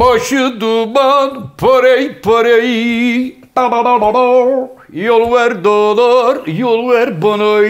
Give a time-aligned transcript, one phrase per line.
[0.00, 4.68] Başı duman parey parey Da da da da da.
[4.92, 7.62] Yol ver dolar yol ver bana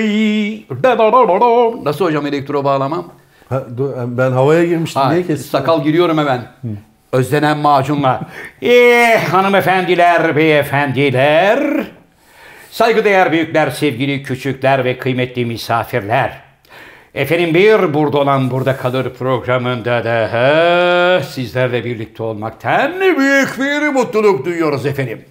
[0.82, 1.84] Da da da da da.
[1.84, 3.04] Nasıl hocam elektro bağlamam?
[3.48, 3.62] Ha,
[4.06, 5.02] ben havaya girmiştim.
[5.02, 5.50] Ha, Niye kestin?
[5.50, 6.42] sakal giriyorum hemen.
[7.12, 8.20] Özlenen macunla.
[8.62, 11.84] Eh hanımefendiler, beyefendiler.
[12.70, 16.45] Saygıdeğer büyükler, sevgili küçükler ve kıymetli misafirler.
[17.16, 24.86] Efendim bir burada olan burada kalır programında da sizlerle birlikte olmaktan büyük bir mutluluk duyuyoruz
[24.86, 25.24] efendim.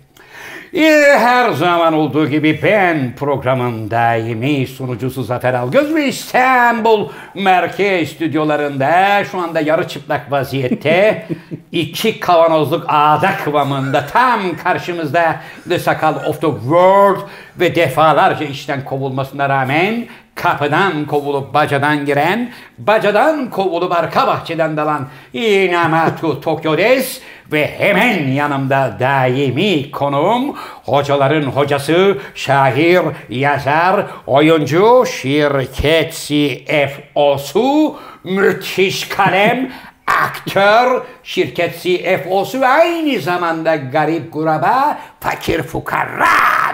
[1.19, 9.39] Her zaman olduğu gibi ben programın daimi sunucusu Zafer Algöz ve İstanbul Merkez Stüdyolarında şu
[9.39, 11.27] anda yarı çıplak vaziyette
[11.71, 17.19] iki kavanozluk ağda kıvamında tam karşımızda The Sakal of the World
[17.59, 26.41] ve defalarca işten kovulmasına rağmen kapıdan kovulup bacadan giren, bacadan kovulup arka bahçeden dalan Inamatu
[26.41, 39.71] Tokyo'des ve hemen yanımda daimi konuğum, hocaların hocası, şair, yazar, oyuncu, şirket CFO'su, müthiş kalem,
[40.07, 46.25] aktör, şirket CFO'su ve aynı zamanda garip kuraba, fakir fukara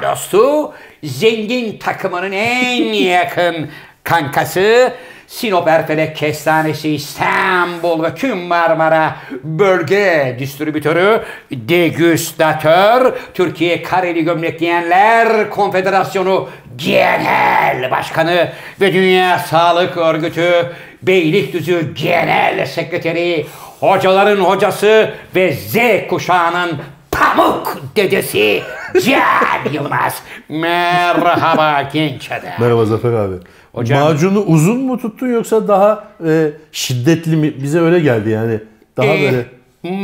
[0.02, 3.70] dostu, zengin takımının en yakın
[4.04, 4.94] kankası,
[5.28, 11.22] Sinop Erfelek Kestanesi İstanbul ve tüm Marmara Bölge Distribütörü,
[11.52, 18.50] Degüstatör, Türkiye Kareli Gömlek Giyenler Konfederasyonu Genel Başkanı
[18.82, 20.72] ve Dünya Sağlık Örgütü
[21.03, 23.45] Beylikdüzü Genel Sekreteri,
[23.80, 25.75] hocaların hocası ve Z
[26.09, 26.71] kuşağının
[27.11, 28.61] pamuk dedesi
[29.05, 29.22] Can
[29.73, 30.22] Yılmaz.
[30.49, 32.52] Merhaba genç adam.
[32.59, 33.35] Merhaba Zafer abi.
[33.73, 37.53] Hocam- Macunu uzun mu tuttun yoksa daha e, şiddetli mi?
[37.63, 38.59] Bize öyle geldi yani.
[38.97, 39.45] Daha Ee, böyle.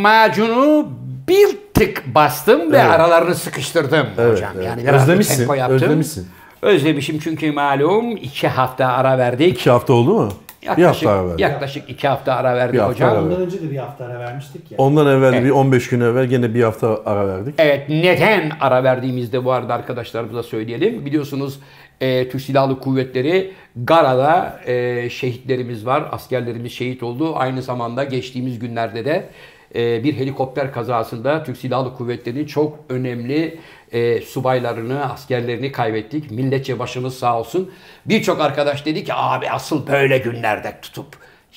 [0.01, 0.89] macunu
[1.27, 2.91] bir tık bastım ve Evet.
[2.91, 4.51] aralarını sıkıştırdım Evet, hocam.
[4.55, 4.65] evet.
[4.67, 5.75] Yani biraz bir Özlemişsin, tempo yaptım.
[5.75, 6.27] özlemişsin.
[6.61, 9.57] Özlemişim çünkü malum iki hafta ara verdik.
[9.59, 10.29] İki hafta oldu mu?
[10.77, 11.41] Bir Yaklaşık, hafta ara verdi.
[11.41, 13.09] yaklaşık iki hafta ara verdik Bir hafta hocam.
[13.09, 14.77] ara Ondan önce de bir hafta ara vermiştik ya.
[14.77, 15.43] Ondan evvel Evet.
[15.45, 17.55] bir 15 gün evvel gene bir hafta ara verdik.
[17.57, 21.05] Evet neden ara verdiğimizde bu arada arkadaşlarımıza söyleyelim.
[21.05, 21.59] Biliyorsunuz
[22.01, 26.03] e, Türk Silahlı Kuvvetleri Gara'da e, şehitlerimiz var.
[26.11, 27.35] Askerlerimiz şehit oldu.
[27.35, 29.29] Aynı zamanda geçtiğimiz günlerde de
[29.75, 33.59] bir helikopter kazasında Türk Silahlı Kuvvetleri'nin çok önemli
[33.91, 36.31] e, subaylarını, askerlerini kaybettik.
[36.31, 37.71] Milletçe başımız sağ olsun.
[38.05, 41.07] Birçok arkadaş dedi ki abi asıl böyle günlerde tutup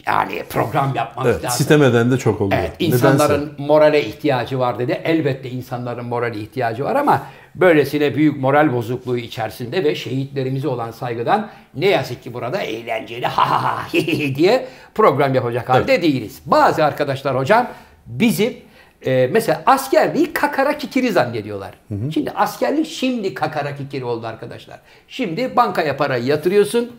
[0.06, 1.58] yani program yapmamız Evet, lazım.
[1.58, 2.54] sitemeden de çok oldu.
[2.58, 5.00] Evet, insanların morale ihtiyacı var dedi.
[5.04, 7.22] Elbette insanların morale ihtiyacı var ama
[7.54, 13.50] böylesine büyük moral bozukluğu içerisinde ve şehitlerimize olan saygıdan ne yazık ki burada eğlenceli ha
[13.50, 13.86] ha ha
[14.34, 16.42] diye program yapacak halde değiliz.
[16.46, 17.66] Bazı arkadaşlar hocam
[18.06, 18.56] bizim
[19.06, 21.70] e, mesela askerliği kakara kikiri zannediyorlar.
[22.14, 24.78] Şimdi askerlik şimdi kakara kikiri oldu arkadaşlar.
[25.08, 26.92] Şimdi bankaya parayı yatırıyorsun.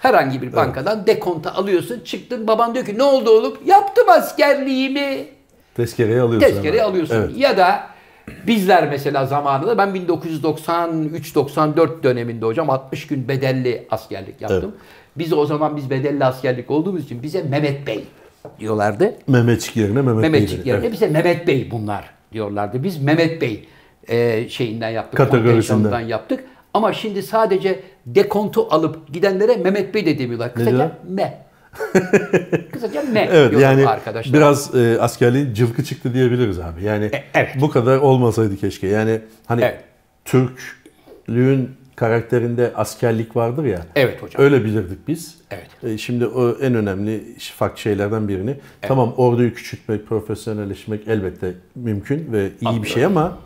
[0.00, 2.00] Herhangi bir bankadan dekonta alıyorsun.
[2.04, 3.58] Çıktın baban diyor ki ne oldu oğlum?
[3.66, 5.24] Yaptım askerliğimi.
[5.74, 6.48] Tezkereyi alıyorsun.
[6.48, 6.90] Tezkereyi hemen.
[6.90, 7.14] alıyorsun.
[7.14, 7.30] Evet.
[7.36, 7.82] Ya da
[8.46, 14.76] bizler mesela zamanında ben 1993-94 döneminde hocam 60 gün bedelli askerlik yaptım.
[15.16, 18.04] Biz o zaman biz bedelli askerlik olduğumuz için bize Mehmet Bey
[18.60, 19.14] diyorlardı.
[19.26, 20.68] Mehmetçik yerine Mehmet Mehmetçik Bey'di.
[20.68, 20.92] yerine Evet.
[20.92, 22.82] bize Mehmet Bey bunlar diyorlardı.
[22.82, 23.68] Biz Mehmet Bey
[24.08, 25.16] e, şeyinden yaptık.
[25.16, 26.00] Kategorisinden.
[26.00, 26.44] yaptık.
[26.74, 30.54] Ama şimdi sadece dekontu alıp gidenlere Mehmet Bey de demiyorlar.
[30.54, 30.90] Kısaca diyorlar?
[31.08, 31.42] M.
[32.72, 34.34] Kısaca M Evet yani arkadaşlar.
[34.34, 36.84] biraz e, askerliğin cılkı çıktı diyebiliriz abi.
[36.84, 37.50] Yani E, evet.
[37.60, 38.86] bu kadar olmasaydı keşke.
[38.86, 39.80] Yani hani Evet.
[40.24, 41.70] Türklüğün
[42.02, 43.80] karakterinde askerlik vardır ya.
[43.96, 44.42] Evet hocam.
[44.42, 45.34] Öyle bilirdik biz.
[45.50, 45.68] Evet.
[45.84, 47.24] E, şimdi o en önemli
[47.56, 48.56] farklı şeylerden birini.
[48.80, 53.38] Tamam orduyu küçültmek, profesyonelleşmek elbette mümkün ve iyi bir şey ama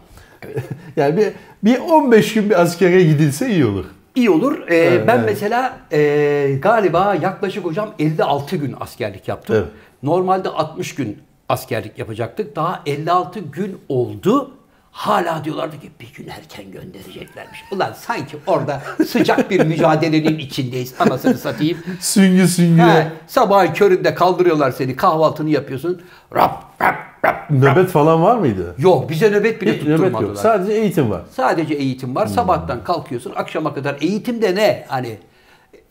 [0.96, 1.32] yani bir,
[1.64, 3.84] bir 15 gün bir askere gidilse iyi olur.
[4.14, 4.68] İyi olur.
[4.70, 5.26] Ee, ben evet.
[5.26, 9.56] mesela e, galiba yaklaşık hocam 56 gün askerlik yaptım.
[9.56, 9.68] Evet.
[10.02, 11.18] Normalde 60 gün
[11.48, 12.56] askerlik yapacaktık.
[12.56, 14.55] Daha 56 gün oldu.
[14.97, 17.65] Hala diyorlardı ki bir gün erken göndereceklermiş.
[17.72, 20.95] Ulan sanki orada sıcak bir mücadelenin içindeyiz.
[20.98, 21.78] Anasını satayım.
[22.01, 22.83] Süngü süngü.
[22.83, 24.97] He, sabahın köründe kaldırıyorlar seni.
[24.97, 26.03] Kahvaltını yapıyorsun.
[26.34, 27.51] Rap rap rap.
[27.51, 28.75] Nöbet falan var mıydı?
[28.78, 30.28] Yok bize nöbet bile nöbet tutturmadılar.
[30.28, 30.39] yok.
[30.39, 31.22] Sadece eğitim var.
[31.31, 32.27] Sadece eğitim var.
[32.27, 33.97] Sabahtan kalkıyorsun akşama kadar.
[34.01, 34.84] Eğitimde ne?
[34.89, 35.19] Hani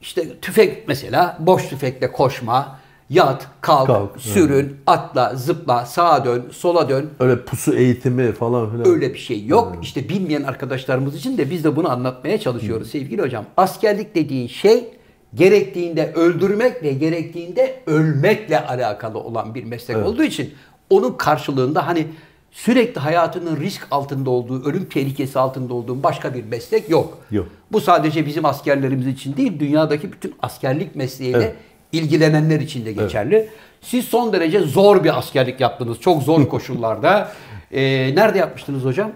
[0.02, 2.80] işte tüfek mesela boş tüfekle koşma,
[3.10, 7.10] yat, kalk, Kalk, sürün, atla, zıpla, sağa dön, sola dön.
[7.20, 8.88] Öyle pusu eğitimi falan filan.
[8.88, 9.78] Öyle bir şey yok.
[9.82, 13.46] İşte bilmeyen arkadaşlarımız için de biz de bunu anlatmaya çalışıyoruz sevgili hocam.
[13.58, 14.90] Askerlik dediğin şey
[15.34, 20.54] gerektiğinde öldürmek ve gerektiğinde ölmekle alakalı olan bir meslek olduğu için
[20.90, 22.08] Onun karşılığında hani
[22.52, 27.18] sürekli hayatının risk altında olduğu, ölüm tehlikesi altında olduğu başka bir meslek yok.
[27.32, 27.48] Yok.
[27.72, 31.56] Bu sadece bizim askerlerimiz için değil, dünyadaki bütün askerlik mesleğiyle Evet.
[32.00, 33.50] İlgilenenler için de geçerli.
[33.82, 36.00] Siz son derece zor bir askerlik yaptınız.
[36.00, 37.32] Çok zor koşullarda.
[37.72, 39.12] Ee, nerede yapmıştınız hocam?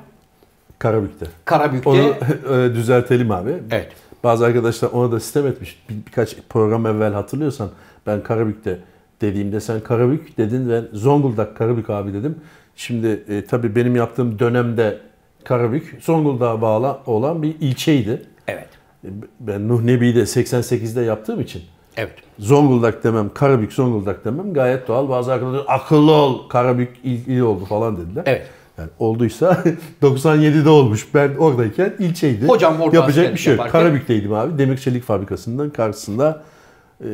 [0.80, 1.26] Karabük'te.
[1.46, 1.90] Karabük'te.
[1.90, 2.00] Onu
[2.56, 3.54] e, düzeltelim abi.
[3.72, 3.92] Evet.
[4.24, 5.84] Bazı arkadaşlar ona da sistem etmiş.
[5.90, 7.70] Bir, birkaç program evvel hatırlıyorsan
[8.08, 8.80] ben Karabük'te
[9.22, 12.36] dediğimde sen Karabük dedin ve Zonguldak Karabük abi dedim.
[12.76, 14.98] Şimdi e, tabii benim yaptığım dönemde
[15.44, 18.22] Karabük Zonguldak'a bağlı olan bir ilçeydi.
[18.48, 18.68] Evet.
[19.04, 19.08] E,
[19.40, 21.62] Ben Nuh Nebi'yi de 88'de yaptığım için
[21.98, 22.14] Evet.
[22.40, 25.10] Zonguldak demem, Karabük Zonguldak demem gayet doğal.
[25.10, 28.24] Bazı arkadaşlar akıllı ol Karabük il, il oldu falan dediler.
[28.26, 28.48] Evet.
[28.78, 29.64] Yani olduysa
[30.02, 31.08] 97'de olmuş.
[31.14, 32.48] Ben oradayken ilçeydi.
[32.48, 33.60] Hocam orada Yapacak bir şey yok.
[33.66, 34.58] yaparken- Karabük'teydim abi.
[34.58, 36.42] Demir çelik fabrikasından karşısında
[37.02, 37.08] e,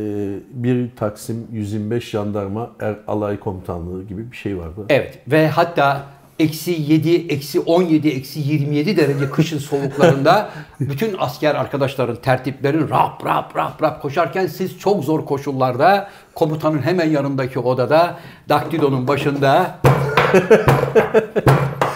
[0.51, 4.81] bir Taksim 125 jandarma er alay komutanlığı gibi bir şey vardı.
[4.89, 6.04] Evet ve hatta
[6.39, 10.49] eksi 7, eksi 17, eksi 27 derece kışın soğuklarında
[10.79, 17.09] bütün asker arkadaşların tertiplerin rap rap rap rap koşarken siz çok zor koşullarda komutanın hemen
[17.09, 18.17] yanındaki odada
[18.49, 19.75] daktilonun başında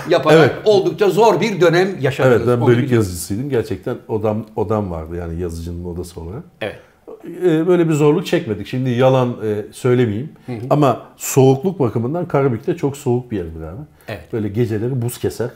[0.09, 0.55] yaparak Evet.
[0.65, 2.37] oldukça zor bir dönem yaşadınız.
[2.37, 3.49] Evet ben bölük yazıcısıydım.
[3.49, 6.43] Gerçekten odam odam vardı yani yazıcının odası olarak.
[6.61, 6.79] Evet.
[7.25, 8.67] E, böyle bir zorluk çekmedik.
[8.67, 10.29] Şimdi yalan e, söylemeyeyim.
[10.69, 13.81] Ama soğukluk bakımından Karabük'te çok soğuk bir yerdir abi.
[14.07, 14.33] Evet.
[14.33, 15.49] Böyle geceleri buz keser.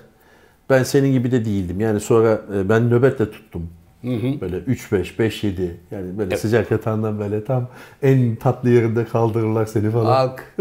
[0.70, 1.80] Ben senin gibi de değildim.
[1.80, 3.70] Yani sonra e, ben nöbetle tuttum.
[4.42, 7.68] Böyle 3-5, 5-7 yani böyle sıcak yatağından böyle tam
[8.02, 10.30] en tatlı yerinde kaldırırlar seni falan.
[10.30, 10.56] Bak.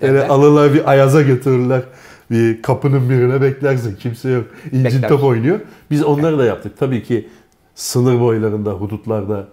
[0.00, 0.30] Öyle Evet.
[0.30, 1.82] alırlar bir ayaza götürürler.
[2.30, 3.96] Bir kapının birine beklersin.
[3.96, 4.44] Kimse yok.
[4.72, 5.60] İncin top oynuyor.
[5.90, 6.78] Biz onları da yaptık.
[6.78, 7.28] Tabii ki
[7.74, 9.48] sınır boylarında, hudutlarda,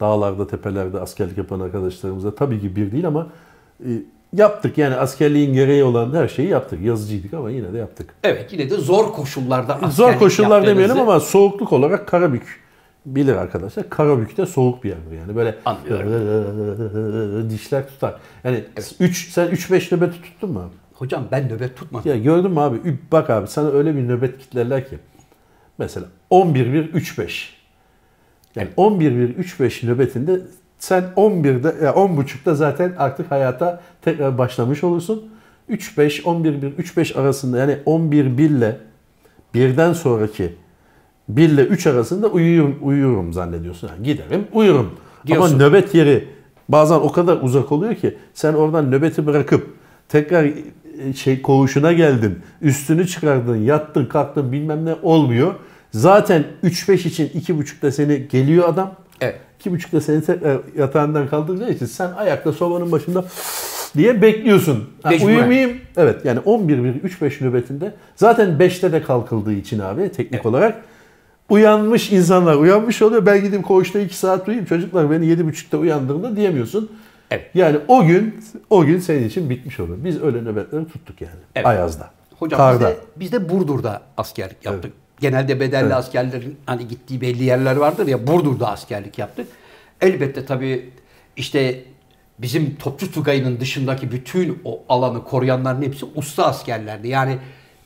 [0.00, 3.26] dağlarda, tepelerde askerlik yapan arkadaşlarımızla tabii ki bir değil ama
[3.80, 3.88] e,
[4.32, 4.78] yaptık.
[4.78, 6.80] Yani askerliğin gereği olan her şeyi yaptık.
[6.82, 8.14] Yazıcıydık ama yine de yaptık.
[8.22, 12.64] Evet yine de zor koşullarda Zor askerlik koşullar yaptığınızı- demeyelim ama soğukluk olarak Karabük
[13.06, 13.90] bilir arkadaşlar.
[13.90, 15.36] Karabük'te soğuk bir yerdir yani.
[15.36, 15.54] Böyle
[17.50, 18.14] dişler tutar.
[18.44, 18.64] Yani
[19.00, 20.74] 3 sen 3 5 nöbeti tuttun mu abi?
[20.94, 22.10] Hocam ben nöbet tutmadım.
[22.10, 22.78] Ya gördün mü abi?
[23.12, 24.98] Bak abi sana öyle bir nöbet kitlerler ki.
[25.78, 27.48] Mesela 11-1-3-5.
[28.56, 30.40] Yani 11-1-3-5 nöbetinde
[30.78, 35.24] sen 11'de ya 10.30'da zaten artık hayata tekrar başlamış olursun.
[35.70, 38.76] 3-5, 11-1-3-5 arasında yani 11-1 ile
[39.54, 40.52] birden sonraki
[41.28, 43.88] 1 ile 3 arasında uyuyorum, uyuyorum zannediyorsun.
[43.88, 44.90] Yani giderim uyurum.
[45.26, 45.54] Diyorsun.
[45.54, 46.28] Ama nöbet yeri
[46.68, 49.74] bazen o kadar uzak oluyor ki sen oradan nöbeti bırakıp
[50.08, 55.54] tekrar e, şey koğuşuna geldin, üstünü çıkardın, yattın, kalktın bilmem ne olmuyor.
[55.94, 58.94] Zaten 3-5 için 2.30'da seni geliyor adam.
[59.20, 59.36] Evet.
[59.64, 63.24] 2.30'da seni tekrar yatağından kaldıracağı için sen ayakta sobanın başında
[63.96, 64.84] diye bekliyorsun.
[65.02, 65.36] Ha, Mecburen.
[65.36, 65.78] uyumayayım.
[65.96, 70.82] Evet yani 11-1-3-5 nöbetinde zaten 5'te de kalkıldığı için abi teknik olarak
[71.48, 73.26] uyanmış insanlar uyanmış oluyor.
[73.26, 76.90] Ben gideyim koğuşta 2 saat uyuyayım çocuklar beni 7.30'da uyandırın diyemiyorsun.
[77.30, 77.50] Evet.
[77.54, 79.96] Yani o gün o gün senin için bitmiş olur.
[80.04, 81.40] Biz öyle nöbetleri tuttuk yani.
[81.54, 81.66] Evet.
[81.66, 82.10] Ayaz'da.
[82.38, 82.78] Hocam Karda.
[82.80, 84.92] biz de, biz de Burdur'da askerlik yaptık.
[85.24, 89.46] Genelde bedelli askerlerin hani gittiği belli yerler vardır ya Burdur'da askerlik yaptık.
[90.00, 90.90] Elbette tabii
[91.36, 91.84] işte
[92.38, 97.08] bizim Topçu Tugayı'nın dışındaki bütün o alanı koruyanların hepsi usta askerlerdi.
[97.08, 97.38] Yani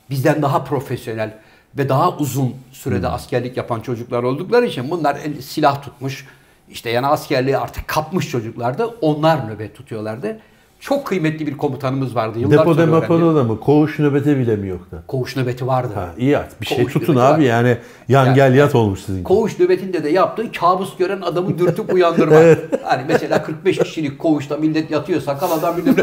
[0.09, 1.33] bizden daha profesyonel
[1.77, 6.27] ve daha uzun sürede askerlik yapan çocuklar oldukları için bunlar el- silah tutmuş,
[6.69, 8.85] işte yani askerliği artık kapmış çocuklardı.
[8.85, 10.39] Onlar nöbet tutuyorlardı.
[10.79, 12.39] Çok kıymetli bir komutanımız vardı.
[12.39, 13.59] Yıllar Depoda mapoda da mı?
[13.59, 15.03] Koğuş nöbeti bile mi yoktu?
[15.07, 15.91] Koğuş nöbeti vardı.
[15.95, 16.61] Ha, iyi at.
[16.61, 17.47] Bir şey Koğuş tutun nöbeti abi var.
[17.47, 19.23] yani yan Yani- gel yat olmuş sizin.
[19.23, 22.57] Koğuş nöbetinde de yaptığı kabus gören adamı dürtüp uyandırmak.
[22.83, 25.95] Hani mesela 45 kişilik koğuşta millet yatıyor sakal adam bilmem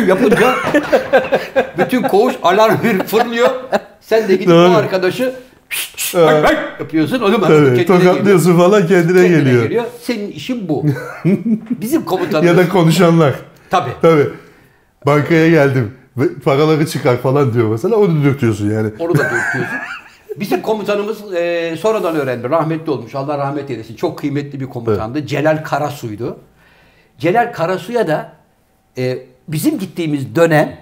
[0.00, 0.54] ne yapınca
[1.78, 3.50] bütün koğuş alarm verip fırlıyor.
[4.00, 4.68] Sen de gidip Doğru.
[4.68, 5.34] o arkadaşı
[6.80, 7.20] yapıyorsun.
[7.20, 8.00] Onu ben Evet, kendine geliyor.
[8.14, 9.62] tokatlıyorsun falan kendine, Kendine geliyor.
[9.62, 9.84] geliyor.
[10.02, 10.84] Senin işin bu.
[11.80, 12.46] Bizim komutanımız.
[12.50, 13.34] Ya da konuşanlar.
[13.70, 13.90] Tabii.
[14.02, 14.28] Tabii.
[15.06, 15.94] Bankaya geldim.
[16.16, 17.96] ve Paraları çıkar falan diyor mesela.
[17.96, 18.90] Onu dürtüyorsun yani.
[18.98, 19.76] Onu da dürtüyorsun.
[20.40, 22.50] Bizim komutanımız e, sonradan öğrendi.
[22.50, 23.14] Rahmetli olmuş.
[23.14, 23.96] Allah rahmet eylesin.
[23.96, 25.26] Çok kıymetli bir komutandı.
[25.26, 26.38] Celal Karasu'ydu.
[27.18, 28.32] Celal Karasu'ya da
[28.98, 30.76] e, bizim gittiğimiz dönem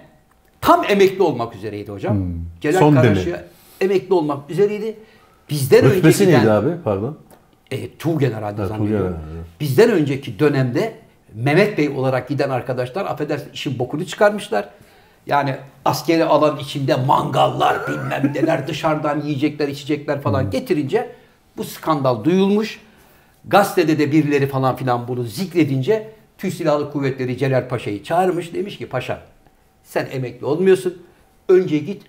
[0.60, 2.18] tam emekli olmak üzereydi hocam.
[2.60, 2.80] Celal Hmm.
[2.80, 3.14] Son dönem.
[3.14, 3.44] Karasu'ya
[3.82, 4.96] emekli olmak üzereydi.
[5.50, 6.40] Bizden Rütbesi giden...
[6.40, 6.70] neydi abi?
[6.84, 7.18] Pardon.
[7.70, 7.76] E,
[8.66, 9.06] zannediyorum.
[9.06, 9.46] Tuğgeneral, evet.
[9.60, 10.94] Bizden önceki dönemde
[11.34, 14.68] Mehmet Bey olarak giden arkadaşlar affedersin işin bokunu çıkarmışlar.
[15.26, 21.12] Yani askeri alan içinde mangallar bilmem neler dışarıdan yiyecekler içecekler falan getirince
[21.56, 22.80] bu skandal duyulmuş.
[23.44, 28.54] Gazetede de birileri falan filan bunu zikredince Türk Silahlı Kuvvetleri Celal Paşa'yı çağırmış.
[28.54, 29.20] Demiş ki paşa
[29.84, 31.02] Sen emekli olmuyorsun.
[31.48, 32.02] Önce git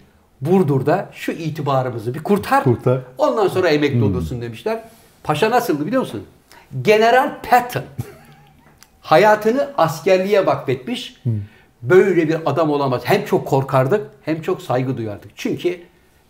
[0.45, 2.63] Burdur'da şu itibarımızı bir kurtar.
[2.63, 3.01] Kurtar.
[3.17, 4.83] Ondan sonra emekli olursun demişler.
[5.23, 6.23] Paşa nasıldı biliyor musun?
[6.81, 7.83] General Patton.
[9.01, 11.21] Hayatını askerliğe vakfetmiş.
[11.81, 13.01] Böyle bir adam olamaz.
[13.05, 15.31] Hem çok korkardık hem çok saygı duyardık.
[15.35, 15.79] Çünkü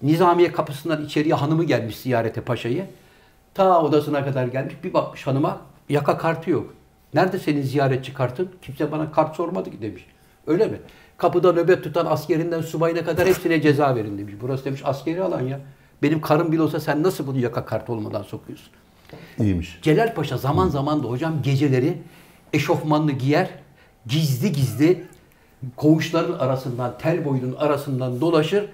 [0.04, 2.86] Nizamiye kapısından içeriye hanımı gelmiş ziyarete paşayı.
[3.54, 4.76] Ta odasına kadar gelmiş.
[4.84, 6.74] Bir bakmış hanıma yaka kartı yok.
[7.14, 8.52] Nerede senin ziyaretçi kartın?
[8.62, 10.06] Kimse bana kart sormadı ki demiş.
[10.48, 10.78] Öyle mi?
[11.18, 14.34] Kapıda nöbet tutan askerinden subayına kadar hepsine ceza verin demiş.
[14.42, 15.60] Burası demiş askeri alan ya.
[16.02, 18.70] Benim karım bile olsa sen nasıl bunu yaka kartı olmadan sokuyorsun?
[19.40, 19.80] İyiymiş.
[19.82, 21.98] Celal Paşa zaman zaman da hocam geceleri
[22.54, 23.50] eşofmanını giyer,
[24.08, 25.04] gizli gizli
[25.76, 28.66] koğuşların arasından, tel boyunun arasından dolaşır.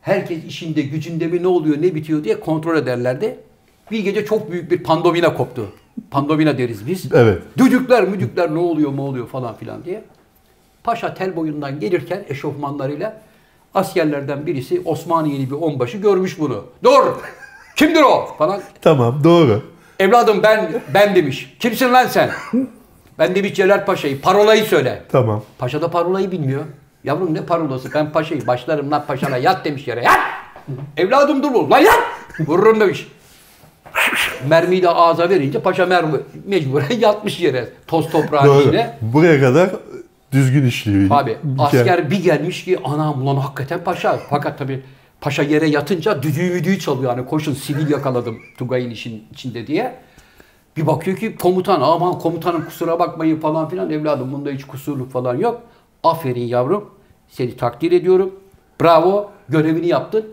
[0.00, 3.38] Herkes işinde, gücünde mi ne oluyor, ne bitiyor diye kontrol ederlerdi.
[3.90, 5.72] Bir gece çok büyük bir pandomina koptu.
[6.10, 7.12] Pandomina deriz biz.
[7.12, 7.42] Evet.
[7.58, 10.04] Düdükler, müdükler ne oluyor, ne oluyor falan filan diye.
[10.84, 13.20] Paşa tel boyundan gelirken eşofmanlarıyla
[13.74, 16.64] askerlerden birisi Osmaniyeli bir onbaşı görmüş bunu.
[16.84, 17.02] Dur!
[17.76, 18.34] Kimdir o?
[18.38, 18.60] Falan.
[18.82, 19.62] Tamam doğru.
[19.98, 21.56] Evladım ben ben demiş.
[21.60, 22.30] Kimsin lan sen?
[23.18, 24.20] Ben demiş Celal Paşa'yı.
[24.20, 25.02] Parolayı söyle.
[25.12, 25.42] Tamam.
[25.58, 26.62] Paşa da parolayı bilmiyor.
[27.04, 27.88] Yavrum ne parolası?
[27.94, 30.04] Ben paşayı başlarım lan paşana yat demiş yere.
[30.04, 30.18] Yat!
[30.96, 31.68] Evladım dur.
[31.70, 31.98] Lan yat!
[32.40, 33.08] Vururum demiş.
[34.48, 37.68] Mermiyi de ağza verince paşa mermi mecburen yatmış yere.
[37.86, 38.60] Toz toprağın Doğru.
[38.60, 38.98] içine.
[39.00, 39.70] Buraya kadar
[40.34, 41.06] düzgün işliyor.
[41.10, 44.18] Abi Bir asker bir gelmiş ki anam ulan hakikaten paşa.
[44.30, 44.82] Fakat tabii
[45.20, 47.16] paşa yere yatınca düdüğü müdüğü çalıyor.
[47.16, 49.94] Yani koşun sivil yakaladım Tugay'ın işin içinde diye.
[50.76, 55.36] Bir bakıyor ki komutan aman komutanım kusura bakmayın falan filan evladım bunda hiç kusurluk falan
[55.36, 55.62] yok.
[56.02, 56.90] Aferin yavrum
[57.28, 58.34] seni takdir ediyorum.
[58.80, 60.26] Bravo görevini yaptın.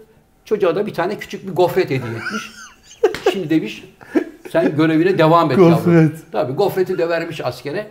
[0.46, 2.52] Çocuğa da bir tane küçük bir gofret hediye etmiş.
[3.34, 3.84] Şimdi demiş
[4.52, 5.74] sen görevine devam et yavrum.
[5.74, 6.32] Gofret.
[6.32, 7.88] Tabii gofreti de vermiş askere.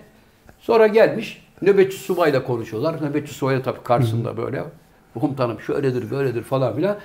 [0.60, 3.02] Sonra gelmiş nöbetçi subayla konuşuyorlar.
[3.02, 4.64] Nöbetçi subay da tabii karşısında böyle.
[5.20, 6.96] Komutanım şöyledir böyledir falan filan.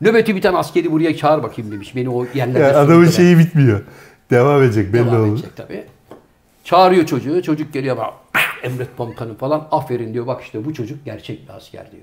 [0.00, 1.96] Nöbeti biten askeri buraya çağır bakayım demiş.
[1.96, 3.12] Beni o yerlerde Yani adamın süründüler.
[3.12, 3.82] şeyi bitmiyor.
[4.30, 5.32] Devam edecek belli Devam olur.
[5.32, 5.84] edecek tabii.
[6.64, 7.42] Çağırıyor çocuğu.
[7.42, 8.12] Çocuk geliyor bak.
[8.62, 9.68] Emret komutanım falan.
[9.70, 10.26] Aferin diyor.
[10.26, 12.02] Bak işte bu çocuk gerçek bir asker diyor.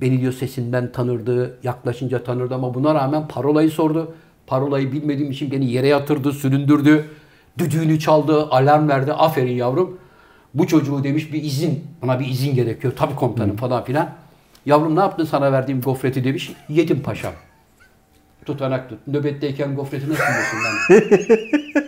[0.00, 1.58] Beni diyor sesinden tanırdı.
[1.62, 4.14] Yaklaşınca tanırdı ama buna rağmen parolayı sordu.
[4.46, 7.04] Parolayı bilmediğim için beni yere yatırdı, süründürdü.
[7.58, 9.12] Düdüğünü çaldı, alarm verdi.
[9.12, 9.98] Aferin yavrum.
[10.54, 12.92] Bu çocuğu demiş bir izin, buna bir izin gerekiyor.
[12.96, 14.10] Tabii komutanım falan filan.
[14.66, 16.52] Yavrum ne yaptın sana verdiğim gofreti demiş.
[16.68, 17.32] Yedim paşam.
[18.44, 18.98] Tutanak tut.
[19.06, 20.74] Nöbetteyken gofreti nasıl yiyorsun lan?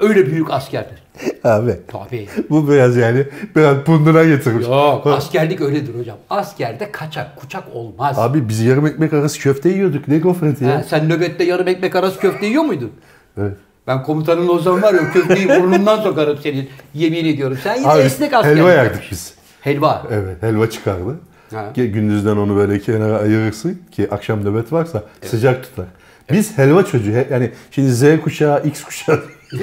[0.00, 1.02] Öyle büyük askerdir.
[1.44, 2.28] Abi Tabii.
[2.50, 3.24] bu biraz yani
[3.56, 4.66] biraz punduna getirmiş.
[4.66, 6.16] Yok Ha, askerlik öyledir hocam.
[6.30, 8.18] Askerde kaçak kuçak olmaz.
[8.18, 10.08] Abi biz yarım ekmek arası köfte yiyorduk.
[10.08, 10.82] Ne gofreti Ha, ya?
[10.82, 12.92] sen nöbette yarım ekmek arası köfte yiyor muydun?
[13.38, 13.56] Evet.
[13.86, 16.68] Ben komutanın olsam var ya köfteyi burnundan sokarım senin.
[16.94, 17.58] Yemin ediyorum.
[17.62, 19.10] Sen yine Abi esnek askerlik helva yerdik yapmışsın.
[19.10, 19.34] biz.
[19.60, 20.06] Helva.
[20.10, 21.18] Evet helva çıkardı.
[21.54, 21.72] Ha.
[21.72, 25.86] Ki Gündüzden onu böyle kenara ayırırsın ki akşam nöbet varsa sıcak tutar.
[26.32, 27.10] Biz helva çocuğu.
[27.30, 29.22] Yani şimdi Z kuşağı, X kuşağı.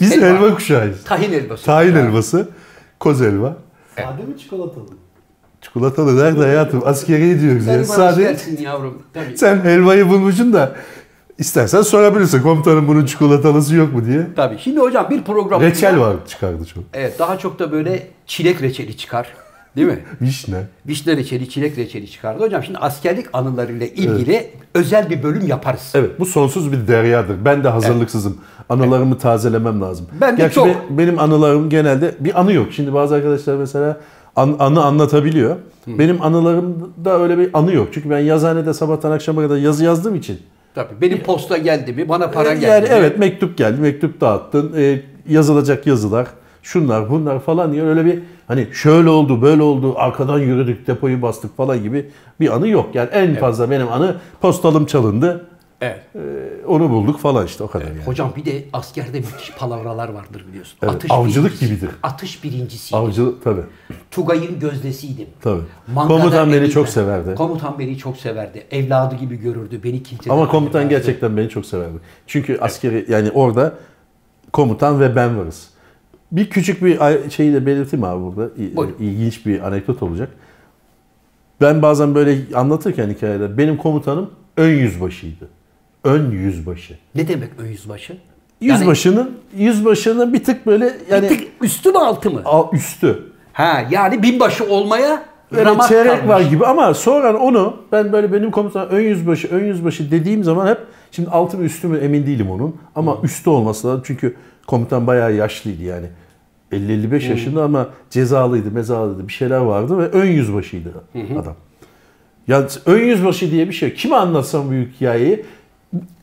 [0.00, 0.26] Biz Helva.
[0.26, 1.04] helva, kuşağıyız.
[1.04, 1.64] Tahin helvası.
[1.64, 2.48] Tahin helvası,
[3.00, 3.56] koz helva.
[3.96, 4.86] Sade mi çikolatalı?
[5.60, 6.82] Çikolatalı nerede hayatım?
[6.84, 7.84] Askeriye diyoruz Sen ya.
[7.84, 8.36] Sade.
[8.60, 9.02] yavrum.
[9.14, 9.38] Tabii.
[9.38, 10.76] Sen helvayı bulmuşsun da
[11.44, 14.26] istersen sorabilirsin komutanım bunun çikolatalısı yok mu diye.
[14.36, 14.58] Tabii.
[14.58, 15.62] Şimdi hocam bir program.
[15.62, 16.84] Reçel var çıkardı çok.
[16.94, 19.26] Evet daha çok da böyle çilek reçeli çıkar.
[19.76, 19.98] Değil mi?
[20.20, 20.66] Vişne.
[20.86, 22.42] Vişne reçeli, çilek reçeli çıkardı.
[22.44, 25.92] Hocam şimdi askerlik anılarıyla ilgili özel bir bölüm yaparız.
[25.94, 27.44] Evet bu sonsuz bir deryadır.
[27.44, 28.36] Ben de hazırlıksızım.
[28.68, 30.06] Anılarımı tazelemem lazım.
[30.20, 30.66] Ben de Gerçi çok.
[30.66, 32.66] be- benim anılarım genelde bir anı yok.
[32.72, 34.00] Şimdi bazı arkadaşlar mesela
[34.36, 35.56] an- anı anlatabiliyor.
[35.86, 37.88] Benim anılarımda öyle bir anı yok.
[37.92, 40.38] Çünkü ben yazıhanede sabahtan akşama kadar yazı yazdığım için.
[40.74, 41.00] Tabii.
[41.00, 42.88] Benim posta geldi mi, bana para yani geldi mi?
[42.92, 46.26] evet mektup geldi, mektup dağıttın, e, yazılacak yazılar,
[46.62, 51.56] şunlar bunlar falan diye öyle bir hani şöyle oldu, böyle oldu, arkadan yürüdük, depoyu bastık
[51.56, 52.10] falan gibi
[52.40, 52.94] bir anı yok.
[52.94, 55.46] Yani en fazla benim anı postalım çalındı,
[55.80, 56.00] Evet.
[56.14, 56.20] e,
[56.66, 58.02] onu bulduk falan işte o kadar yani.
[58.04, 60.78] Hocam bir de askerde müthiş palavralar vardır biliyorsun.
[60.82, 61.90] Evet, avcılık birincisi- gibidir.
[62.02, 63.04] Atış birincisiydim.
[63.04, 63.62] Avcı tabii.
[64.10, 65.26] Tugay'ın gözdesiydim.
[65.40, 65.62] Tabii.
[65.94, 67.34] Mangada Komutan beni çok severdi.
[67.34, 68.66] Komutan beni çok severdi.
[68.70, 69.80] Evladı gibi görürdü.
[69.84, 71.98] Beni kimse Ama komutan gerçekten beni çok severdi.
[72.26, 73.74] Çünkü askeri yani orada
[74.52, 75.70] komutan ve ben varız.
[76.32, 76.98] Bir küçük bir
[77.30, 78.50] şeyi de belirteyim abi burada.
[78.76, 78.96] Buyurun.
[79.00, 80.30] İlginç bir anekdot olacak.
[81.60, 85.48] Ben bazen böyle anlatırken hikayeler benim komutanım ön yüzbaşıydı.
[86.04, 86.94] Ön yüzbaşı.
[87.14, 88.16] Ne demek ön yüzbaşı?
[88.60, 92.40] Yani Yüzbaşının yüzbaşının bir tık böyle yani bir tık üstü mü altı mı?
[92.44, 93.22] al- üstü.
[93.52, 96.28] Ha yani binbaşı olmaya Böyle ramak çeyrek kalmış.
[96.28, 100.66] var gibi ama sonra onu ben böyle benim komutan ön yüzbaşı ön yüzbaşı dediğim zaman
[100.66, 100.78] hep
[101.10, 105.34] şimdi altı mı üstü mü emin değilim onun ama üstü olması lazım çünkü komutan bayağı
[105.34, 106.06] yaşlıydı yani.
[106.72, 110.88] 50-55 yaşında ama cezalıydı, mezalıydı bir şeyler vardı ve ön yüzbaşıydı
[111.42, 111.54] adam.
[112.48, 113.94] Ya ön yüzbaşı diye bir şey.
[113.94, 115.44] Kime anlatsam bu hikayeyi?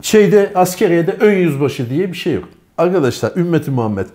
[0.01, 2.49] Şeyde askeriyede ön yüzbaşı diye bir şey yok.
[2.77, 4.05] Arkadaşlar ümmeti Muhammed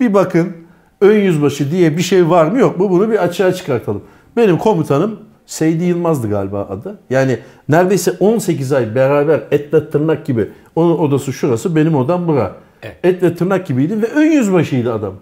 [0.00, 0.52] bir bakın
[1.00, 4.02] ön yüzbaşı diye bir şey var mı yok mu bunu bir açığa çıkartalım.
[4.36, 6.98] Benim komutanım Seydi Yılmaz'dı galiba adı.
[7.10, 7.38] Yani
[7.68, 10.48] neredeyse 18 ay beraber etle tırnak gibi.
[10.76, 12.52] Onun odası şurası benim odam bura.
[12.82, 12.96] Evet.
[13.02, 15.14] Etle tırnak gibiydi ve ön yüzbaşıydı adam.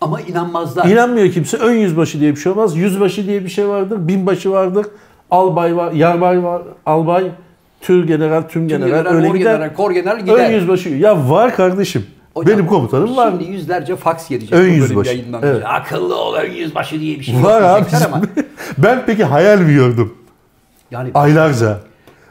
[0.00, 0.86] Ama inanmazlar.
[0.86, 1.56] İnanmıyor kimse.
[1.56, 2.76] Ön yüzbaşı diye bir şey olmaz.
[2.76, 4.08] Yüzbaşı diye bir şey vardır.
[4.08, 4.86] Binbaşı vardır.
[5.30, 5.92] Albay var.
[5.92, 6.62] Yarbay var.
[6.86, 7.30] Albay.
[7.82, 8.88] Tür general, tüm general.
[8.88, 9.52] general, öyle or gider.
[9.54, 10.34] general, kor general gider.
[10.34, 10.88] Ön yüzbaşı.
[10.88, 12.06] Ya var kardeşim.
[12.34, 13.30] Hocam, Benim komutanım var.
[13.30, 14.52] Şimdi yüzlerce faks gelecek.
[14.52, 15.24] Ön yüzbaşı.
[15.42, 15.62] Evet.
[15.66, 17.84] Akıllı ol ön yüzbaşı diye bir şey Var abi.
[18.06, 18.22] ama.
[18.78, 20.14] ben peki hayal mi gördüm?
[20.90, 21.78] Yani Aylarca.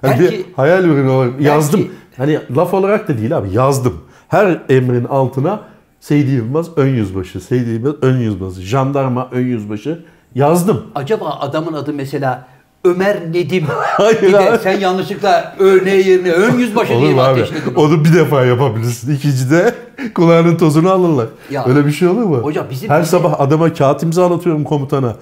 [0.01, 1.79] Hani Belki- bir hayal ürünü yazdım.
[1.79, 4.01] Belki- Hani laf olarak da değil abi yazdım.
[4.27, 5.59] Her emrin altına
[5.99, 10.05] Seydi Yılmaz ön yüzbaşı, Seydi Yılmaz ön yüzbaşı, jandarma ön yüzbaşı
[10.35, 10.85] yazdım.
[10.95, 12.47] acaba adamın adı mesela
[12.83, 13.65] Ömer Nedim.
[13.97, 14.57] Hayır bir de abi.
[14.63, 17.41] sen yanlışlıkla ÖN yerine ön yüzbaşı diye Olur mi mu abi?
[17.41, 17.75] ateşledin?
[17.75, 19.15] Onu bir defa yapabilirsin.
[19.15, 19.75] İkincide
[20.15, 21.27] kulağının tozunu alırlar.
[21.51, 22.37] Ya, Öyle bir şey olur mu?
[22.37, 25.15] hocam bizim- Her bizim- sabah adama kağıt imzalatıyorum komutana.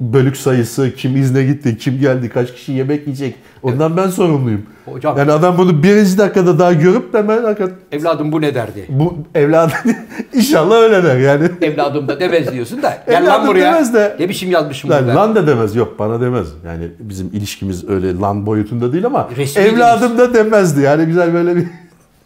[0.00, 3.34] Bölük sayısı, kim izne gitti, kim geldi, kaç kişi yemek yiyecek.
[3.62, 4.62] Ondan ben sorumluyum.
[4.86, 8.84] Hocam- Yani adam bunu birinci dakikada daha görüp hemen hakikaten Evladım bu ne derdi?
[8.88, 9.72] bu evladı
[10.34, 11.48] inşallah öyle der yani.
[11.62, 13.02] Evladım da demez diyorsun da.
[13.06, 13.72] Gel lan Evladım buraya.
[13.72, 14.16] demez de.
[14.20, 15.16] Ne biçim yazmışım Lan, burada.
[15.20, 15.76] lan da demez.
[15.76, 16.48] Yok bana demez.
[16.66, 20.80] Yani bizim ilişkimiz öyle lan boyutunda değil ama Resmi evladım da demezdi.
[20.80, 21.66] Yani güzel böyle bir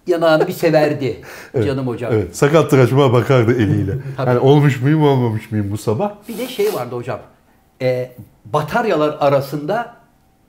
[0.07, 1.17] Yanağını bir severdi.
[1.65, 2.13] Canım hocam.
[2.15, 3.93] Evet, sakat tıraşıma bakardı eliyle.
[4.27, 6.11] Yani olmuş muyum olmamış mıyım bu sabah?
[6.29, 7.19] Bir de şey vardı hocam.
[7.83, 8.13] E,
[8.45, 9.97] bataryalar arasında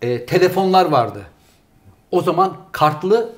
[0.02, 1.22] e, telefonlar vardı.
[2.12, 3.30] O zaman kartlı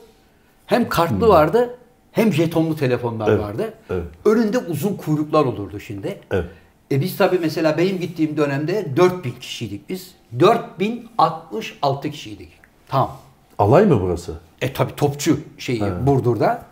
[0.66, 1.78] hem kartlı vardı
[2.12, 3.34] hem jetonlu telefonlar Hmm.
[3.36, 3.74] Evet, vardı.
[3.90, 4.04] evet.
[4.26, 6.20] Önünde uzun kuyruklar olurdu şimdi.
[6.32, 6.46] Evet.
[6.92, 10.12] E biz tabii mesela benim gittiğim dönemde 4000 kişiydik biz.
[10.40, 12.50] 4066 kişiydik.
[12.88, 13.18] Tamam.
[13.60, 14.34] Alay mı burası?
[14.62, 16.64] E tabi topçu şeyi Burdur'da.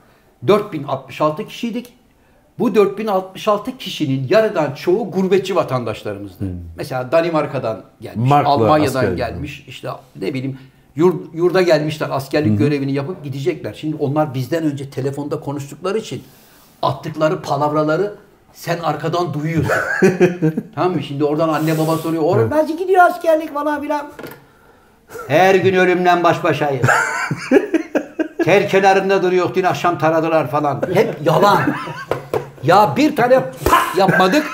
[0.47, 1.93] 4066 kişiydik.
[2.59, 6.43] Bu 4066 kişinin yarıdan çoğu gurbetçi vatandaşlarımızdı.
[6.77, 9.13] Mesela Danimarka'dan gelmiş, Marklı Almanya'dan asker.
[9.13, 9.89] gelmiş, işte
[10.21, 10.57] ne bileyim
[10.95, 13.73] yur, yurda gelmişler, askerlik görevini yapıp gidecekler.
[13.73, 16.23] Şimdi onlar bizden önce telefonda konuştukları için
[16.81, 18.13] attıkları palavraları
[18.53, 19.71] sen arkadan duyuyorsun.
[20.75, 21.03] tamam mı?
[21.03, 22.23] Şimdi oradan anne baba soruyor.
[22.23, 24.11] Oğlum nasıl gidiyor askerlik falan filan.
[25.27, 26.87] Her gün ölümle baş başayız.
[28.43, 29.55] Ter kenarında duruyor.
[29.55, 30.81] Dün akşam taradılar falan.
[30.93, 31.75] Hep yalan.
[32.63, 34.47] Ya bir tane pat yapmadık.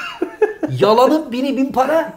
[0.79, 2.13] Yalanın bini bin para.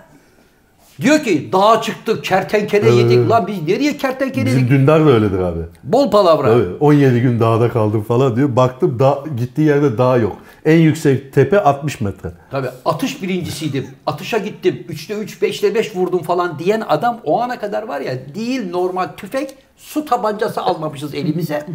[1.01, 3.31] Diyor ki dağa çıktık kertenkele yedik.
[3.31, 4.71] Lan biz nereye kertenkele Bizim yedik?
[4.71, 5.61] Dündar da öyledir abi.
[5.85, 6.49] Bol palavra.
[6.49, 8.57] Tabii, 17 gün dağda kaldım falan diyor.
[8.57, 10.37] Baktım dağ, gittiği yerde dağ yok.
[10.65, 12.31] En yüksek tepe 60 metre.
[12.51, 13.87] Tabii atış birincisiydim.
[14.07, 14.85] Atışa gittim.
[14.89, 19.09] 3'te 3, 5'te 5 vurdum falan diyen adam o ana kadar var ya değil normal
[19.17, 21.67] tüfek su tabancası almamışız elimize.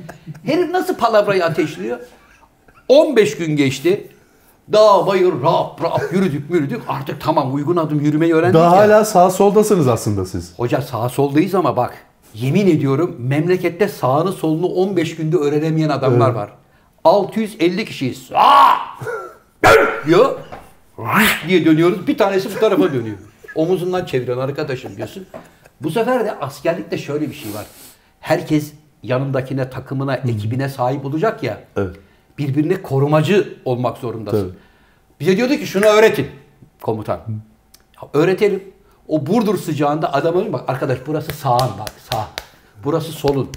[0.45, 1.99] Herif nasıl palavrayı ateşliyor?
[2.87, 4.07] 15 gün geçti.
[4.73, 6.81] Dağ bayır rap rap yürüdük yürüdük.
[6.87, 8.81] Artık tamam uygun adım yürümeyi öğrendik Daha ya.
[8.81, 10.53] hala sağ soldasınız aslında siz.
[10.57, 11.93] Hoca sağ soldayız ama bak
[12.33, 16.49] yemin ediyorum memlekette sağını solunu 15 günde öğrenemeyen adamlar var.
[17.03, 18.29] 650 kişiyiz.
[19.65, 19.87] Dön!
[20.07, 20.35] diyor.
[21.47, 22.07] Diye dönüyoruz.
[22.07, 23.17] Bir tanesi bu tarafa dönüyor.
[23.55, 25.25] Omuzundan çeviriyorsun arkadaşım diyorsun.
[25.81, 27.65] Bu sefer de askerlikte şöyle bir şey var.
[28.19, 28.71] Herkes
[29.03, 31.59] yanındakine, takımına, ekibine sahip olacak ya.
[31.77, 31.95] Evet.
[32.37, 34.41] Birbirine korumacı olmak zorundasın.
[34.49, 34.57] Tabii.
[35.19, 36.27] Bize diyordu ki şunu öğretin
[36.81, 37.19] komutan.
[38.01, 38.63] Ya öğretelim.
[39.07, 42.27] O Burdur sıcağında diyor bak arkadaş burası sağın bak sağ.
[42.83, 43.49] Burası solun.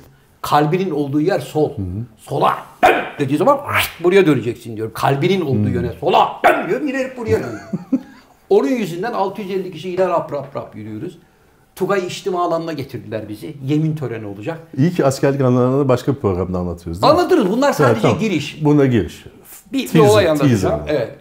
[0.42, 1.72] Kalbinin olduğu yer sol.
[2.18, 3.58] Sola dön dediği zaman
[4.00, 4.92] buraya döneceksin diyorum.
[4.94, 7.60] Kalbinin olduğu yöne sola dön diyorum yine buraya dön.
[8.50, 11.18] Onun yüzünden 650 kişi yine rap rap rap yürüyoruz.
[11.76, 13.56] Tugay içtima alanına getirdiler bizi.
[13.64, 14.58] Yemin töreni olacak.
[14.78, 17.18] İyi ki askerlik anılarını başka bir programda anlatıyoruz değil mi?
[17.18, 17.50] Anlatırız.
[17.50, 18.18] Bunlar sadece Evet, tamam.
[18.18, 18.64] giriş.
[18.64, 19.24] Buna giriş.
[19.72, 20.80] Bir, bir Teaser, olay anlatacağım.
[20.88, 21.14] Evet.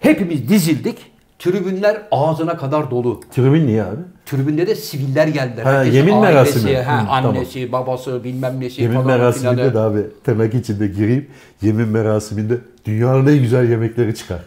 [0.00, 0.98] Hepimiz dizildik.
[1.38, 3.20] Tribünler ağzına kadar dolu.
[3.34, 3.96] Tribün niye abi?
[4.26, 5.62] Tribünde de siviller geldiler.
[5.64, 6.76] Ha, Herkesin yemin ailesi, merasimi.
[6.76, 7.36] ha, Hı, tamam.
[7.36, 9.74] annesi, babası, bilmem nesi Yemin falan merasiminde filanı.
[9.74, 11.26] de abi tırnak içinde gireyim.
[11.62, 14.40] Yemin merasiminde dünyanın en güzel yemekleri çıkar.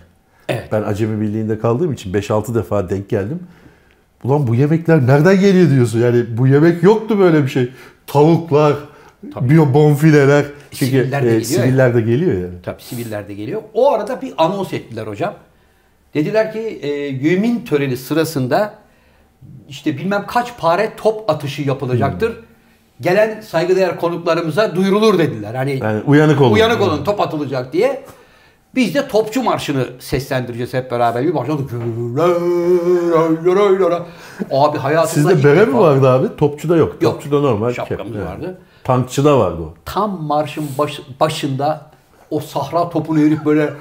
[0.50, 0.70] Evet.
[0.72, 3.40] Ben Acemi Birliği'nde kaldığım için 5-6 defa denk geldim.
[4.24, 6.00] Ulan bu yemekler nereden geliyor diyorsun.
[6.00, 7.72] Yani bu yemek yoktu böyle bir şey.
[8.08, 8.74] Tavuklar,
[9.24, 10.46] biyo bonfileler.
[10.72, 12.62] Çünkü Siviller de e, geliyor siviller de geliyor yani.
[12.64, 13.62] Tabii siviller de geliyor.
[13.74, 15.34] O arada bir anons ettiler hocam.
[16.14, 16.88] Dediler ki e,
[17.28, 18.74] yemin töreni sırasında
[19.70, 22.34] işte bilmem kaç pare top atışı yapılacaktır.
[23.02, 25.56] Gelen saygıdeğer konuklarımıza duyurulur dediler.
[25.56, 26.54] Hani Yani uyanık olun.
[26.54, 28.04] uyanık olun top atılacak diye.
[28.76, 31.24] Biz de topçu marşını seslendireceğiz hep beraber.
[31.24, 31.70] Bir başladık.
[34.52, 36.36] Abi hayatımda Sizde bere mi vardı abi?
[36.38, 36.96] Topçuda yok.
[37.02, 37.14] Yok.
[37.14, 37.74] Topçuda normal.
[37.74, 38.26] Şapkamız kep.
[38.26, 38.58] vardı.
[38.84, 39.74] Tankçıda vardı o.
[39.86, 41.82] Tam marşın baş- başında
[42.32, 43.74] o sahra topunu herif böyle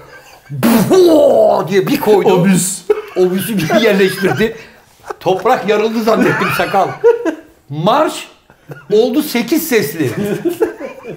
[1.68, 2.28] diye bir koydu.
[2.28, 2.82] Obüs.
[3.16, 4.56] Obüsü bir yerleştirdi.
[5.20, 6.88] Toprak yarıldı zannettim sakal.
[7.68, 8.28] Marş
[8.92, 10.10] oldu 8 sesli.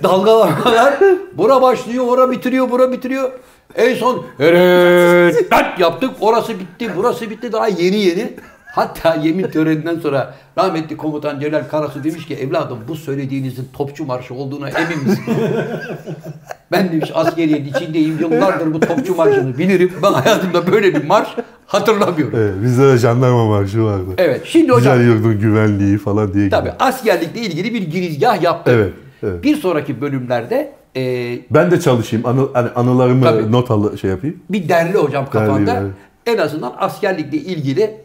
[0.04, 0.94] Dalgalamalar.
[1.34, 3.32] Bura başlıyor, ora bitiriyor, bura bitiriyor.
[3.76, 5.46] En son evet
[5.80, 6.12] yaptık.
[6.20, 7.52] Orası bitti, burası bitti.
[7.52, 8.34] Daha yeni yeni.
[8.76, 14.34] Hatta yemin töreninden sonra rahmetli komutan Celal Karasu demiş ki evladım bu söylediğinizin topçu marşı
[14.34, 15.24] olduğuna emin misin?
[16.72, 19.92] ben demiş askeriyenin içindeyim yıllardır bu topçu marşını bilirim.
[20.04, 21.28] Ben hayatımda böyle bir marş
[21.68, 22.40] hatırlamıyorum.
[22.40, 24.10] Evet, bizde de jandarma marşı vardı.
[24.18, 26.50] Evet şimdi hocam Güzel yurdun güvenliği falan diye.
[26.50, 26.76] tabii gidiyor.
[26.80, 28.74] askerlikle ilgili bir girizgah yaptık.
[28.78, 29.44] Evet, evet.
[29.44, 31.02] Bir sonraki bölümlerde e,
[31.52, 32.26] Ben de çalışayım.
[32.26, 33.52] Anı, hani anılarımı Tabii.
[33.52, 34.40] not al şey yapayım.
[34.50, 35.68] bir derli hocam kafanda.
[35.68, 37.96] Derleyeyim, En azından askerlikle ilgili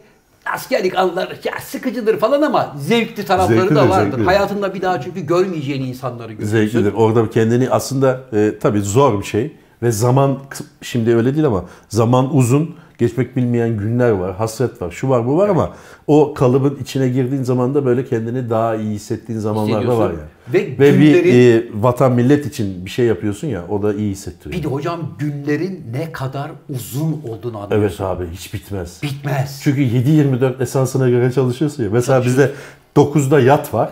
[0.53, 4.11] askerlik anıları ya sıkıcıdır falan ama zevkli tarafları Zevkli da vardır.
[4.11, 4.25] zevkli.
[4.25, 6.57] Hayatında bir daha çünkü görmeyeceğin insanları görüyorsun.
[6.57, 6.93] Zevklidir.
[6.93, 10.37] Orada kendini aslında e, tabii zor bir şey ve zaman
[10.81, 12.75] şimdi öyle değil ama zaman uzun.
[12.97, 15.73] Geçmek bilmeyen günler var, hasret var, şu var, bu var ama
[16.07, 20.19] o kalıbın içine girdiğin zaman da böyle kendini daha iyi hissettiğin zamanlar da var yani.
[20.53, 24.11] Ve Ve bir günlerin- e, vatan millet için bir şey yapıyorsun ya o da iyi
[24.11, 24.59] hissettiriyor.
[24.59, 27.75] Bir de hocam günlerin ne kadar uzun olduğunu anlıyorsun.
[27.81, 28.99] Evet abi hiç bitmez.
[29.03, 29.59] Bitmez.
[29.63, 31.89] Çünkü 7-24 esansına göre çalışıyorsun ya.
[31.91, 32.51] Mesela bizde
[32.95, 33.89] 9'da yat var.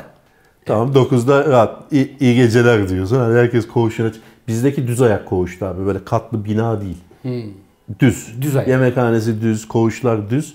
[0.65, 3.19] Tamam 9'da rahat iyi, iyi geceler diyorsun.
[3.19, 4.11] Hani herkes koğuşuna...
[4.47, 5.85] Bizdeki düz ayak koğuştu abi.
[5.85, 6.97] Böyle katlı bina değil.
[7.99, 8.27] Düz.
[8.41, 8.67] Düz ayak.
[8.67, 10.53] Yemekhanesi düz, koğuşlar düz.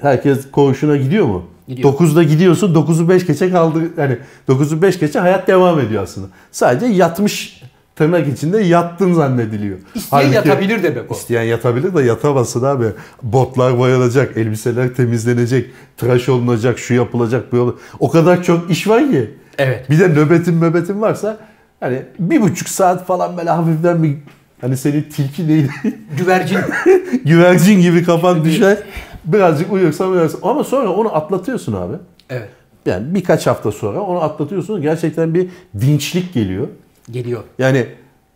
[0.00, 1.44] Herkes koğuşuna gidiyor mu?
[1.68, 1.92] Gidiyor.
[1.92, 3.78] 9'da gidiyorsun, 9'u 5 geçe kaldı.
[3.98, 6.26] Yani 9'u 5 geçe hayat devam ediyor aslında.
[6.52, 7.62] Sadece yatmış
[7.96, 9.78] tırnak içinde yattın zannediliyor.
[9.94, 11.14] İsteyen Halbuki- yatabilir demek o.
[11.14, 12.84] İsteyen yatabilir de yatamazsın abi.
[13.22, 17.80] Botlar boyanacak, elbiseler temizlenecek, tıraş olunacak, şu yapılacak, bu yapılacak.
[18.00, 19.30] O kadar çok iş var ki.
[19.58, 19.90] Evet.
[19.90, 21.38] Bir de nöbetin nöbetin varsa
[21.80, 24.16] hani bir buçuk saat falan böyle hafiften bir
[24.64, 25.70] hani senin tilki neydi?
[26.18, 26.58] Güvercin.
[27.24, 28.78] Güvercin gibi kafan düşer.
[29.24, 30.40] Birazcık uyursan uyuyorsun.
[30.42, 31.94] Ama sonra onu atlatıyorsun abi.
[32.30, 32.48] evet.
[32.86, 34.82] Yani birkaç hafta sonra onu atlatıyorsun.
[34.82, 35.48] Gerçekten bir
[35.80, 36.68] dinçlik geliyor.
[37.10, 37.42] Geliyor.
[37.58, 37.86] Yani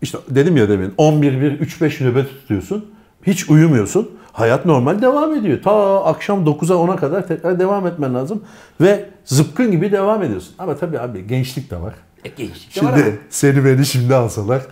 [0.02, 2.90] işte dedim ya demin 11 1 3 5 nöbet tutuyorsun.
[3.22, 4.10] Hiç uyumuyorsun.
[4.32, 5.62] Hayat normal devam ediyor.
[5.62, 8.44] Ta akşam 9'a 10'a kadar tekrar devam etmen lazım
[8.80, 10.54] ve zıpkın gibi devam ediyorsun.
[10.58, 11.94] Ama tabii abi gençlik de var.
[12.24, 12.98] E, gençlik de var ama.
[12.98, 14.62] Şimdi seni beni şimdi alsalar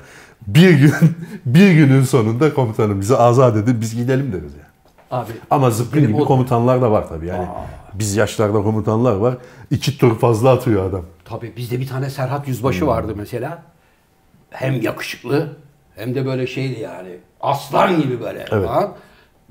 [0.47, 0.93] bir gün
[1.47, 4.67] bir günün sonunda komutanım bizi azat edin biz gidelim deriz yani.
[5.11, 5.33] Abi.
[5.51, 7.47] Ama Benim gibi o- komutanlar da var tabii yani.
[7.95, 9.37] Biz yaşlarda komutanlar var.
[9.71, 11.03] İki tur fazla atıyor adam.
[11.25, 13.63] Tabii bizde bir tane Serhat Yüzbaşı vardı mesela.
[14.51, 15.57] Hem yakışıklı
[15.97, 17.09] hem de böyle şeydi yani.
[17.41, 18.67] Aslan gibi böyle Evet.
[18.69, 18.93] falan.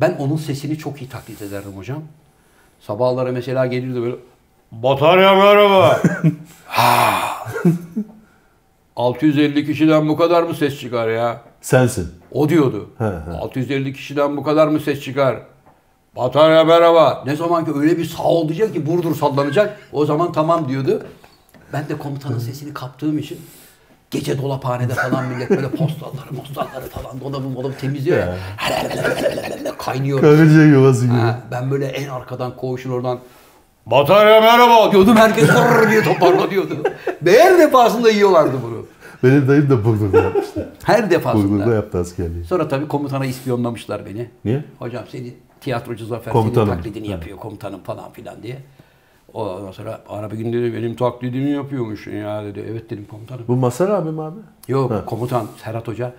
[0.02, 2.04] Ben onun sesini çok iyi taklit ederdim hocam.
[2.80, 4.16] Sabahlara mesela gelirdi böyle
[4.72, 6.02] Batarya merhaba.
[8.96, 9.02] Ha.
[9.02, 11.42] 650 kişiden bu kadar mı ses çıkar ya?
[11.62, 12.12] Sensin.
[12.32, 12.90] O diyordu.
[12.98, 13.38] He, he.
[13.38, 15.42] 650 kişiden bu kadar mı ses çıkar?
[16.16, 17.24] Batarya merhaba.
[17.26, 19.80] Ne zaman ki öyle bir sağ ol diyecek ki Burdur sallanacak.
[19.94, 21.04] O zaman tamam diyordu.
[21.74, 23.40] Ben de komutanın sesini kaptığım için
[24.12, 28.36] gece dolaphanede falan millet böyle postalları postalları falan dolabı molabı temizliyor ya.
[29.78, 30.22] Kaynıyor.
[30.22, 31.16] Karınca yuvası gibi.
[31.52, 33.20] Ben böyle en arkadan koğuşun oradan
[33.86, 35.16] Batarya merhaba diyordum.
[35.16, 35.50] Herkes
[35.90, 36.84] diye toparla diyordu.
[37.22, 38.75] Ve her defasında yiyorlardı bunu.
[39.24, 40.70] Benim dayım da Burdur'da yapmıştı.
[40.84, 41.44] Her defasında.
[41.52, 42.44] Burdur'da yaptı askerliği.
[42.46, 44.30] Sonra tabii komutana ispiyonlamışlar beni.
[44.46, 44.64] Niye?
[44.80, 46.68] Hocam seni tiyatrocu Zafer Komutanım.
[46.68, 48.58] senin taklidini yapıyor komutanım falan filan diye.
[49.34, 52.66] Ondan sonra ara bir gün dedi benim taklidimi yapıyormuşsun ya dedi.
[52.72, 53.44] Evet dedim komutanım.
[53.48, 54.40] Bu Masar abim abi.
[54.68, 55.06] Yok Ha.
[55.06, 56.14] komutan Serhat Hoca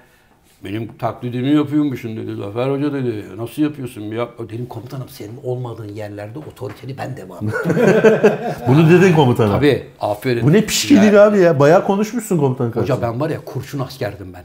[0.65, 2.37] benim taklidimi yapıyormuşsun dedi.
[2.37, 3.25] Zafer Hoca dedi.
[3.37, 4.01] Nasıl yapıyorsun?
[4.01, 4.39] Yap.
[4.39, 7.39] Dedim komutanım senin olmadığın yerlerde otoriteni ben devam.
[8.69, 9.53] Bunu dedin komutana.
[9.53, 10.47] Tabii aferin.
[10.47, 11.61] Bu ne pişkilik Ya, abi ya.
[11.61, 12.97] Bayağı konuşmuşsun komutan karşısında.
[12.97, 14.45] Hoca ben var ya kurşun askerdim ben.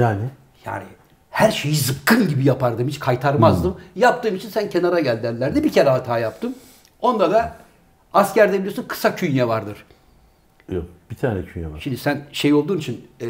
[0.00, 0.22] Yani.
[0.64, 0.84] Yani
[1.30, 2.88] her şeyi zıpkın gibi yapardım.
[2.88, 3.76] Hiç kaytarmazdım.
[3.96, 5.64] Yaptığım için sen kenara gel derlerdi.
[5.64, 6.54] Bir kere hata yaptım.
[7.00, 7.56] Onda da
[8.12, 9.84] askerde biliyorsun kısa künye vardır.
[10.72, 10.84] Yok.
[11.10, 11.80] Bir tane künye var.
[11.80, 13.06] Şimdi sen şey olduğun için...
[13.20, 13.26] E,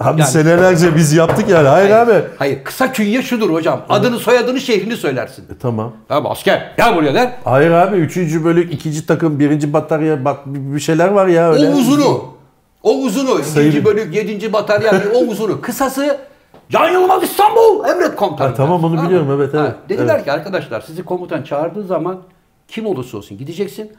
[0.00, 1.68] Abi yani- senelerce biz yaptık yani.
[1.68, 2.24] Hayır, abi.
[2.38, 3.80] Hayır kısa künye şudur hocam.
[3.88, 5.42] Adını soyadını şehrini söylersin.
[5.42, 5.92] E, tamam.
[6.08, 7.32] Tamam asker gel buraya der.
[7.44, 7.96] Hayır abi.
[7.96, 11.68] Üçüncü bölük, ikinci takım, birinci batarya bak bir şeyler var ya öyle.
[11.68, 12.24] O uzunu.
[12.82, 13.42] O uzunu.
[13.42, 15.60] Sayın- ikinci bölük, yedinci batarya o uzunu.
[15.60, 16.18] Kısası
[16.70, 18.50] Can Yılmaz İstanbul emret komutanım.
[18.50, 19.74] Ha, tamam, onu biliyorum, evet, evet.
[19.88, 20.24] Dediler Evet.
[20.24, 22.18] ki arkadaşlar sizi komutan çağırdığı zaman
[22.68, 23.92] kim olursa olsun gideceksin.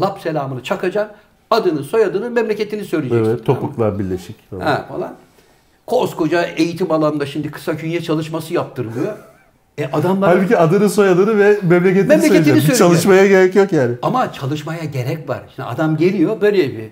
[0.00, 1.16] Lap selamını çakacaksın.
[1.50, 3.30] Adını, soyadını, memleketini söyleyeceksin.
[3.30, 3.46] Evet.
[3.46, 4.36] Topuklar birleşik.
[4.60, 5.14] Ha, falan.
[5.86, 9.16] Koskoca eğitim alanında şimdi kısa künye çalışması yaptırılıyor.
[9.78, 12.78] E adamlar Halbuki adını soyadını ve memleketini, Memleketini söyleyeceğim.
[12.78, 13.94] Çalışmaya gerek yok yani.
[14.02, 15.42] ama çalışmaya gerek var.
[15.54, 16.90] Şimdi adam geliyor böyle bir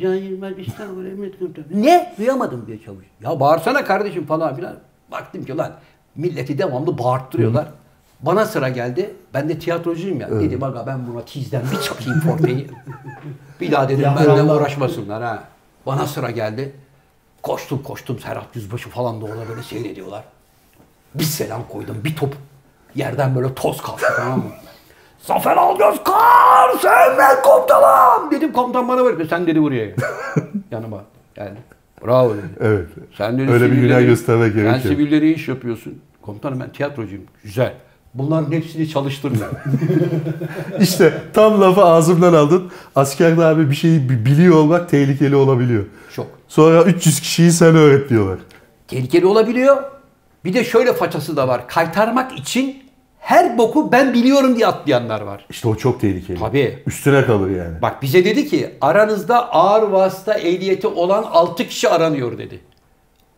[0.00, 1.64] Can Yılmaz İstanbul Emniyet Komutanı.
[1.70, 2.14] Ne?
[2.18, 3.06] Duyamadım diye çalış.
[3.24, 4.74] Ya bağırsana kardeşim falan filan.
[5.12, 5.72] Baktım ki lan
[6.16, 7.68] milleti devamlı bağırttırıyorlar.
[8.20, 9.10] Bana sıra geldi.
[9.34, 10.30] Ben de tiyatrocuyum ya.
[10.30, 12.66] Dedim aga ben buna tizden bir çakayım forteyi.
[13.60, 15.44] bir daha dedim benimle uğraşmasınlar ha.
[15.86, 16.72] Bana sıra geldi.
[17.42, 20.24] Koştum koştum Serhat Yüzbaşı falan da orada böyle seyrediyorlar.
[21.14, 21.96] Bir selam koydum.
[22.04, 22.34] Bir top
[22.94, 24.44] yerden böyle toz kalktı tamam mı?
[25.18, 28.30] Zafer Algöz kar sevmez komutanım.
[28.30, 29.26] Dedim komutan bana ver.
[29.30, 29.90] Sen dedi buraya.
[30.70, 31.58] Yanıma geldi.
[32.06, 32.46] Bravo dedi.
[32.60, 32.86] Evet.
[33.16, 34.94] Sen dedi Öyle bir günah göstermek Sen gerekiyor.
[34.94, 36.02] sivilleri iş yapıyorsun.
[36.22, 37.24] Komutanım ben tiyatrocuyum.
[37.42, 37.74] Güzel.
[38.14, 39.50] Bunların hepsini çalıştırmıyor.
[40.80, 42.70] İşte tam lafı ağzımdan aldın.
[42.96, 45.84] Askerde abi bir şeyi bi- biliyor olmak tehlikeli olabiliyor.
[46.14, 46.26] Çok.
[46.48, 48.38] Sonra 300 kişiyi sen öğret diyorlar.
[48.88, 49.76] Tehlikeli olabiliyor.
[50.44, 51.68] Bir de şöyle façası da var.
[51.68, 52.82] Kaytarmak için
[53.18, 55.46] her boku ben biliyorum diye atlayanlar var.
[55.50, 56.38] İşte o çok tehlikeli.
[56.38, 56.82] Tabii.
[56.86, 57.82] Üstüne kalır yani.
[57.82, 62.60] Bak bize dedi ki aranızda ağır vasıta ehliyeti olan 6 kişi aranıyor dedi.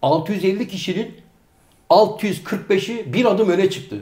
[0.02, 1.14] 650 kişinin
[1.90, 3.96] 645'i bir adım öne çıktı.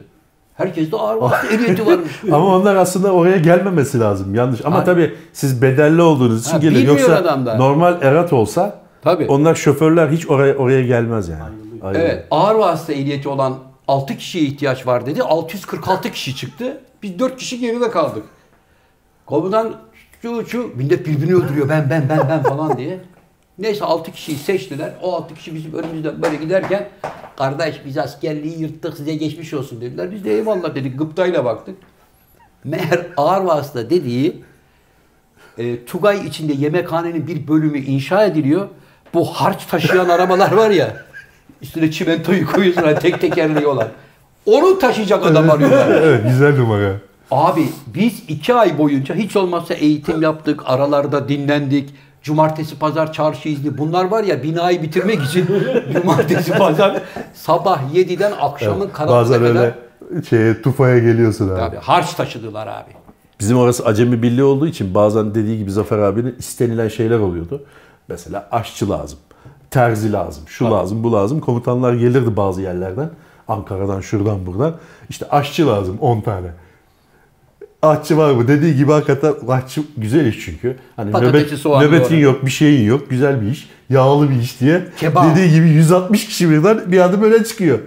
[0.59, 2.12] Herkeste ağır vasıta ehliyeti varmış.
[2.33, 4.35] Ama onlar aslında oraya gelmemesi lazım.
[4.35, 4.64] Yanlış.
[4.64, 4.87] Ama Hayır.
[4.87, 6.87] tabii siz bedelli olduğunuz için Ha, gelir.
[6.87, 9.27] Yoksa normal erat olsa Tabii.
[9.29, 11.42] onlar şoförler hiç oraya oraya gelmez yani.
[11.83, 12.09] Ayrılıyor.
[12.11, 15.23] Evet, ağır vasıta ehliyeti olan 6 kişiye ihtiyaç var dedi.
[15.23, 16.81] 646 kişi çıktı.
[17.03, 18.25] Biz 4 kişi geride kaldık.
[19.27, 19.73] Komutan
[20.23, 23.01] şu şu millet birbirini öldürüyor ben ben ben ben falan diye.
[23.59, 24.92] Neyse 6 kişiyi seçtiler.
[25.03, 26.88] O 6 kişi bizim önümüzden böyle giderken
[27.37, 30.12] kardeş biz askerliği yırttık size geçmiş olsun dediler.
[30.12, 31.77] Biz de eyvallah dedik gıptayla baktık.
[32.64, 34.42] Meğer ağır vasıta dediği
[35.59, 38.68] e, Tugay içinde yemekhanenin bir bölümü inşa ediliyor.
[39.14, 40.97] Bu harç taşıyan arabalar var ya.
[41.62, 43.88] Üstüne çimentoyu koyuyorsun hani tek tekerleği olan.
[44.47, 45.88] Onu taşıyacak adam arıyorlar.
[46.03, 46.92] evet güzel numara.
[47.31, 50.62] Abi biz iki ay boyunca hiç olmazsa eğitim yaptık.
[50.64, 51.90] Aralarda dinlendik.
[52.33, 53.79] Cumartesi, pazar, çarşı izni.
[53.79, 55.47] Bunlar var ya binayı bitirmek için
[55.93, 57.03] cumartesi, pazar
[57.35, 59.75] sabah 7'den akşamın karanlığına Bazen kadar öyle
[60.29, 61.61] şeye tufaya geliyorsun abi.
[61.61, 62.91] abi, harç taşıdılar abi.
[63.41, 67.62] Bizim orası acemi birliği olduğu için bazen dediği gibi Zafer abinin istenilen şeyler oluyordu.
[68.09, 69.19] Mesela aşçı lazım,
[69.71, 71.41] terzi lazım, şu lazım, bu lazım.
[71.41, 73.11] Komutanlar gelirdi bazı yerlerden.
[73.49, 74.75] Ankara'dan, şuradan, buradan.
[75.09, 76.49] İşte aşçı lazım 10 tane.
[77.83, 78.49] Aşçı var mı?
[78.49, 80.77] Dediği gibi hakikaten aşçı güzel iş çünkü.
[80.97, 82.21] Hani Patatesi, nöbet, nöbetin doğru.
[82.21, 83.11] yok, bir şeyin yok.
[83.11, 83.71] Güzel bir iş.
[83.91, 84.88] Yağlı bir iş diye.
[84.97, 85.37] Kebap.
[85.37, 87.79] Dediği gibi 160 kişi birden bir adım öne çıkıyor.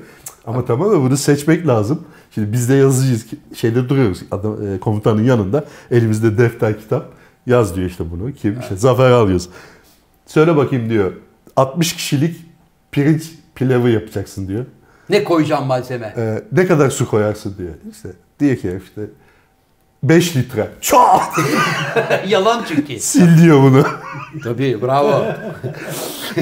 [0.46, 2.02] Ama tamam da bunu seçmek lazım.
[2.36, 3.26] Şimdi biz de yazıcıyız.
[3.56, 5.66] Şeyde duruyoruz adam, e, komutanın yanında.
[5.92, 7.06] Elimizde defter kitap.
[7.46, 8.34] Yaz diyor işte bunu.
[8.34, 8.60] Kim?
[8.60, 9.50] İşte Zafer alıyoruz.
[10.26, 11.12] Söyle bakayım diyor.
[11.56, 12.36] 60 kişilik
[12.92, 13.24] pirinç
[13.56, 14.66] pilavı yapacaksın diyor.
[15.10, 16.14] Ne koyacağım malzeme?
[16.18, 17.74] Ee, ne kadar su koyarsın diyor.
[17.92, 19.02] İşte diyor ki işte
[20.04, 20.68] 5 litre.
[20.82, 21.40] Çat!
[22.28, 23.00] Yalan çünkü.
[23.10, 23.86] Sil diyor bunu.
[24.44, 25.26] Tabii bravo.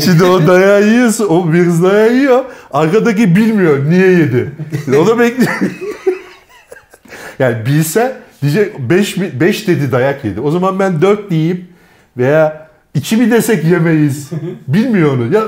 [0.04, 1.28] Şimdi o dayağı yiyorsun.
[1.30, 2.46] O bir dayağı yiyor.
[2.72, 4.52] Arkadaki bilmiyor niye yedi.
[5.00, 5.52] O da bekliyor.
[7.40, 10.42] yani bilse diyecek 5 5 dedi dayak yedi.
[10.42, 11.68] O zaman ben 4 diyeyim
[12.18, 14.30] veya 2 mi desek yemeyiz.
[14.68, 15.34] Bilmiyor onu.
[15.34, 15.44] Ya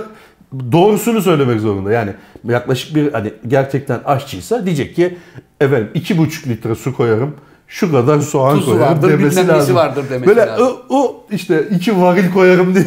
[0.72, 1.92] doğrusunu söylemek zorunda.
[1.92, 2.12] Yani
[2.48, 5.18] yaklaşık bir hani gerçekten aşçıysa diyecek ki
[5.62, 7.36] efendim 2,5 litre su koyarım.
[7.72, 9.76] Şu kadar soğan Tuzu koyarım vardır, demesi lazım.
[9.76, 10.68] vardır demesi Böyle lazım.
[10.90, 12.86] o, o işte iki varil koyarım diye.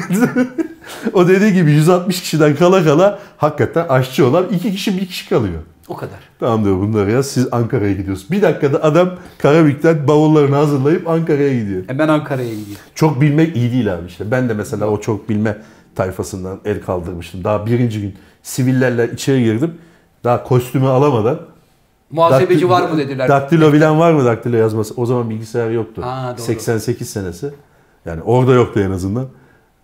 [1.12, 5.60] o dediği gibi 160 kişiden kala kala hakikaten aşçı olan iki kişi bir kişi kalıyor.
[5.88, 6.18] O kadar.
[6.40, 8.30] Tamam diyor bunları ya siz Ankara'ya gidiyorsunuz.
[8.30, 11.82] Bir dakikada adam Karabük'ten bavullarını hazırlayıp Ankara'ya gidiyor.
[11.86, 12.78] Hemen Ankara'ya gidiyor.
[12.94, 14.30] Çok bilmek iyi değil abi işte.
[14.30, 15.56] Ben de mesela o çok bilme
[15.94, 17.44] tayfasından el kaldırmıştım.
[17.44, 19.74] Daha birinci gün sivillerle içeri girdim.
[20.24, 21.40] Daha kostümü alamadan.
[22.14, 23.28] Muhasebeci Daktil- var mı dediler.
[23.28, 24.94] Daktilo bilen var mı daktilo yazması?
[24.96, 26.02] O zaman bilgisayar yoktu.
[26.04, 26.44] Ha, doğru.
[26.44, 27.50] 88 senesi.
[28.06, 29.26] Yani orada yoktu en azından.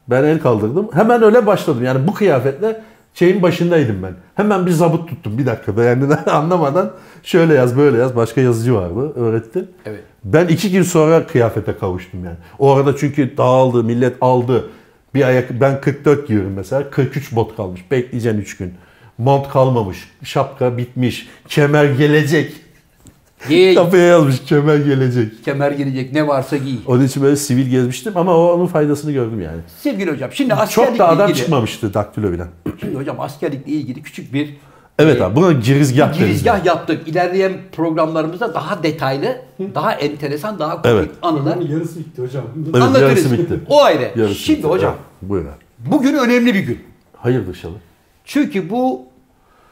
[0.08, 0.88] Ben el kaldırdım.
[0.92, 1.84] Hemen öyle başladım.
[1.84, 2.82] Yani bu kıyafetle
[3.14, 4.14] şeyin başındaydım ben.
[4.34, 5.84] Hemen bir zabıt tuttum bir dakikada.
[5.84, 6.90] Yani anlamadan
[7.22, 8.16] şöyle yaz böyle yaz.
[8.16, 9.64] Başka yazıcı vardı öğretti.
[9.86, 10.00] Evet.
[10.24, 12.36] Ben iki gün sonra kıyafete kavuştum yani.
[12.58, 14.64] O arada çünkü dağıldı, millet aldı.
[15.14, 16.90] Bir ayak, ben 44 giyiyorum mesela.
[16.90, 17.90] 43 bot kalmış.
[17.90, 18.74] Bekleyeceksin 3 gün.
[19.20, 19.98] Mont kalmamış.
[20.24, 21.28] Şapka bitmiş.
[21.48, 22.52] Kemer gelecek.
[23.48, 25.44] Giy, Kafaya yazmış kemer gelecek.
[25.44, 26.76] kemer girecek ne varsa giy.
[26.86, 29.60] Onun için böyle sivil gezmiştim ama o onun faydasını gördüm yani.
[29.82, 31.38] Sevgili hocam şimdi askerlikle Çok da adam ilgili.
[31.42, 32.48] çıkmamıştı daktilo bilen.
[32.80, 34.56] Şimdi hocam askerlikle ilgili küçük bir
[34.98, 36.18] Evet e, abi buna girizgah deriz.
[36.18, 37.08] girizgah yaptık.
[37.08, 39.36] İlerleyen programlarımızda daha detaylı,
[39.74, 41.10] daha enteresan, daha komik Evet.
[41.22, 42.44] anılar Bunun yarısı bitti hocam.
[42.64, 43.02] Evet, anlatırız.
[43.10, 43.60] yarısı bitti.
[43.68, 44.10] O ayrı.
[44.16, 44.68] Yarısı Şimdi bitti.
[44.68, 45.50] hocam Evet, buyur abi.
[45.78, 46.78] bugün önemli bir gün.
[47.16, 47.74] Hayırdır inşallah.
[48.24, 49.02] Çünkü bu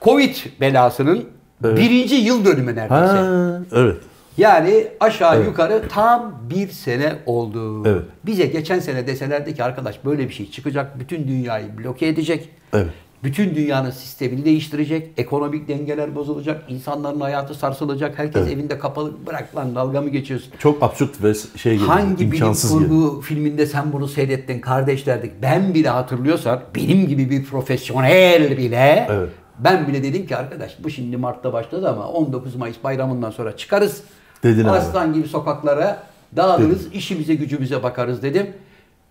[0.02, 1.24] Covid belasının
[1.62, 2.94] birinci yıl dönümü neredeyse.
[2.94, 3.96] Ha, evet.
[4.38, 5.46] Yani aşağı Evet.
[5.46, 7.86] yukarı tam bir sene oldu.
[7.88, 8.02] Evet.
[8.26, 12.48] Bize geçen sene deselerdi ki arkadaş böyle bir şey çıkacak, bütün dünyayı bloke edecek.
[12.72, 12.86] Evet.
[13.24, 18.52] Bütün dünyanın sistemini değiştirecek, ekonomik dengeler bozulacak, insanların hayatı sarsılacak, herkes Evet.
[18.52, 19.12] evinde kapalı.
[19.26, 20.52] Bırak lan dalga mı geçiyorsun?
[20.58, 21.88] Çok absürt ve şey geliyor.
[21.90, 23.22] Hangi bilim imkansız kurgu geliyor.
[23.22, 25.32] filminde sen bunu seyrettin kardeşlerdik.
[25.42, 29.28] Ben bile hatırlıyorsan benim gibi bir profesyonel bile Evet.
[29.64, 34.02] Ben bile dedim ki arkadaş bu şimdi Mart'ta başladı ama 19 Mayıs bayramından sonra çıkarız.
[34.42, 34.70] Dedin abi.
[34.70, 36.02] Aslan gibi sokaklara
[36.36, 38.46] dağılırız, işimize gücümüze bakarız dedim.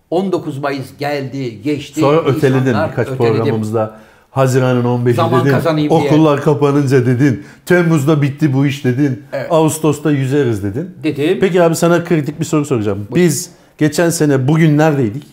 [0.09, 1.99] 19 Mayıs geldi, geçti.
[1.99, 3.17] Sonra öteledin birkaç öteledim.
[3.17, 3.95] programımızda.
[4.31, 5.77] Haziran'ın 15'i Zaman dedin.
[5.77, 5.89] diye.
[5.89, 7.43] Okullar kapanınca dedin.
[7.65, 9.23] Temmuz'da bitti bu iş dedin.
[9.33, 9.47] Evet.
[9.51, 10.89] Ağustos'ta yüzeriz dedin.
[11.03, 11.37] Dedim.
[11.41, 13.07] Peki abi sana kritik bir soru soracağım.
[13.15, 15.23] Biz geçen sene bugün neredeydik?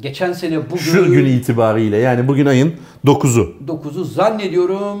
[0.00, 3.54] Geçen sene bugün Şu gün itibariyle yani bugün ayın 9'u.
[3.66, 4.98] 9'u zannediyorum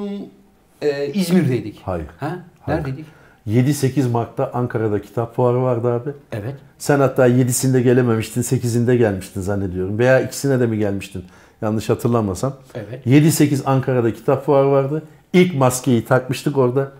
[0.82, 1.80] e, İzmir'deydik.
[1.84, 2.06] Hayır.
[2.20, 2.44] Ha?
[2.60, 2.78] Hayır.
[2.78, 3.06] Neredeydik?
[3.48, 6.10] 7-8 Mart'ta Ankara'da kitap fuarı vardı abi.
[6.32, 6.54] Evet.
[6.78, 9.98] Sen hatta 7'sinde gelememiştin, 8'inde gelmiştin zannediyorum.
[9.98, 11.24] Veya ikisine de mi gelmiştin?
[11.62, 12.56] Yanlış hatırlamasam.
[12.74, 13.06] Evet.
[13.06, 15.02] 7-8 Ankara'da kitap fuarı vardı.
[15.32, 16.92] İlk maskeyi takmıştık orada.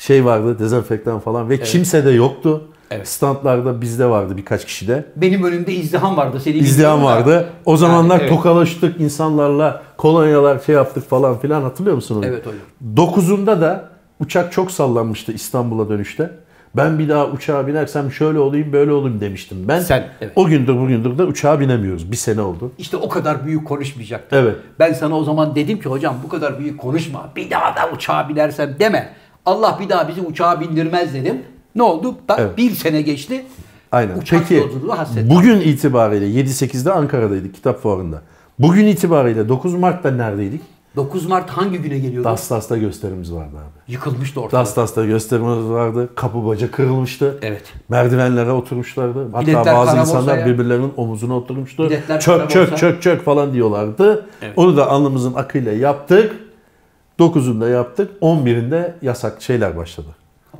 [0.00, 2.68] Şey vardı, dezenfektan falan ve kimse de yoktu.
[2.90, 3.08] Evet.
[3.08, 5.04] Standlarda bizde vardı birkaç kişi de.
[5.16, 6.40] Benim önümde izdiham vardı.
[6.40, 7.30] Senin İzdiham bilmiyorum da.
[7.30, 7.48] vardı.
[7.64, 8.36] O zamanlar Yani, evet.
[8.36, 12.26] tokalaştık insanlarla, kolonyalar şey yaptık falan filan hatırlıyor musun onu?
[12.26, 12.60] Evet hocam.
[13.08, 13.88] 9'unda da
[14.20, 16.30] uçak çok sallanmıştı İstanbul'a dönüşte.
[16.76, 19.58] Ben bir daha uçağa binersem şöyle olayım böyle olayım demiştim.
[19.68, 20.32] Ben Sen, evet.
[20.36, 22.12] o gündür bugündür de uçağa binemiyoruz.
[22.12, 22.72] Bir sene oldu.
[22.78, 24.38] İşte o kadar büyük konuşmayacaktım.
[24.38, 24.56] Evet.
[24.78, 27.28] Ben sana o zaman dedim ki hocam bu kadar büyük konuşma.
[27.36, 29.12] Bir daha da uçağa binersem deme.
[29.46, 31.42] Allah bir daha bizi uçağa bindirmez dedim.
[31.74, 32.14] Ne oldu?
[32.28, 32.56] Da Evet.
[32.58, 33.44] bir sene geçti.
[33.92, 34.18] Aynen.
[34.18, 34.68] Uçak Peki
[35.30, 38.22] bugün itibariyle 7-8'de Ankara'daydık kitap fuarında.
[38.58, 40.60] Bugün itibariyle 9 Mart'ta neredeydik?
[40.96, 42.28] 9 Mart hangi güne geliyordu?
[42.28, 43.92] Dastas'ta gösterimiz vardı abi.
[43.92, 44.52] Yıkılmıştı ortalık.
[44.52, 46.08] Dastas'ta gösterimiz vardı.
[46.14, 47.38] Kapı baca kırılmıştı.
[47.42, 47.62] Evet.
[47.88, 49.26] Merdivenlere oturmuşlardı.
[49.32, 50.46] Hatta Biletler bazı insanlar borsaya.
[50.46, 51.86] birbirlerinin omuzuna oturmuştu.
[51.90, 54.26] Biletler Çök çök çök çök falan diyorlardı.
[54.56, 56.36] Onu da alnımızın akıyla yaptık.
[57.20, 58.10] 9'unda yaptık.
[58.22, 60.08] 11'inde yasak şeyler başladı.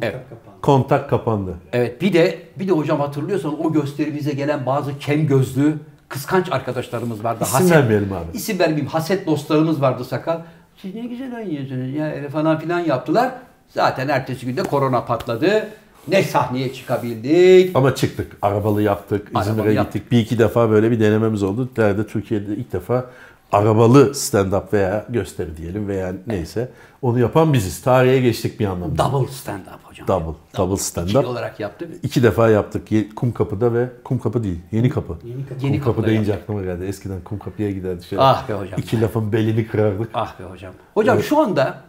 [0.03, 0.17] Evet.
[0.63, 1.55] Kontak kapandı.
[1.73, 5.75] Evet bir de bir de hocam hatırlıyorsan o gösterimize gelen bazı kem gözlü
[6.09, 7.45] kıskanç arkadaşlarımız vardı.
[7.45, 8.25] İsim vermeyelim abi.
[8.37, 8.87] İsim vermeyeyim.
[8.87, 10.41] Haset dostlarımız vardı sakal.
[10.77, 13.33] Siz ne güzel oynuyorsunuz ya falan filan yaptılar.
[13.69, 15.69] Zaten ertesi günde korona patladı.
[16.09, 17.77] Ne sahneye çıkabildik.
[17.77, 18.37] Ama çıktık.
[18.43, 19.29] Arabalı yaptık.
[19.41, 19.95] İzmir'e yaptık.
[19.95, 20.13] gittik.
[20.13, 21.69] Bir iki defa böyle bir denememiz oldu.
[21.79, 23.07] Nerede Türkiye'de ilk defa
[23.53, 26.69] arabalı stand-up veya gösteri diyelim veya neyse.
[27.03, 27.83] Onu yapan biziz.
[27.83, 28.99] Tarihe geçtik bir anlamda.
[29.13, 30.09] Double stand up hocam.
[30.09, 30.39] Double.
[30.57, 31.25] Double İkili stand-up.
[31.27, 31.91] olarak yaptık.
[32.03, 32.89] İki defa yaptık.
[33.17, 34.59] Kumkapı'da ve Kumkapı değil.
[34.73, 35.19] Yeni Kapı.
[35.25, 35.67] Yeni kapı.
[35.67, 36.51] Yeni Kumkapı deyince yaptık.
[36.51, 36.85] aklıma geldi.
[36.85, 38.05] Eskiden Kumkapı'ya giderdik.
[38.05, 38.81] Şöyle Ah be hocam.
[38.81, 40.11] İki lafın belini kırardık.
[40.15, 40.73] Ah be hocam.
[40.95, 41.81] Hocam şu anda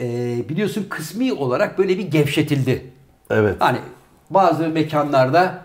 [0.00, 0.06] e,
[0.48, 2.90] biliyorsun kısmi olarak böyle bir gevşetildi.
[3.30, 3.56] Evet.
[3.58, 3.78] Hani
[4.30, 5.58] bazı mekanlarda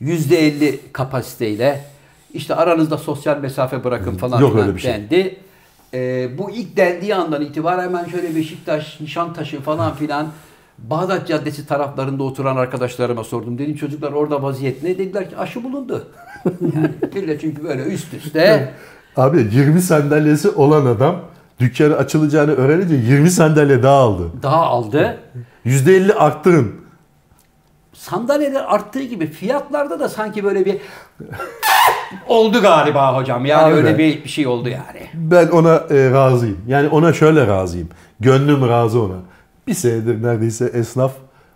[0.00, 1.84] %50 kapasiteyle
[2.34, 4.92] işte aranızda sosyal mesafe bırakın falan Yok öyle bir şey.
[4.92, 5.36] dendi.
[5.94, 10.26] Ee, bu ilk dendiği andan itibaren hemen şöyle Beşiktaş, Nişantaşı falan filan
[10.78, 13.58] Bağdat Caddesi taraflarında oturan arkadaşlarıma sordum.
[13.58, 14.98] Dedim çocuklar orada vaziyet ne?
[14.98, 16.08] Dediler ki aşı bulundu.
[16.44, 18.72] Yani millet çünkü böyle üst üste
[19.16, 21.20] Abi 20 sandalyesi olan adam
[21.60, 24.30] dükkanı açılacağını öğrenince 20 sandalye daha aldı.
[24.42, 25.18] daha aldı.
[25.66, 26.74] %50 arttırın.
[27.92, 30.76] Sandalyeler arttığı gibi fiyatlarda da sanki böyle bir
[32.26, 33.46] oldu galiba hocam.
[33.46, 33.74] Yani Abi.
[33.74, 35.06] öyle bir bir şey oldu yani.
[35.14, 36.58] Ben ona e, razıyım.
[36.66, 37.88] Yani ona şöyle razıyım.
[38.20, 39.16] Gönlüm razı ona.
[39.66, 41.12] Bir senedir neredeyse esnaf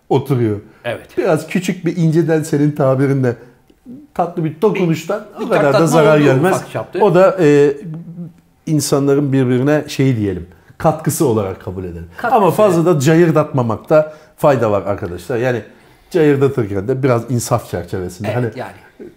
[0.09, 0.59] oturuyor.
[0.83, 1.17] Evet.
[1.17, 3.35] Biraz küçük bir inceden senin tabirinle
[4.13, 6.61] tatlı bir dokunuştan bir o kadar da zarar gelmez.
[7.01, 7.77] O da e,
[8.65, 10.47] insanların birbirine şey diyelim
[10.77, 12.07] katkısı olarak kabul edelim.
[12.17, 12.35] Katkısı.
[12.35, 15.37] Ama fazla da cayırdatmamakta fayda var arkadaşlar.
[15.37, 15.61] Yani
[16.11, 18.27] cayırdatırken de biraz insaf çerçevesinde.
[18.27, 19.11] Evet hani yani.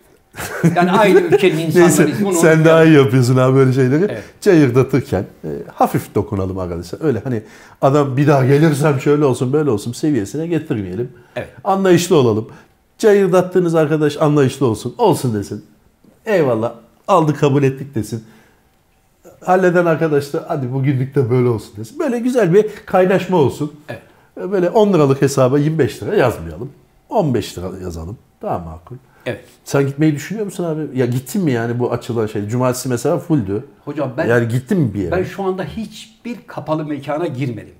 [0.76, 2.24] Yani aynı ülkenin Neyse insanlarıyız.
[2.24, 4.04] Bunu sen daha iyi yapıyorsun abi böyle şeyleri.
[4.04, 4.22] Evet.
[4.40, 7.04] Cayırdatırken e, hafif dokunalım arkadaşlar.
[7.04, 7.42] Öyle hani
[7.82, 11.10] adam bir daha gelirsem şöyle olsun böyle olsun seviyesine getirmeyelim.
[11.36, 11.48] Evet.
[11.64, 12.48] Anlayışlı olalım.
[12.98, 14.94] Cayırdattığınız arkadaş anlayışlı olsun.
[14.98, 15.64] Olsun desin.
[16.26, 16.72] Eyvallah
[17.08, 18.24] aldı kabul ettik desin.
[19.44, 21.98] Halleden arkadaş da hadi bugünlük de böyle olsun desin.
[21.98, 23.72] Böyle güzel bir kaynaşma olsun.
[23.88, 24.02] Evet.
[24.52, 26.70] Böyle 10 liralık hesaba 25 lira yazmayalım.
[27.08, 28.18] 15 lira yazalım.
[28.42, 28.96] Daha makul.
[29.26, 29.44] Evet.
[29.64, 30.98] Sen gitmeyi düşünüyor musun abi?
[30.98, 32.48] Ya gittin mi yani bu açılan şey?
[32.48, 33.64] Cumartesi mesela fulldü.
[33.84, 35.10] Hocam ben yani gittin mi bir yere?
[35.10, 37.74] ben şu anda hiçbir kapalı mekana girmedim.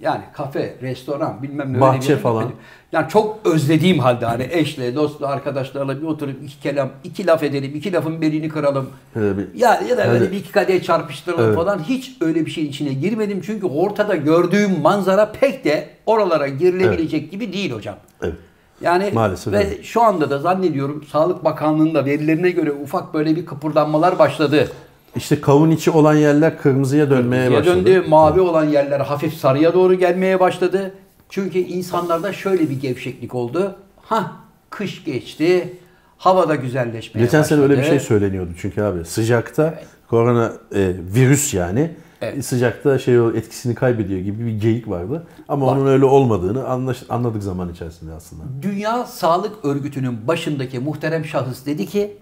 [0.00, 1.80] Yani kafe, restoran bilmem ne.
[1.80, 2.42] Bahçe öyle falan.
[2.42, 2.62] gitmedim.
[2.92, 7.72] Yani çok özlediğim halde hani eşle, dostla, arkadaşlarla bir oturup iki kelam, iki laf edelim,
[7.74, 8.90] iki lafın belini kıralım.
[9.16, 10.32] Bir- Ya, ya da böyle Evet.
[10.32, 11.54] bir iki kadeh çarpıştıralım Evet.
[11.54, 11.78] falan.
[11.82, 13.40] Hiç öyle bir şeyin içine girmedim.
[13.46, 17.96] Çünkü ortada gördüğüm manzara pek de oralara girilebilecek gibi değil hocam.
[18.22, 18.34] Evet.
[18.80, 19.82] Yani Maalesef ve öyle.
[19.82, 24.68] şu anda da zannediyorum Sağlık Bakanlığı'nın da verilerine göre ufak böyle bir kıpırdanmalar başladı.
[25.16, 27.76] İşte kavun içi olan yerler kırmızıya dönmeye Ya başladı.
[27.86, 30.94] döndü, mavi olan yerler hafif sarıya doğru gelmeye başladı.
[31.28, 33.74] Çünkü insanlarda şöyle bir gevşeklik oldu.
[34.02, 34.32] Ha
[34.70, 35.74] kış geçti,
[36.18, 37.60] havada güzelleşmeye Geçen başladı.
[37.60, 39.04] sene öyle bir şey söyleniyordu çünkü abi.
[39.04, 39.74] Sıcakta
[40.10, 41.90] korona e, virüs yani
[42.22, 42.46] Evet.
[42.46, 45.26] sıcakta şey o etkisini kaybediyor gibi bir geyik vardı.
[45.48, 48.42] Ama onun öyle olmadığını anlaş, anladık zaman içerisinde aslında.
[48.62, 52.16] Dünya Sağlık Örgütü'nün başındaki muhterem şahıs dedi ki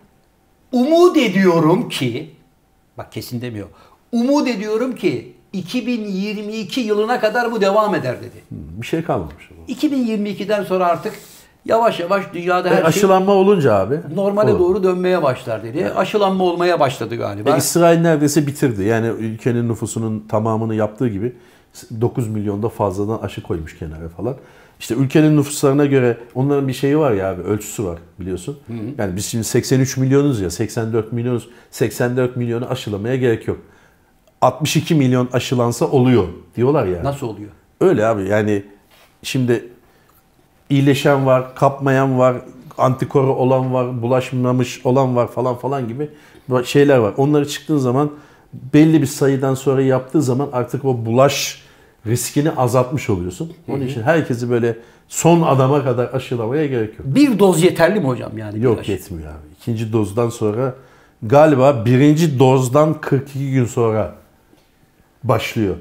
[0.73, 2.31] umut ediyorum ki
[2.99, 3.69] bak kesin demiyor.
[4.13, 8.45] Umut ediyorum ki 2022 yılına kadar bu devam eder dedi.
[8.51, 9.51] Bir şey kalmamış.
[9.69, 11.15] 2022'den sonra artık
[11.65, 14.01] yavaş yavaş dünyada E, her şey aşılanma olunca abi.
[14.15, 14.59] normale olur.
[14.61, 15.91] doğru dönmeye başlar dedi.
[15.97, 17.51] Aşılanma olmaya başladı galiba.
[17.51, 18.83] E, İsrail neredeyse bitirdi.
[18.83, 21.33] Yani ülkenin nüfusunun tamamını yaptığı gibi
[22.01, 24.37] 9 milyonda fazladan aşı koymuş kenara falan.
[24.81, 28.59] İşte ülkenin nüfuslarına göre onların bir şeyi var ya abi ölçüsü var biliyorsun.
[28.99, 31.49] Yani biz şimdi 83 milyonuz ya 84 milyonuz.
[31.71, 33.59] 84 milyonu aşılamaya gerek yok.
[34.41, 36.25] 62 milyon aşılansa oluyor
[36.57, 37.05] diyorlar yani.
[37.05, 37.51] Nasıl oluyor?
[37.81, 38.63] Öyle abi yani
[39.23, 39.69] şimdi
[40.71, 42.37] iyileşen var, kapmayan var,
[42.79, 46.11] antikoru olan var, bulaşmamış olan var falan falan gibi
[46.65, 47.15] şeyler var.
[47.17, 48.11] Onları çıktığın zaman
[48.75, 51.63] belli bir sayıdan sonra yaptığı zaman artık o bulaş
[52.07, 53.53] riskini azaltmış oluyorsun.
[53.69, 54.77] Onun için herkesi böyle
[55.09, 57.17] son adama kadar aşılamaya gerek yok.
[57.17, 58.63] Bir doz yeterli mi hocam yani?
[58.63, 58.91] Yok aşı?
[58.91, 59.55] yetmiyor abi.
[59.61, 60.75] İkinci dozdan sonra
[61.23, 64.15] galiba birinci dozdan 42 gün sonra
[65.25, 65.77] başlıyor.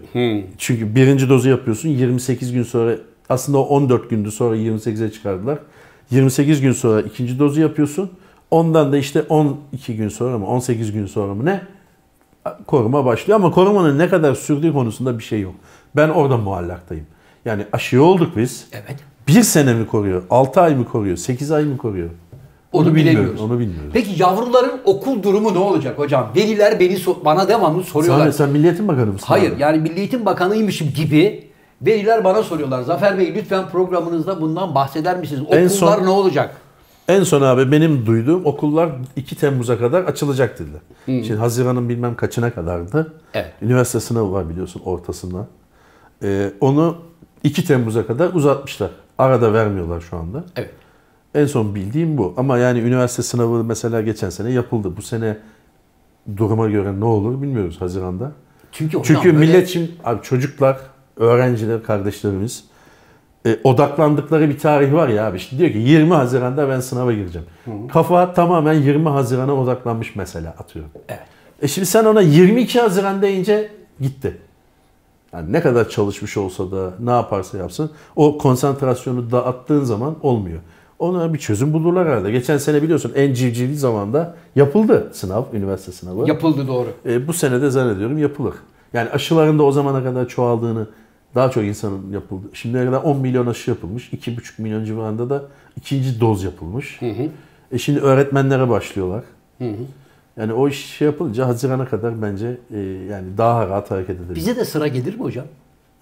[0.57, 2.95] Çünkü birinci dozu yapıyorsun 28 gün sonra
[3.29, 5.59] aslında o 14 gündü sonra 28'e çıkardılar.
[6.11, 8.11] 28 gün sonra ikinci dozu yapıyorsun.
[8.51, 11.61] Ondan da işte 12 gün sonra mı 18 gün sonra mı ne
[12.67, 13.39] koruma başlıyor.
[13.39, 15.53] Ama korumanın ne kadar sürdüğü konusunda bir şey yok.
[15.95, 17.05] Ben orada muallaktayım.
[17.45, 18.67] Yani aşı olduk biz.
[18.71, 18.95] Evet.
[19.27, 20.23] Bir sene mi koruyor?
[20.29, 21.17] 6 ay mı koruyor?
[21.17, 22.09] 8 ay mı koruyor?
[22.71, 23.41] Onu, bilmiyoruz, bilemiyoruz.
[23.41, 23.89] Onu bilmiyoruz.
[23.93, 26.31] Peki yavruların okul durumu ne olacak hocam?
[26.35, 28.25] Veliler beni so- bana devamlı soruyorlar.
[28.25, 29.25] Sen, sen Milliyetin Bakanı mısın?
[29.27, 29.61] Hayır abi?
[29.61, 31.47] yani Milli Eğitim Bakanıymışım gibi
[31.85, 32.81] veliler bana soruyorlar.
[32.81, 35.41] Zafer Bey lütfen programınızda bundan bahseder misiniz?
[35.41, 36.55] En Okullar son- ne olacak?
[37.07, 40.81] En son abi benim duyduğum okullar 2 Temmuz'a kadar açılacak dediler.
[41.05, 43.13] Şimdi Haziran'ın bilmem kaçına kadardı.
[43.33, 43.53] Evet.
[43.61, 45.47] Üniversite sınavı var biliyorsun ortasında.
[46.23, 46.95] Ee, onu
[47.43, 48.89] 2 Temmuz'a kadar uzatmışlar.
[49.17, 50.43] Arada vermiyorlar şu anda.
[50.55, 50.69] Evet.
[51.35, 52.33] En son bildiğim bu.
[52.37, 54.97] Ama yani üniversite sınavı mesela geçen sene yapıldı.
[54.97, 55.37] Bu sene
[56.37, 58.31] duruma göre ne olur bilmiyoruz Haziran'da.
[58.71, 60.77] Çünkü hocam Çünkü böyle- millet şimdi abi çocuklar,
[61.17, 62.63] öğrenciler, kardeşlerimiz
[63.45, 65.37] e, odaklandıkları bir tarih var ya abi.
[65.37, 67.47] İşte diyor ki 20 Haziran'da ben sınava gireceğim.
[67.93, 70.91] Kafa tamamen 20 Haziran'a odaklanmış mesela atıyorum.
[71.09, 71.21] Evet.
[71.61, 74.37] E şimdi sen ona 22 Haziran deyince gitti.
[75.33, 80.59] Yani ne kadar çalışmış olsa da ne yaparsa yapsın o konsantrasyonu dağıttığın zaman olmuyor.
[80.99, 82.31] Ona bir çözüm bulurlar herhalde.
[82.31, 86.27] Geçen sene biliyorsun en civcivli zamanda yapıldı sınav, üniversite sınavı.
[86.27, 86.87] Yapıldı doğru.
[87.05, 88.53] E, bu sene de zannediyorum yapılır.
[88.93, 90.87] Yani aşıların da o zamana kadar çoğaldığını,
[91.35, 92.47] daha çok insanın yapıldı.
[92.53, 94.09] Şimdiye kadar 10 milyon aşı yapılmış.
[94.13, 95.43] 2,5 milyon civarında da
[95.77, 96.99] ikinci doz yapılmış.
[97.71, 99.23] E şimdi öğretmenlere başlıyorlar.
[100.37, 104.35] Yani o iş şey yapılınca Haziran'a kadar bence e, yani daha rahat hareket edebilir.
[104.35, 105.45] Bize de sıra gelir mi hocam?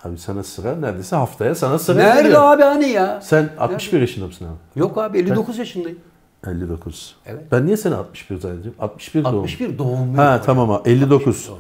[0.04, 2.42] Abi sana sıra neredeyse haftaya sana sıra Nerede geliyor.
[2.44, 3.22] abi hani ya?
[3.22, 4.80] Sen 61 yaşında mısın abi?
[4.80, 6.00] Yok abi 59 yaşındayım.
[6.48, 7.16] 59.
[7.26, 7.44] Evet.
[7.52, 8.80] Ben niye seni 61 zannediyorum?
[8.80, 9.40] 61 doğum.
[9.40, 10.16] 61 doğumluyum.
[10.16, 11.48] Ha tamam ha 59.
[11.48, 11.58] doğru.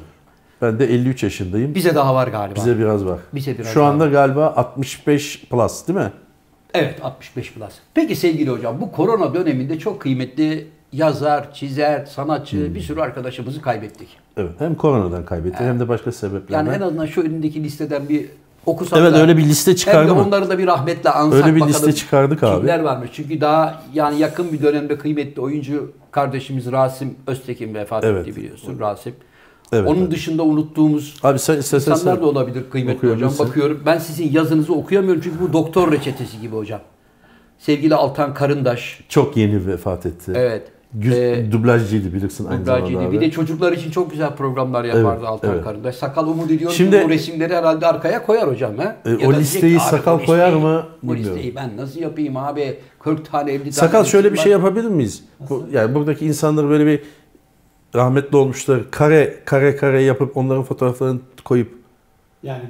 [0.62, 1.76] Ben de 53 yaşındayım.
[1.76, 2.55] Bize daha var galiba.
[2.55, 3.20] Bize biraz var.
[3.34, 6.12] Bize biraz Şu anda galiba 65 plus değil mi?
[6.74, 7.74] Evet 65 plus.
[7.93, 12.76] Peki sevgili hocam bu korona döneminde çok kıymetli yazar, çizer, sanatçı Hmm.
[12.76, 14.07] bir sürü arkadaşımızı kaybettik.
[14.38, 14.51] Evet.
[14.59, 16.66] Hem koronadan kaybetti hem de başka sebeplerden.
[16.66, 18.26] Yani en azından şu önündeki listeden bir
[18.66, 20.22] okusak Evet, da öyle bir liste Hem çıkardı de mı?
[20.22, 22.57] onları da bir rahmetle ansak Öyle bir bakalım liste çıkardık abi.
[22.57, 23.09] Kimler varmış?
[23.14, 28.28] Çünkü daha yani yakın bir dönemde kıymetli oyuncu kardeşimiz Rasim Öztekin vefat Evet.
[28.28, 29.14] etti biliyorsun Rasim.
[29.74, 30.11] Evet, Onun evet.
[30.11, 33.11] dışında unuttuğumuz Abi sen istersen insanlar sen- da olabilir kıymetli hocam.
[33.13, 33.47] okuyabilirsin.
[33.47, 36.80] Bakıyorum ben sizin yazınızı okuyamıyorum çünkü bu doktor reçetesi gibi hocam.
[37.59, 38.99] Sevgili Altan Karındaş.
[39.09, 40.32] çok yeni vefat etti.
[40.36, 40.63] Evet.
[40.93, 42.91] Güz, Ee, dublajcıydı bilirsin aynı Dublajcıydı.
[42.91, 43.15] zamanda abi.
[43.15, 45.63] Bir de çocuklar için çok güzel programlar yapardı Evet, Altan evet.
[45.63, 45.95] Karındaş.
[45.95, 48.78] Sakal umut ediyorum Şimdi- bu resimleri herhalde arkaya koyar hocam.
[48.78, 48.84] He?
[49.05, 50.84] E, Ya o diyecek listeyi "Abi sakal bu koyar listeyi- mı?
[51.03, 51.36] Bu Bilmiyorum.
[51.38, 52.78] listeyi ben nasıl yapayım abi?
[52.99, 53.72] 40 tane 50 tane.
[53.72, 54.43] Sakal şöyle bir var.
[54.43, 55.24] şey yapabilir miyiz?
[55.49, 57.01] Bu, yani buradaki insanları böyle bir
[57.95, 61.81] rahmetli olmuşlar kare kare kare yapıp onların fotoğraflarını koyup
[62.43, 62.61] Yani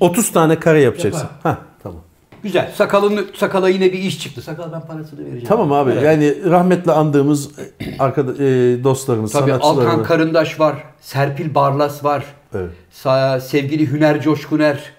[0.00, 1.28] 30 tane kare yapacaksın.
[1.42, 2.00] Hah tamam.
[2.42, 2.72] Güzel.
[2.74, 4.42] Sakalın sakala yine bir iş çıktı.
[4.42, 5.46] Sakal ben parasını vereceğim.
[5.48, 5.90] Tamam abi.
[5.90, 6.02] Evet.
[6.02, 7.50] Yani rahmetle andığımız
[7.98, 8.36] arkada e,
[8.84, 9.84] dostlarımız, Tabii sanatçılarımız.
[9.86, 10.84] Alkan Karındaş var.
[11.00, 12.24] Serpil Barlas var.
[12.54, 12.70] Evet.
[13.04, 14.92] Sa- sevgili Hüner Coşkuner.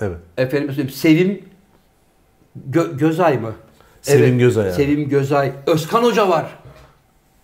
[0.00, 0.16] Evet.
[0.36, 1.42] Efendim söyleyeyim Sevim
[2.70, 3.52] Gö- Gözay mı?
[4.02, 4.74] Sevim Gözay abi.
[4.74, 5.52] Sevim Gözay.
[5.66, 6.46] Özkan Hoca var.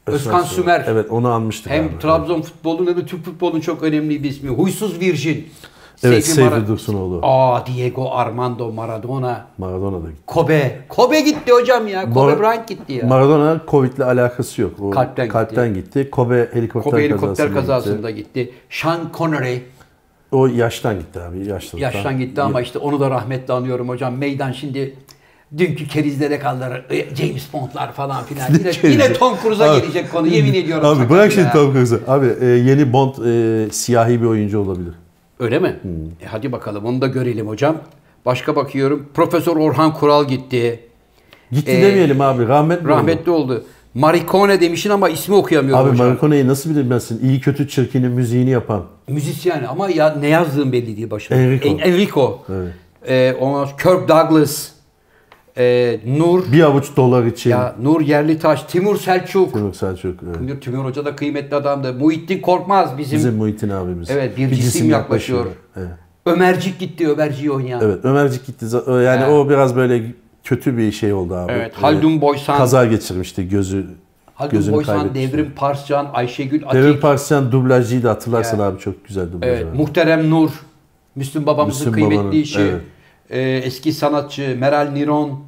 [0.07, 0.85] Özkan Sümer.
[0.89, 1.99] Evet onu anmıştık Hem abi.
[1.99, 4.51] Trabzon futbolunun hem de Türk futbolunun çok önemli bir ismi.
[4.51, 5.49] Huysuz Virjin.
[6.03, 7.21] Evet Seyfi Seyfi Dursunoğlu.
[7.23, 9.47] Aa Diego Armando Maradona.
[9.59, 10.23] Maradona da gitti.
[10.27, 10.79] Kobe.
[10.89, 12.11] Kobe gitti hocam ya.
[12.11, 13.07] Kobe Mar- Bryant gitti ya.
[13.07, 14.73] Maradona Covid'le alakası yok.
[14.81, 15.75] O Kalpten gitti.
[15.75, 16.11] gitti.
[16.11, 18.45] Kobe helikopter, Kobe helikopter kazasında kazasında gitti.
[18.45, 18.55] gitti.
[18.71, 19.59] Sean Connery
[20.33, 21.47] O yaştan gitti abi.
[21.47, 21.79] Yaşlılıktan.
[21.93, 24.15] yaştan gitti ama işte onu da rahmetle anıyorum hocam.
[24.17, 24.95] Meydan şimdi
[25.59, 26.85] dünkü kerizlere kalır.
[26.91, 28.47] e, James Bond'lar falan filan.
[28.83, 30.87] Yine, yine Tom Cruise'a Abi- gelecek konu yemin ediyorum.
[30.87, 31.31] Abi bırak ya.
[31.31, 32.01] şimdi Tom Cruise'u.
[32.07, 34.93] Abi e, yeni Bond e, siyahi bir oyuncu olabilir.
[35.41, 35.77] Öyle mi?
[35.83, 35.91] Hmm.
[36.23, 37.77] E hadi bakalım onu da görelim hocam.
[38.27, 39.07] Başka bakıyorum.
[39.15, 40.81] Profesör Orhan Kural gitti.
[41.53, 42.49] Gitti Ee, demeyelim abi.
[42.49, 42.89] Rahmetli oldu.
[42.97, 43.65] Rahmetli oldu.
[43.95, 46.07] Maricone demişin ama ismi okuyamıyorum Abi hocam.
[46.07, 47.29] Maricone'yi nasıl bilmezsin?
[47.29, 48.85] İyi kötü çirkinin müziğini yapan.
[49.09, 51.41] Müzisyen ama ya ne yazdığım belli değil başıma.
[51.41, 51.69] Enrico.
[51.69, 52.43] En- Enrico.
[52.49, 52.73] Evet.
[53.09, 54.69] Ee, ondan Kirk Douglas.
[55.59, 56.53] Ee, Nur.
[56.53, 57.51] Bir avuç dolar için.
[57.51, 58.63] Ya Nur Yerlitaş.
[58.63, 59.53] Timur Selçuk.
[59.53, 60.21] Timur Selçuk.
[60.27, 60.35] Evet.
[60.39, 61.95] Timur, Timur Hoca da kıymetli adamdı.
[61.95, 63.19] Muhittin Korkmaz bizim.
[63.19, 64.11] Bizim Muhittin abimiz.
[64.11, 65.47] Evet, bir cisim yaklaşıyor.
[65.77, 65.89] Evet.
[66.27, 67.09] Ömercik gitti.
[67.09, 67.81] Ömerci'yi oynayan.
[67.85, 68.05] evet.
[68.05, 68.65] Ömercik gitti.
[68.67, 69.33] Z- Yani Evet.
[69.33, 70.03] o biraz böyle
[70.45, 71.53] kötü bir şey oldu abi.
[71.53, 72.57] Evet, Haldun Boysan.
[72.59, 73.49] Kaza geçirmişti.
[73.49, 73.87] Gözü
[74.35, 75.33] Haldun gözünü Boysan, kaybetmişti.
[75.33, 76.75] Devrim Parscan, Ayşegül Atik.
[76.75, 79.49] Devrim Parsyan dublajcıydı hatırlarsan abi çok güzel dublaj.
[79.51, 79.67] Evet.
[79.75, 80.51] Muhterem Nur.
[81.17, 82.61] Müslüm babamızın Müslüm kıymetli babanın, işi.
[82.61, 82.81] evet.
[83.31, 85.41] Ee, eski sanatçı Meral Niron.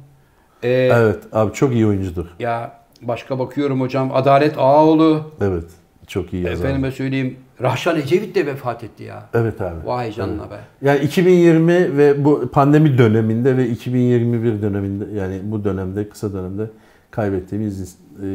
[0.63, 2.25] Ee, Evet abi çok iyi oyuncudur.
[2.39, 4.11] Ya başka bakıyorum hocam.
[4.13, 5.31] Adalet Ağaoğlu.
[5.41, 5.63] Evet.
[6.07, 6.65] Çok iyi yazar.
[6.65, 7.37] Efendime söyleyeyim.
[7.61, 9.23] Rahşan Ecevit de vefat etti ya.
[9.33, 9.75] Evet abi.
[9.87, 10.59] Vay canına be.
[10.81, 16.63] Yani 2020 ve bu pandemi döneminde ve 2021 döneminde yani bu dönemde kısa dönemde
[17.11, 18.27] kaybettiğimiz e,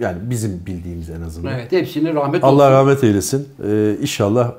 [0.00, 1.52] yani bizim bildiğimiz en azından.
[1.54, 2.72] Evet hepsini rahmet Allah olsun.
[2.72, 3.48] rahmet eylesin.
[3.70, 4.52] E, inşallah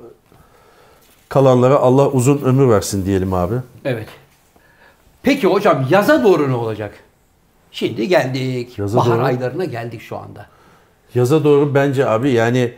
[1.29, 3.55] kalanlara Allah uzun ömür versin diyelim abi.
[3.85, 4.07] Evet.
[5.23, 6.93] Peki hocam yaza doğru ne olacak?
[7.71, 8.79] Şimdi geldik.
[8.79, 10.45] Yaza Bahar doğru- aylarına geldik şu anda.
[11.15, 12.73] Yaza doğru bence abi yani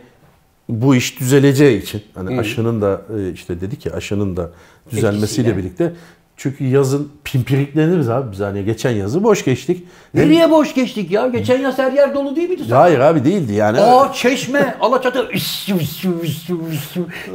[0.68, 4.50] bu iş düzeleceği için hani aşının da e, işte dedik ya aşının da
[4.90, 5.56] düzelmesiyle Etkisiyle.
[5.56, 5.92] birlikte
[6.36, 9.84] çünkü yazın pimpirikleniriz abi biz hani geçen yazı boş geçtik.
[10.14, 11.28] Nereye boş geçtik ya?
[11.28, 12.62] Geçen yaz her yer dolu değil miydi?
[12.74, 13.80] Hayır abi değildi yani.
[13.80, 15.28] Aa çeşme, Alaçatı.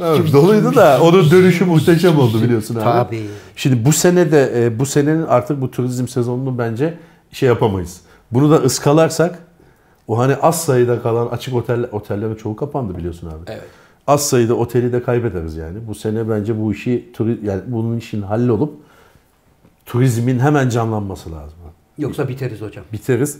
[0.02, 2.84] Evet, doluydu da onun dönüşü muhteşem oldu biliyorsun abi.
[2.84, 3.26] Tabii.
[3.56, 6.94] Şimdi bu sene de e, bu senenin artık bu turizm sezonunu bence
[7.32, 8.00] şey yapamayız.
[8.30, 9.38] Bunu da ıskalarsak
[10.08, 13.44] o hani az sayıda kalan açık otel otellerin çoğu kapandı biliyorsun abi.
[13.46, 13.62] Evet.
[14.06, 15.78] Az sayıda oteli de kaybederiz yani.
[15.88, 18.74] Bu sene bence bu işi yani bunun işin hallolup
[19.90, 21.58] turizmin hemen canlanması lazım.
[21.98, 22.84] Yoksa biteriz hocam.
[22.92, 23.38] Biteriz.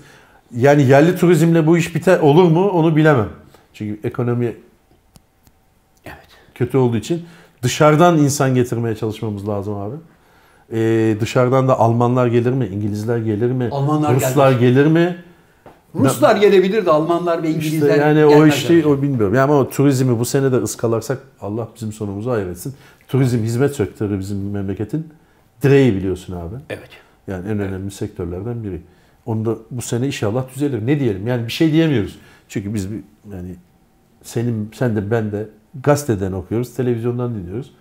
[0.56, 3.28] Yani yerli turizmle bu iş biter olur mu onu bilemem.
[3.72, 4.56] Çünkü ekonomi
[6.04, 6.28] Evet.
[6.54, 7.22] kötü olduğu için
[7.62, 9.96] dışarıdan insan getirmeye çalışmamız lazım abi.
[10.72, 12.66] Ee, dışarıdan da Almanlar gelir mi?
[12.66, 13.68] İngilizler gelir mi?
[13.72, 15.16] Almanlar Ruslar gelir mi?
[15.94, 19.34] Ruslar gelebilir de Almanlar ve İşte İngilizler yani o işte o bilmiyorum.
[19.34, 22.74] Yani ama turizmi bu sene de ıskalarsak Allah bizim sonumuzu hayır etsin.
[23.08, 25.06] Turizm hizmet sektörü bizim memleketin
[25.62, 26.54] direği biliyorsun abi.
[26.70, 26.88] Evet.
[27.26, 28.80] Yani en önemli sektörlerden biri.
[29.26, 30.86] Onu da bu sene inşallah düzelir.
[30.86, 31.26] Ne diyelim?
[31.26, 32.18] Yani bir şey diyemiyoruz.
[32.48, 33.00] Çünkü biz bir,
[33.32, 33.54] yani
[34.22, 35.48] senin sen de ben de
[35.82, 37.72] gazeteden okuyoruz, televizyondan dinliyoruz.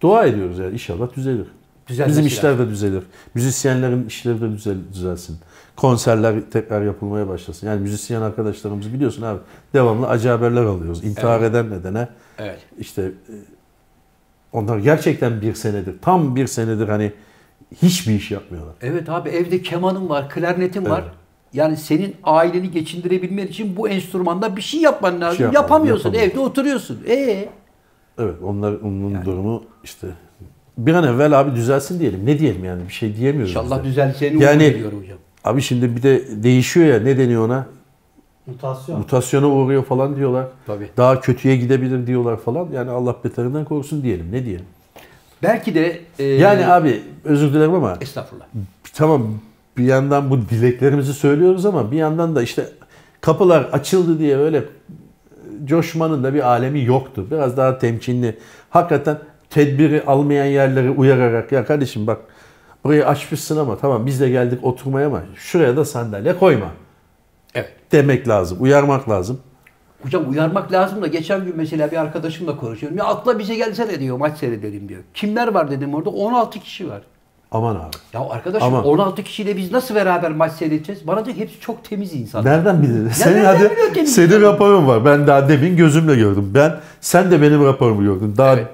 [0.00, 1.46] Dua ediyoruz yani inşallah düzelir.
[1.88, 2.66] Düzelmesi Bizim işler lazım.
[2.66, 3.02] de düzelir.
[3.34, 5.38] Müzisyenlerin işleri de düzel, düzelsin.
[5.76, 7.66] Konserler tekrar yapılmaya başlasın.
[7.66, 9.40] Yani müzisyen arkadaşlarımız biliyorsun abi
[9.74, 11.04] devamlı acı haberler alıyoruz.
[11.04, 12.08] İntihar eden nedene
[12.38, 12.58] Evet.
[12.78, 13.34] işte e,
[14.52, 17.12] onlar gerçekten bir senedir, tam bir senedir hani
[17.82, 18.74] hiçbir iş yapmıyorlar.
[18.82, 21.02] Evet abi evde kemanın var, klarnetin var.
[21.02, 21.12] Evet.
[21.52, 25.42] Yani senin aileni geçindirebilmen için bu enstrümanda bir şey yapman lazım.
[25.44, 26.04] yapman, Yapamıyorsun.
[26.08, 26.30] yapamıyorsun.
[26.32, 26.98] Evde oturuyorsun.
[27.08, 27.48] Ee,
[28.18, 30.06] Evet onlar onun durumu işte
[30.78, 32.26] bir an evvel abi düzelsin diyelim.
[32.26, 33.50] Ne diyelim yani bir şey diyemiyoruz.
[33.50, 33.88] inşallah biz de.
[33.88, 35.18] düzeleceğini Yani- umut ediyorum hocam.
[35.44, 37.66] Abi şimdi bir de değişiyor ya ne deniyor ona?
[38.48, 38.98] Mutasyon.
[38.98, 40.46] Mutasyona uğruyor falan diyorlar.
[40.66, 40.88] Tabii.
[40.96, 42.68] Daha kötüye gidebilir diyorlar falan.
[42.74, 44.26] Yani Allah beterinden korusun diyelim.
[44.32, 44.64] Ne diyelim?
[45.42, 48.46] Belki de e, Yani abi özür dilerim ama estağfurullah.
[48.94, 49.34] tamam
[49.76, 52.68] bir yandan bu dileklerimizi söylüyoruz ama bir yandan da işte
[53.20, 54.64] kapılar açıldı diye öyle
[55.64, 57.26] coşmanın da bir alemi yoktu.
[57.30, 58.38] Biraz daha temkinli.
[58.70, 59.18] Hakikaten
[59.50, 62.18] tedbiri almayan yerleri uyararak ya kardeşim bak
[62.84, 66.66] burayı açmışsın ama tamam biz de geldik oturmaya ama şuraya da sandalye koyma
[67.58, 67.72] Evet.
[67.92, 68.58] demek lazım.
[68.60, 69.40] Uyarmak lazım.
[70.02, 72.98] Hocam uyarmak lazım da geçen gün mesela bir arkadaşımla konuşuyorum.
[72.98, 75.00] Ya akla bize gelsene diyor maç seyredelim diyor.
[75.14, 76.10] Kimler var dedim orada?
[76.10, 77.02] 16 kişi var.
[77.50, 77.96] Aman abi.
[78.12, 81.06] Ya arkadaşım Ama- 16 kişiyle biz nasıl beraber maç seyredeceğiz?
[81.06, 82.50] Bana diyor hepsi çok temiz insanlar.
[82.50, 83.08] Nereden bildin?
[83.08, 84.42] Senin nereden hadi biliyor temiz senin insanı?
[84.42, 85.04] raporun var.
[85.04, 86.50] Ben daha demin gözümle gördüm.
[86.54, 88.36] Ben sen de benim raporumu gördün.
[88.36, 88.66] Daha Evet.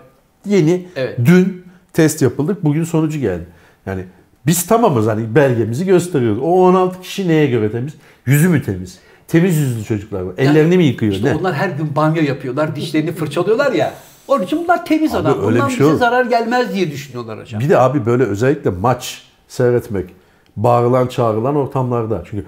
[0.47, 1.19] yeni Evet.
[1.25, 2.65] dün test yapıldık.
[2.65, 3.47] Bugün sonucu geldi.
[3.87, 4.05] Yani
[4.47, 6.39] biz tamamız hani belgemizi gösteriyoruz.
[6.43, 7.93] O 16 kişi neye göre temiz?
[8.27, 8.99] Yüzü mü temiz?
[9.29, 10.35] Temiz yüzlü çocuklar var.
[10.39, 11.13] Yani Ellerini mi yıkıyor?
[11.13, 11.35] İşte ne?
[11.35, 13.95] onlar her gün banyo yapıyorlar, dişlerini fırçalıyorlar ya.
[14.29, 15.39] Onun için bunlar temiz Abi adam.
[15.39, 15.99] öyle Bundan bir şey bize olur.
[15.99, 17.61] zarar gelmez diye düşünüyorlar hocam.
[17.61, 20.11] Bir de abi böyle özellikle maç seyretmek,
[20.57, 22.23] bağırılan çağrılan ortamlarda.
[22.31, 22.45] Çünkü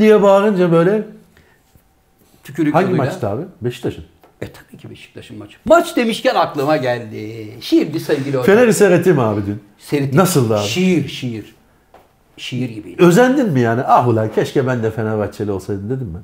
[0.00, 1.02] diye bağırınca böyle
[2.44, 3.04] Tükürük hangi yoluyla.
[3.04, 3.42] maçtı abi?
[3.60, 4.04] Beşiktaş'ın.
[4.40, 5.56] E tabii ki Beşiktaş'ın maçı.
[5.64, 7.48] Maç demişken aklıma geldi.
[7.60, 8.42] Şimdi sevgili hocam.
[8.44, 9.62] Fener'i seyrettim abi dün.
[9.78, 10.18] Seyrettim.
[10.18, 10.66] Nasıldı abi?
[10.66, 11.54] Şiir, şiir.
[12.36, 13.02] Şiir gibiydi.
[13.02, 13.82] Özendin mi yani?
[13.82, 16.18] Ah ulan keşke ben de Fenerbahçeli olsaydım dedin mi?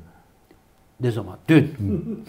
[1.01, 1.39] Ne zaman?
[1.49, 1.75] Dün.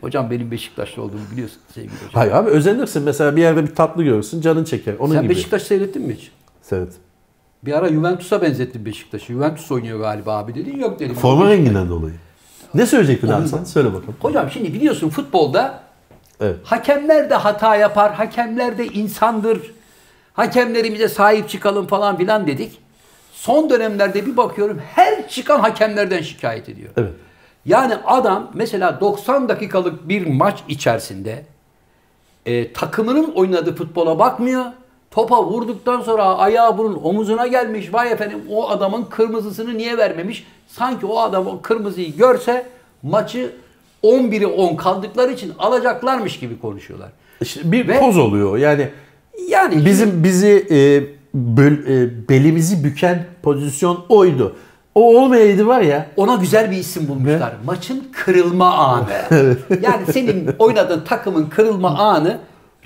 [0.00, 2.10] hocam benim Beşiktaşlı olduğumu biliyorsun sevgili hocam.
[2.12, 3.02] Hayır abi özenirsin.
[3.02, 4.94] Mesela bir yerde bir tatlı görürsün canın çeker.
[4.98, 5.34] Onun Sen gibi.
[5.34, 6.30] Beşiktaş seyrettin mi hiç?
[6.62, 6.92] Seyret.
[7.64, 9.32] Bir ara Juventus'a benzettim Beşiktaş'ı.
[9.32, 10.78] Juventus oynuyor galiba abi dedin.
[10.78, 11.14] Yok dedim.
[11.14, 12.14] Forma renginden dolayı.
[12.74, 13.64] Ne söyleyecektin abi sen?
[13.64, 14.14] Söyle bakalım.
[14.20, 15.82] Hocam şimdi biliyorsun futbolda
[16.40, 16.56] Evet.
[16.64, 19.74] hakemler de hata yapar, hakemler de insandır.
[20.34, 22.78] Hakemlerimize sahip çıkalım falan filan dedik.
[23.32, 26.90] Son dönemlerde bir bakıyorum her çıkan hakemlerden şikayet ediyor.
[26.96, 27.12] Evet.
[27.66, 31.44] Yani adam mesela 90 dakikalık bir maç içerisinde
[32.46, 34.64] e, takımının oynadığı futbola bakmıyor.
[35.12, 37.94] Topa vurduktan sonra ayağı bunun omuzuna gelmiş.
[37.94, 40.46] Vay efendim o adamın kırmızısını niye vermemiş?
[40.68, 42.66] Sanki o adam o kırmızıyı görse
[43.02, 43.52] maçı
[44.02, 47.08] 11'i 10 kaldıkları için alacaklarmış gibi konuşuyorlar.
[47.40, 48.56] İşte bir Ve- poz oluyor.
[48.56, 48.88] Yani
[49.48, 50.76] Yani bizim bizi e,
[51.34, 54.56] böl- e, belimizi büken pozisyon oydu.
[54.94, 56.06] O olmayaydı var ya.
[56.16, 57.52] ona güzel bir isim bulmuşlar.
[57.66, 59.06] Maçın kırılma anı.
[59.82, 62.38] yani senin oynadığın takımın kırılma anı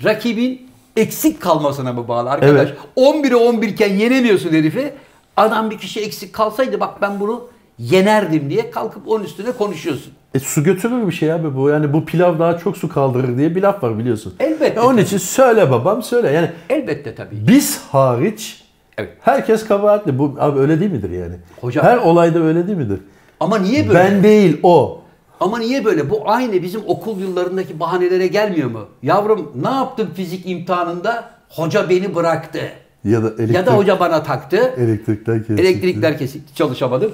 [0.03, 0.66] rakibin
[1.01, 2.69] eksik kalmasına mı bağlı arkadaş?
[2.69, 2.77] Evet.
[2.97, 4.93] 11'e 11 iken yenemiyorsun herifi.
[5.37, 7.47] Adam bir kişi eksik kalsaydı bak ben bunu
[7.79, 10.13] yenerdim diye kalkıp onun üstüne konuşuyorsun.
[10.35, 11.69] E, su götürür bir şey abi bu.
[11.69, 14.33] Yani bu pilav daha çok su kaldırır diye bir laf var biliyorsun.
[14.39, 15.01] Elbette E, onun tabii.
[15.01, 16.31] için söyle babam söyle.
[16.31, 17.35] Yani Elbette tabii.
[17.47, 18.63] biz hariç
[18.97, 19.09] Evet.
[19.21, 20.19] herkes kabahatli.
[20.19, 21.35] Bu abi öyle değil midir yani?
[21.61, 22.99] Hocam- Her olayda öyle değil midir?
[23.39, 23.99] Ama niye böyle?
[23.99, 25.01] Ben değil o.
[25.39, 26.09] Ama niye böyle?
[26.09, 28.85] Bu aynı bizim okul yıllarındaki bahanelere gelmiyor mu?
[29.03, 31.29] Yavrum ne yaptın fizik imtihanında?
[31.49, 32.59] Hoca beni bıraktı.
[33.03, 34.73] Ya da elektrik, Ya da hoca bana taktı.
[34.77, 35.61] elektrikler kesildi.
[35.61, 37.11] Elektrikler kesikti çalışamadım.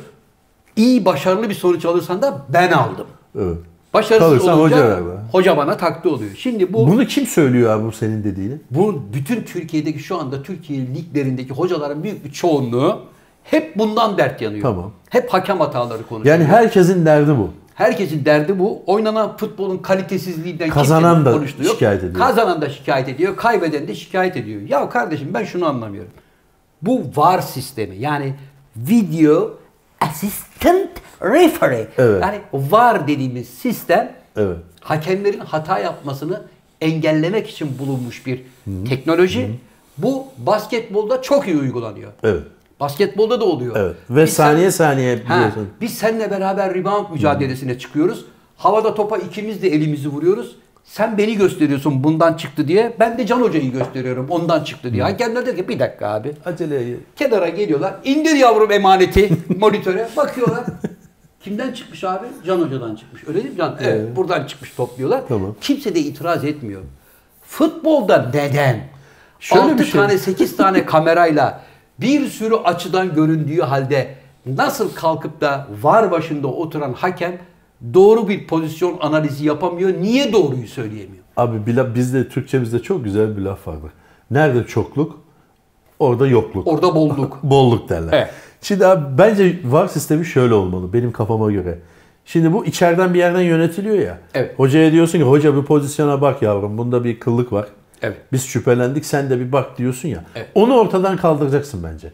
[0.76, 3.07] İyi başarılı bir sonuç alırsan da ben aldım.
[3.39, 3.57] Evet.
[3.93, 4.99] Başarısız Kalırsan olunca hoca
[5.32, 6.32] hoca, bana taktı oluyor.
[6.38, 8.53] Şimdi bu, bu Bunu kim söylüyor abi bu senin dediğini?
[9.13, 12.99] bütün Türkiye'deki şu anda Türkiye liglerindeki hocaların büyük bir çoğunluğu
[13.43, 14.61] hep bundan dert yanıyor.
[14.61, 14.91] Tamam.
[15.09, 16.36] Hep hakem hataları konuşuyor.
[16.36, 17.49] Yani herkesin derdi bu.
[17.76, 18.84] Herkesin derdi bu.
[18.88, 21.74] Oynanan futbolun kalitesizliğinden Kazanan da konuştuğu yok.
[21.74, 22.28] şikayet ediyor.
[22.28, 24.61] Kazanan da şikayet ediyor, kaybeden de şikayet ediyor.
[24.61, 26.11] Ya kardeşim ben şunu anlamıyorum.
[26.82, 28.36] Bu VAR sistemi yani
[28.78, 29.57] Video
[30.01, 30.89] Assistant
[31.21, 31.88] Referee.
[31.97, 32.21] Evet.
[32.21, 34.57] Yani VAR dediğimiz sistem Evet.
[34.82, 36.41] hakemlerin hata yapmasını
[36.82, 38.41] engellemek için bulunmuş bir
[38.89, 39.59] teknoloji.
[39.97, 42.11] Bu basketbolda çok iyi uygulanıyor.
[42.24, 42.43] Evet.
[42.80, 43.76] Basketbolda da oluyor.
[43.76, 43.95] Evet.
[44.09, 45.69] Ve Biz sen- saniye saniye Ha, biliyorsun.
[45.82, 48.26] biz seninle beraber rebound mücadelesine çıkıyoruz.
[48.57, 50.55] Havada topa ikimiz de elimizi vuruyoruz.
[50.84, 52.93] Sen beni gösteriyorsun bundan çıktı diye.
[52.99, 55.03] Ben de Can Hoca'yı gösteriyorum ondan çıktı diye.
[55.03, 56.32] Hakemler diyor ki bir dakika abi.
[56.45, 56.84] Acele
[57.15, 57.93] Kenara geliyorlar.
[58.03, 60.09] İndir yavrum emaneti monitöre.
[60.17, 60.63] Bakıyorlar.
[61.41, 62.26] Kimden çıkmış abi?
[62.47, 63.24] Can Hoca'dan çıkmış.
[63.28, 63.78] Öyle değil mi Can?
[63.82, 63.99] Evet.
[64.01, 64.15] Evet.
[64.15, 65.21] Buradan çıkmış topluyorlar.
[65.28, 65.55] Tamam.
[65.61, 66.82] Kimse de itiraz etmiyor.
[67.47, 68.80] Futbolda neden?
[69.39, 71.61] Şöyle 6 bir şey- tane 8 tane kamerayla
[71.99, 74.15] bir sürü açıdan göründüğü halde
[74.45, 77.37] nasıl kalkıp da var başında oturan hakem
[77.93, 80.01] doğru bir pozisyon analizi yapamıyor?
[80.01, 81.23] Niye doğruyu söyleyemiyor?
[81.37, 81.57] Abi
[81.95, 83.91] bizde Türkçemizde çok güzel bir laf vardır.
[84.31, 85.19] Nerede çokluk,
[85.99, 86.67] orada yokluk.
[86.67, 87.39] Orada bolluk.
[87.43, 88.13] Bolluk derler.
[88.13, 88.29] Evet.
[88.61, 91.79] Şimdi abi bence VAR sistemi şöyle olmalı benim kafama göre.
[92.25, 94.17] Şimdi bu içeriden bir yerden yönetiliyor ya.
[94.33, 94.59] Evet.
[94.59, 97.65] Hocaya diyorsun ki hoca bir pozisyona bak yavrum bunda bir kıllık var.
[98.03, 98.17] Evet.
[98.31, 100.23] Biz şüphelendik sen de bir bak diyorsun ya.
[100.35, 100.47] Evet.
[100.55, 102.11] Onu ortadan kaldıracaksın bence.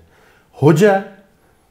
[0.51, 1.07] Hoca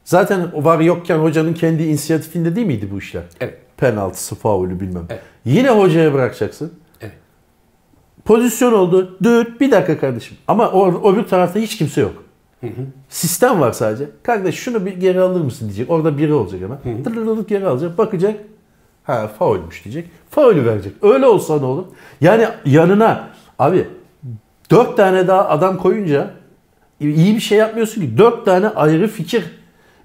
[0.03, 3.23] zaten var yokken hocanın kendi inisiyatifinde değil miydi bu işler?
[3.39, 3.57] Evet.
[3.77, 5.05] Penaltısı, faulü bilmem.
[5.09, 5.21] Evet.
[5.45, 6.73] Yine hocaya bırakacaksın.
[7.01, 7.13] Evet.
[8.25, 9.17] Pozisyon oldu.
[9.23, 10.37] Düt bir dakika kardeşim.
[10.47, 12.23] Ama o, öbür tarafta hiç kimse yok.
[13.09, 14.09] Sistem var sadece.
[14.23, 15.89] Kardeş şunu bir geri alır mısın diyecek.
[15.89, 17.03] Orada biri olacak hemen.
[17.03, 17.97] Tırırırık geri alacak.
[17.97, 18.35] Bakacak.
[19.03, 20.09] Ha faulmüş diyecek.
[20.29, 20.93] Faulü verecek.
[21.01, 21.85] Öyle olsa ne olur?
[22.21, 23.87] Yani yanına abi
[24.71, 26.31] dört tane daha adam koyunca
[26.99, 28.17] iyi bir şey yapmıyorsun ki.
[28.17, 29.43] Dört tane ayrı fikir.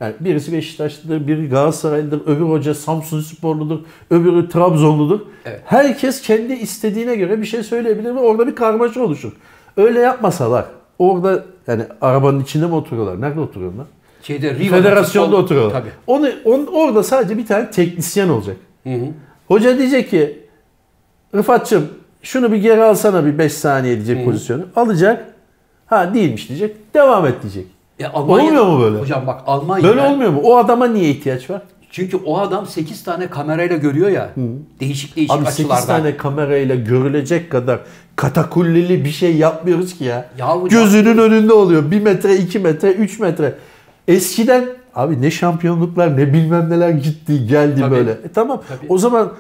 [0.01, 3.79] Yani birisi Beşiktaşlıdır, biri Galatasaraylıdır, öbür hoca Samsun Sporludur,
[4.11, 5.21] öbürü Trabzonludur.
[5.45, 5.61] Evet.
[5.65, 9.33] Herkes kendi istediğine göre bir şey söyleyebilir ve orada bir karmaşa oluşur.
[9.77, 10.65] Öyle yapmasalar
[10.99, 13.21] orada yani arabanın içinde mi oturuyorlar?
[13.21, 13.87] Nerede oturuyorlar?
[14.23, 15.81] Şeyde Riva'da Federasyonda futbol- oturuyorlar.
[15.81, 15.91] Tabii.
[16.07, 18.57] Onu, on- orada sadece bir tane teknisyen olacak.
[18.85, 19.05] Hı hı.
[19.49, 20.39] Hoca diyecek ki
[21.35, 21.89] Rıfat'cığım
[22.25, 24.63] şunu bir geri alsana bir 5 saniye diyecek pozisyonu.
[24.77, 25.25] Alacak.
[25.87, 26.95] Ha değilmiş diyecek.
[26.95, 27.67] Devam et diyecek.
[27.99, 28.99] Ya Almanya'da- Olmuyor mu böyle?
[28.99, 29.89] Hocam bak Almanya'da.
[29.89, 30.41] Böyle olmuyor mu?
[30.45, 31.63] O adama niye ihtiyaç var?
[31.91, 34.31] Çünkü o adam 8 tane kamerayla görüyor ya.
[34.81, 35.87] Değişik değişik Abi 8 açılardan.
[35.87, 37.81] tane kamerayla görülecek kadar
[38.17, 40.27] katakullili bir şey yapmıyoruz ki ya.
[40.39, 41.91] Ya hocam- Gözünün önünde oluyor.
[41.91, 43.55] 1 metre, 2 metre, 3 metre.
[44.09, 44.65] Eskiden
[44.95, 47.95] abi ne şampiyonluklar ne bilmem neler gitti geldi Tabii.
[47.95, 48.11] böyle.
[48.11, 48.87] E tamam Tabii.
[48.89, 49.33] o zaman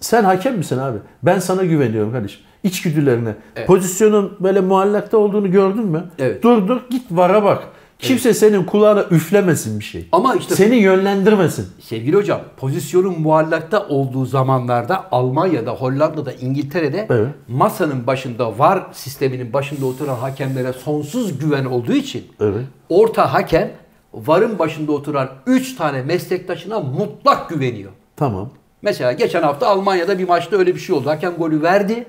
[0.00, 0.98] sen hakem misin abi?
[1.22, 2.40] Ben sana güveniyorum kardeşim.
[2.62, 3.34] İçgüdülerine.
[3.56, 3.66] Evet.
[3.66, 6.04] Pozisyonun böyle muallakta olduğunu gördün mü?
[6.18, 6.42] Evet.
[6.42, 7.62] Dur dur git vara bak.
[7.98, 10.08] Kimse senin kulağına üflemesin bir şey.
[10.12, 11.66] Ama işte Seni yönlendirmesin.
[11.80, 17.28] sevgili hocam pozisyonun muallakta olduğu zamanlarda Almanya'da, Hollanda'da, İngiltere'de Evet.
[17.48, 22.64] masanın başında var sisteminin başında oturan hakemlere sonsuz güven olduğu için Evet.
[22.88, 23.70] orta hakem
[24.14, 27.90] varın başında oturan 3 tane meslektaşına mutlak güveniyor.
[28.16, 28.50] Tamam.
[28.82, 31.10] Mesela geçen hafta Almanya'da bir maçta öyle bir şey oldu.
[31.10, 32.06] Hakem golü verdi.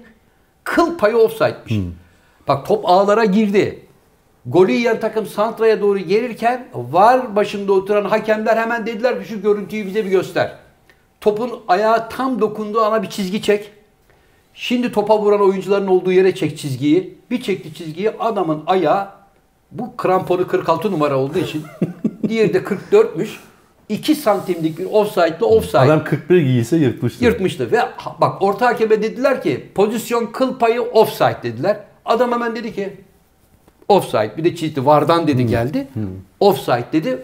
[0.64, 1.74] Kıl payı offside'miş.
[2.48, 3.86] Bak top ağlara girdi.
[4.46, 9.86] Golü yiyen takım santraya doğru gelirken var başında oturan hakemler hemen dediler ki şu görüntüyü
[9.86, 10.56] bize bir göster.
[11.22, 13.72] Topun ayağı tam dokunduğu ana bir çizgi çek.
[14.54, 17.18] Şimdi topa vuran oyuncuların olduğu yere çek çizgiyi.
[17.32, 19.10] Bir çekti çizgiyi adamın ayağı
[19.74, 21.64] bu kramponu 46 numara olduğu için
[22.28, 23.30] diğeri de 44'müş.
[23.90, 25.80] 2 santimlik bir offside'lı offside.
[25.80, 27.26] Adam 41 giyse yırtmıştır.
[27.26, 27.80] Yırtmıştı ve
[28.22, 31.80] bak orta hakeme dediler ki pozisyon kıl payı offside dediler.
[32.06, 32.94] Adam hemen dedi ki
[33.88, 35.88] offside bir de çizdi vardan dedi geldi.
[36.40, 37.24] Offside dedi.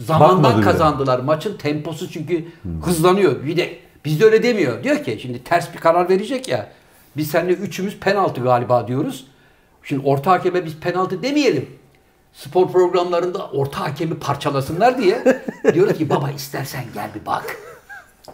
[0.00, 0.64] Zamandan Bakmadı bile.
[0.64, 1.18] kazandılar.
[1.18, 2.44] Maçın temposu çünkü
[2.84, 3.44] hızlanıyor.
[3.46, 4.84] Bir de bizde öyle demiyor.
[4.84, 6.70] Diyor ki şimdi ters bir karar verecek ya.
[7.16, 9.26] Biz seninle üçümüz penaltı galiba diyoruz.
[9.82, 11.66] Şimdi orta hakeme biz penaltı demeyelim.
[12.32, 15.42] Spor programlarında orta hakemi parçalasınlar diye
[15.74, 17.56] diyor ki baba istersen gel bir bak.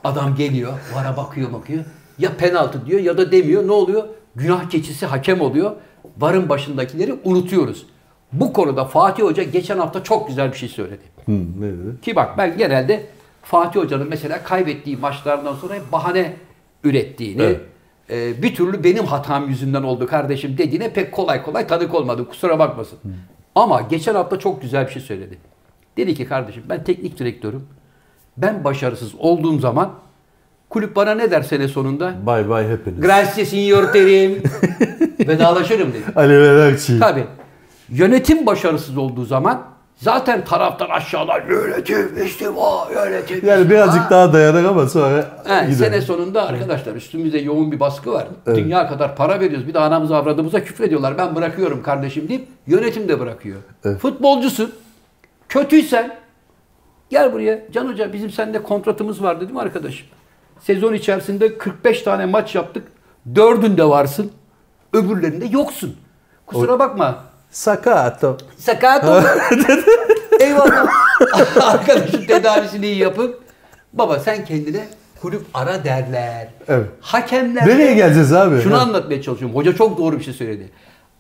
[0.05, 1.85] Adam geliyor, vara bakıyor bakıyor.
[2.19, 3.67] Ya penaltı diyor ya da demiyor.
[3.67, 4.05] Ne oluyor?
[4.37, 5.73] Günah keçisi hakem oluyor.
[6.19, 7.87] Varın başındakileri unutuyoruz.
[8.33, 11.03] Bu konuda Fatih Hoca geçen hafta çok güzel bir şey söyledi.
[11.27, 12.01] Hı, ne dedi?
[12.03, 13.07] Ki bak ben genelde
[13.43, 16.37] Fatih Hoca'nın mesela kaybettiği maçlardan sonra bahane
[16.85, 17.61] ürettiğini, Evet.
[18.11, 22.29] E, bir türlü benim hatam yüzünden oldu kardeşim dediğine pek kolay kolay tanık olmadı.
[22.29, 22.99] Kusura bakmasın.
[23.55, 25.39] Ama geçen hafta çok güzel bir şey söyledi.
[25.97, 27.67] Dedi ki kardeşim ben teknik direktörüm.
[28.37, 29.93] Ben başarısız olduğum zaman
[30.71, 32.15] kulüp bana ne der sene sonunda?
[32.27, 33.01] Bay bay hepiniz.
[33.01, 34.43] Grazie signor Terim.
[35.29, 36.17] Vedalaşırım dedi.
[36.17, 36.99] Velerçi.
[36.99, 37.25] Tabii.
[37.89, 43.47] Yönetim başarısız olduğu zaman zaten taraftar aşağıdan yönetim, istifa, yönetim.
[43.47, 48.27] Yani birazcık daha dayanır ama sonra He, sene sonunda arkadaşlar üstümüzde yoğun bir baskı var.
[48.47, 49.69] Dünya kadar para veriyoruz.
[49.69, 51.19] Bir de anamıza avradımıza küfrediyorlar.
[51.19, 53.57] Ben bırakıyorum kardeşim deyip yönetim de bırakıyor.
[53.85, 54.01] Evet.
[54.01, 54.73] Futbolcusun.
[55.49, 56.17] Kötüysen
[57.11, 57.73] gel buraya.
[57.73, 60.07] Can Hoca bizim seninle kontratımız var değil mi arkadaşım?
[60.61, 62.89] Sezon içerisinde 45 tane maç yaptık.
[63.35, 64.33] Dördünde varsın.
[64.93, 65.97] Öbürlerinde yoksun.
[66.47, 67.25] Kusura bakma.
[67.51, 68.37] Sakato.
[68.59, 69.27] Sakat oldu.
[70.41, 70.87] Eyvallah.
[71.63, 73.37] Arkadaşım tedavisini iyi yapın.
[73.93, 74.85] Baba sen kendine
[75.23, 76.49] kulüp ara derler.
[76.69, 76.87] Evet.
[77.01, 78.61] Hakemler Nereye geleceğiz abi?
[78.63, 78.81] Şunu Ha.
[78.81, 79.57] anlatmaya çalışıyorum.
[79.57, 80.71] Hoca çok doğru bir şey söyledi.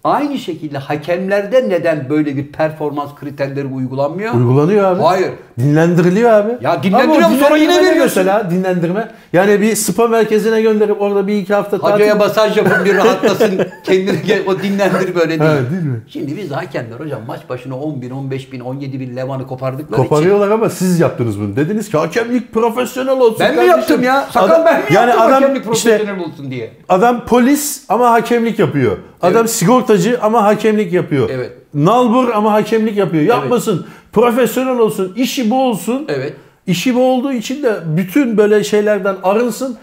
[0.05, 4.35] Aynı şekilde hakemlerde neden böyle bir performans kriterleri uygulanmıyor?
[4.35, 5.03] Uygulanıyor abi.
[5.03, 5.31] Hayır.
[5.59, 6.52] Dinlendiriliyor abi.
[6.61, 7.36] Ya dinlendiriyor Ama?
[7.38, 8.02] Sonra yine veriyorsun.
[8.04, 9.09] Mesela dinlendirme.
[9.32, 13.61] Yani bir spa merkezine gönderip orada bir iki hafta Hocaya masaj yapın bir rahatlasın.
[13.84, 15.40] Kendini gel, o dinlendir böyle değil.
[15.40, 16.00] Ha, değil mi?
[16.09, 20.09] Şimdi biz hakemler hocam maç başına 10 bin, 15 bin, 17 bin levanı kopardıkları için.
[20.09, 21.57] Koparıyorlar ama siz yaptınız bunu.
[21.57, 23.36] Dediniz ki hakemlik profesyonel olsun.
[23.40, 23.78] Ben mi kardeşim.
[23.78, 24.26] yaptım ya?
[24.30, 26.70] Sakal Adam- ben mi yani yaptım adam hakemlik işte profesyonel olsun diye.
[26.88, 28.96] adam polis ama hakemlik yapıyor.
[29.22, 29.50] Adam Evet.
[29.50, 31.30] sigortacı ama hakemlik yapıyor.
[31.32, 31.52] Evet.
[31.74, 33.22] Nalbur ama hakemlik yapıyor.
[33.22, 33.86] Yapmasın.
[34.17, 35.12] Profesyonel olsun.
[35.17, 36.05] işi bu olsun.
[36.09, 36.37] Evet.
[36.67, 39.77] İşi bu olduğu için de bütün böyle şeylerden arınsın.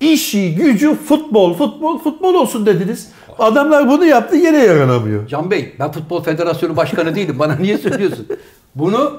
[0.00, 3.12] İşi, gücü futbol, futbol, futbol olsun dediniz.
[3.38, 5.26] Adamlar bunu yaptı yine yaranamıyor.
[5.26, 7.38] Can Bey ben Futbol Federasyonu Başkanı değilim.
[7.38, 8.26] Bana niye söylüyorsun?
[8.74, 9.12] Bunu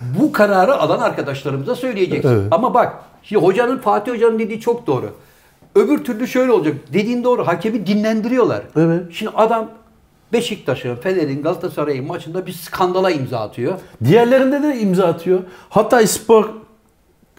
[0.00, 2.28] bu kararı alan arkadaşlarımıza söyleyeceksin.
[2.28, 2.46] Evet.
[2.50, 5.10] Ama bak şimdi hocanın Fatih Hoca'nın dediği çok doğru.
[5.74, 6.74] Öbür türlü şöyle olacak.
[6.92, 7.46] Dediğin doğru.
[7.46, 8.62] Hakemi dinlendiriyorlar.
[8.76, 9.02] Evet.
[9.12, 9.68] Şimdi adam
[10.32, 13.72] Beşiktaş'ın, Fener'in, Galatasaray'ın maçında bir skandala imza atıyor.
[14.04, 15.40] Diğerlerinde de imza atıyor.
[15.70, 16.48] Hatay Spor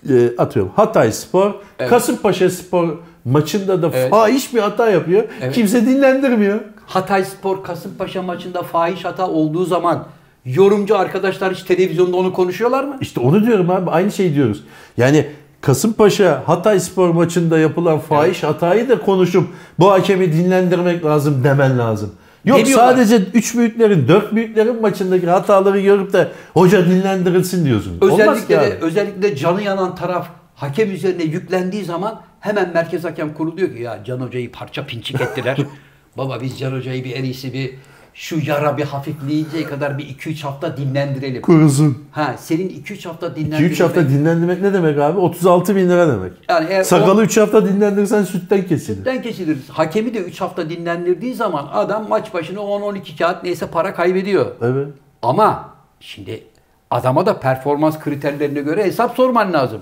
[0.10, 0.72] e, atıyorum.
[0.76, 1.90] Hatay Spor, Evet.
[1.90, 2.90] Kasımpaşa Spor
[3.26, 4.10] maçında da Evet.
[4.10, 5.24] fahiş bir hata yapıyor.
[5.42, 5.56] Evet.
[5.56, 6.60] Kimse dinlendirmiyor.
[6.86, 10.06] Hatay Spor Kasımpaşa maçında fahiş hata olduğu zaman
[10.46, 12.98] Yorumcu arkadaşlar hiç televizyonda onu konuşuyorlar mı?
[13.02, 13.90] İşte onu diyorum abi.
[13.90, 14.64] Aynı şeyi diyoruz.
[14.98, 15.28] Yani
[15.62, 19.48] Kasımpaşa Hatay Spor maçında yapılan fahiş hatayı da konuşup
[19.80, 22.12] bu hakemi dinlendirmek lazım demen lazım.
[22.46, 27.98] Yok sadece 3 büyüklerin, 4 büyüklerin maçındaki hataları görüp de hoca dinlendirilsin diyorsun.
[28.02, 28.66] Özellikle abi.
[28.82, 34.04] özellikle canı yanan taraf hakem üzerine yüklendiği zaman hemen merkez hakem kurulu diyor ki ya
[34.06, 35.58] Can Hoca'yı parça pinçik ettiler.
[36.18, 37.74] Baba biz Can Hoca'yı bir en iyisi bir
[38.14, 41.41] şu yara bir hafifleyinceye kadar bir 2-3 hafta dinlendirelim.
[41.41, 42.05] Kurusun.
[42.12, 43.74] Ha senin 2-3 hafta dinlendirelim.
[43.74, 45.20] 2-3 hafta dinlendirmek ne demek abi?
[45.20, 46.32] 36 bin lira demek.
[46.49, 48.97] Yani eğer Sakalı 3 hafta dinlendirsen sütten kesilir.
[48.97, 49.57] Sütten kesilir.
[49.70, 54.45] Hakemi de 3 hafta dinlendirdiği zaman adam maç başına 10-12 kağıt neyse para kaybediyor.
[54.62, 54.88] Evet.
[55.22, 56.43] Ama şimdi
[56.91, 59.82] adama da performans kriterlerine göre hesap sorman lazım.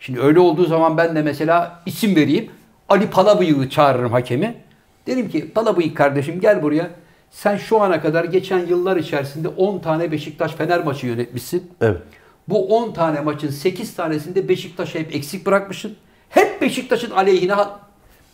[0.00, 2.50] Şimdi öyle olduğu zaman ben de mesela isim vereyim.
[2.88, 4.54] Ali Palabıyık'ı çağırırım hakemi.
[5.06, 6.90] Derim ki Palabıyık kardeşim gel buraya.
[7.30, 11.70] Sen şu ana kadar geçen yıllar içerisinde 10 tane Beşiktaş Fener maçı yönetmişsin.
[11.80, 11.98] Evet.
[12.48, 15.96] Bu 10 tane maçın 8 tanesinde Beşiktaş'ı hep eksik bırakmışsın.
[16.28, 17.54] Hep Beşiktaş'ın aleyhine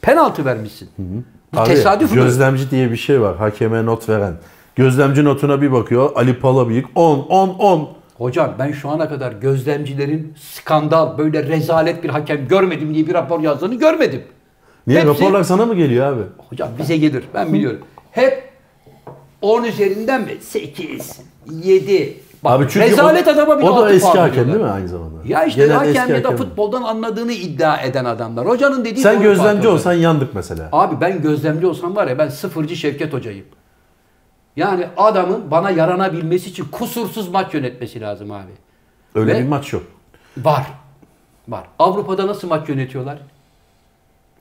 [0.01, 0.89] penaltı vermişsin.
[1.55, 2.17] Bu Abi, tesadüf mü?
[2.17, 3.37] gözlemci diye bir şey var.
[3.37, 4.35] Hakeme not veren.
[4.77, 6.11] Gözlemci notuna bir bakıyor.
[6.15, 7.89] Ali Palabıyık 10, 10, 10.
[8.19, 13.41] Hocam ben şu ana kadar gözlemcilerin skandal böyle rezalet bir hakem görmedim diye bir rapor
[13.41, 14.23] yazdığını görmedim.
[14.87, 15.01] Niye?
[15.01, 16.23] Hepsi- Raporlar sana mı geliyor abi?
[16.49, 17.81] Hocam bize gelir ben biliyorum.
[18.11, 18.54] Hep
[19.45, 20.37] 10 üzerinden mi?
[20.41, 21.21] 8,
[21.63, 22.21] 7.
[22.45, 25.19] Bak, Abi çünkü rezalet o, adama bir o da eski hakem değil mi aynı zamanda?
[25.27, 28.47] Ya işte Genel hakem ya da futboldan anladığını iddia eden adamlar.
[28.47, 30.69] Hocanın dediği Sen gözlemci Fatih olsan yandık mesela.
[30.73, 33.47] Abi ben gözlemci olsam var ya ben sıfırcı Şevket hocayım.
[34.57, 38.53] Yani adamın bana yaranabilmesi için kusursuz maç yönetmesi lazım abi.
[39.15, 39.83] Öyle Ve- bir maç yok.
[40.37, 40.67] Var.
[41.49, 41.65] Var.
[41.79, 43.19] Avrupa'da nasıl maç yönetiyorlar?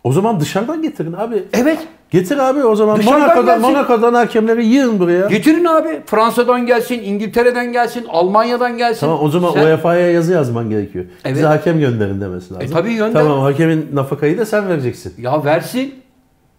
[0.04, 1.44] O zaman dışarıdan getirin abi.
[1.54, 1.80] Evet.
[2.12, 2.98] Getir abi o zaman.
[2.98, 3.62] Dışarıdan Monaco'dan, gelsin.
[3.62, 5.28] Monaco'dan hakemleri yığın buraya.
[5.28, 6.02] Getirin abi.
[6.06, 9.00] Fransa'dan gelsin, İngiltere'den gelsin, Almanya'dan gelsin.
[9.00, 11.06] Tamam o zaman Sen- UEFA'ya yazı yazman gerekiyor.
[11.26, 11.36] Evet.
[11.36, 12.68] Bize hakem gönderin demesi lazım.
[12.68, 13.22] E tabii gönder.
[13.22, 15.14] Tamam hakemin nafakayı da sen vereceksin.
[15.18, 15.96] Ya versin.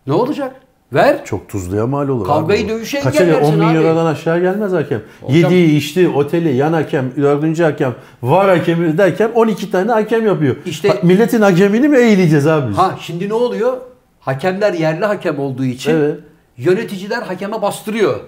[0.07, 0.55] Ne olacak?
[0.95, 1.25] Ver.
[1.25, 2.69] Çok tuzluya mal olur Kavgayı abi.
[2.69, 3.35] dövüşe Kaça gel?
[3.35, 4.09] 10 engellersin bin abi.
[4.09, 5.01] aşağı gelmez hakem.
[5.21, 10.57] Hocam- Yediği, içti, oteli, yan hakem, dördüncü hakem, var hakemi derken 12 tane hakem yapıyor.
[10.67, 12.75] İşte- Ha, milletin hakemini mi eğileceğiz abi?
[12.75, 13.77] Ha şimdi ne oluyor?
[14.21, 16.19] Hakemler yerli hakem olduğu için Evet.
[16.57, 18.21] yöneticiler hakeme bastırıyor.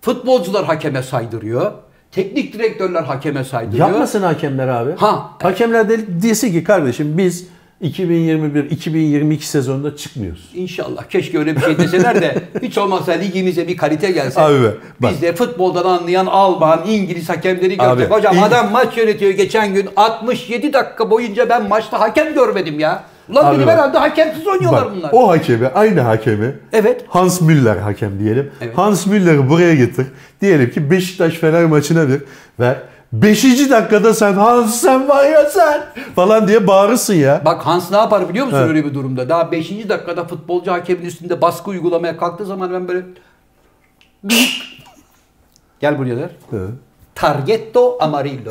[0.00, 1.72] Futbolcular hakeme saydırıyor.
[2.12, 3.88] Teknik direktörler hakeme saydırıyor.
[3.88, 4.90] Yapmasın hakemler abi.
[4.96, 5.30] Ha.
[5.42, 7.46] Hakemler de desin ki kardeşim biz
[7.82, 10.50] 2021-2022 sezonunda çıkmıyoruz.
[10.54, 11.02] İnşallah.
[11.04, 14.40] Keşke öyle bir şey deseler de hiç olmazsa ligimize bir kalite gelse.
[14.40, 14.70] Abi be,
[15.00, 15.12] bak.
[15.12, 18.10] Biz de futboldan anlayan Alman, İngiliz hakemleri Abi, gördük.
[18.14, 23.04] Hocam İng- adam maç yönetiyor geçen gün 67 dakika boyunca ben maçta hakem görmedim ya.
[23.28, 23.72] Ulan Abi dedim bak.
[23.74, 25.10] herhalde hakemsiz oynuyorlar Bak, bunlar.
[25.12, 27.04] o hakemi, aynı hakemi Evet.
[27.08, 28.50] Hans Müller hakem diyelim.
[28.60, 28.78] Evet.
[28.78, 30.06] Hans Müller'i buraya getir.
[30.40, 32.20] Diyelim ki Beşiktaş Fener maçına bir
[32.60, 32.76] ver.
[33.12, 35.82] Beşinci dakikada sen Hans sen var ya sen
[36.16, 37.42] falan diye bağırırsın ya.
[37.44, 38.68] Bak Hans ne yapar biliyor musun Evet.
[38.68, 39.28] öyle bir durumda?
[39.28, 39.70] Daha 5.
[39.88, 43.02] dakikada futbolcu hakemin üstünde baskı uygulamaya kalktığı zaman ben böyle
[45.80, 46.30] Gel buraya der.
[46.52, 46.70] Evet.
[47.14, 48.50] Targetto amarillo.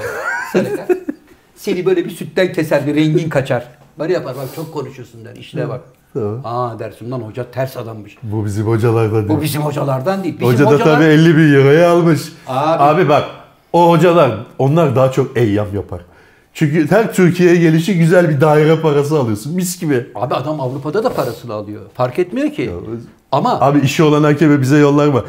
[1.55, 3.67] Seni böyle bir sütten keser, bir rengin kaçar.
[3.99, 5.35] Böyle yapar bak çok konuşuyorsun der.
[5.35, 5.81] İşine bak.
[6.13, 6.41] Tamam.
[6.43, 8.17] Aa dersin lan hoca ters adammış.
[8.23, 9.41] Bu bizim hocalardan Bu değil.
[9.41, 10.35] bizim hocalardan değil.
[10.39, 10.95] Bizim Hoca da hocalar...
[10.95, 12.21] tabii 50 bin euroya almış.
[12.47, 12.83] Abi.
[12.83, 13.09] Abi.
[13.09, 13.23] bak
[13.73, 16.01] o hocalar onlar daha çok eyyam yapar.
[16.53, 19.55] Çünkü her Türkiye'ye gelişi güzel bir daire parası alıyorsun.
[19.55, 20.07] Mis gibi.
[20.15, 21.81] Abi adam Avrupa'da da parasını alıyor.
[21.93, 22.71] Fark etmiyor ki.
[23.31, 25.23] Ama Abi işi olan hakemi bize yollar mı?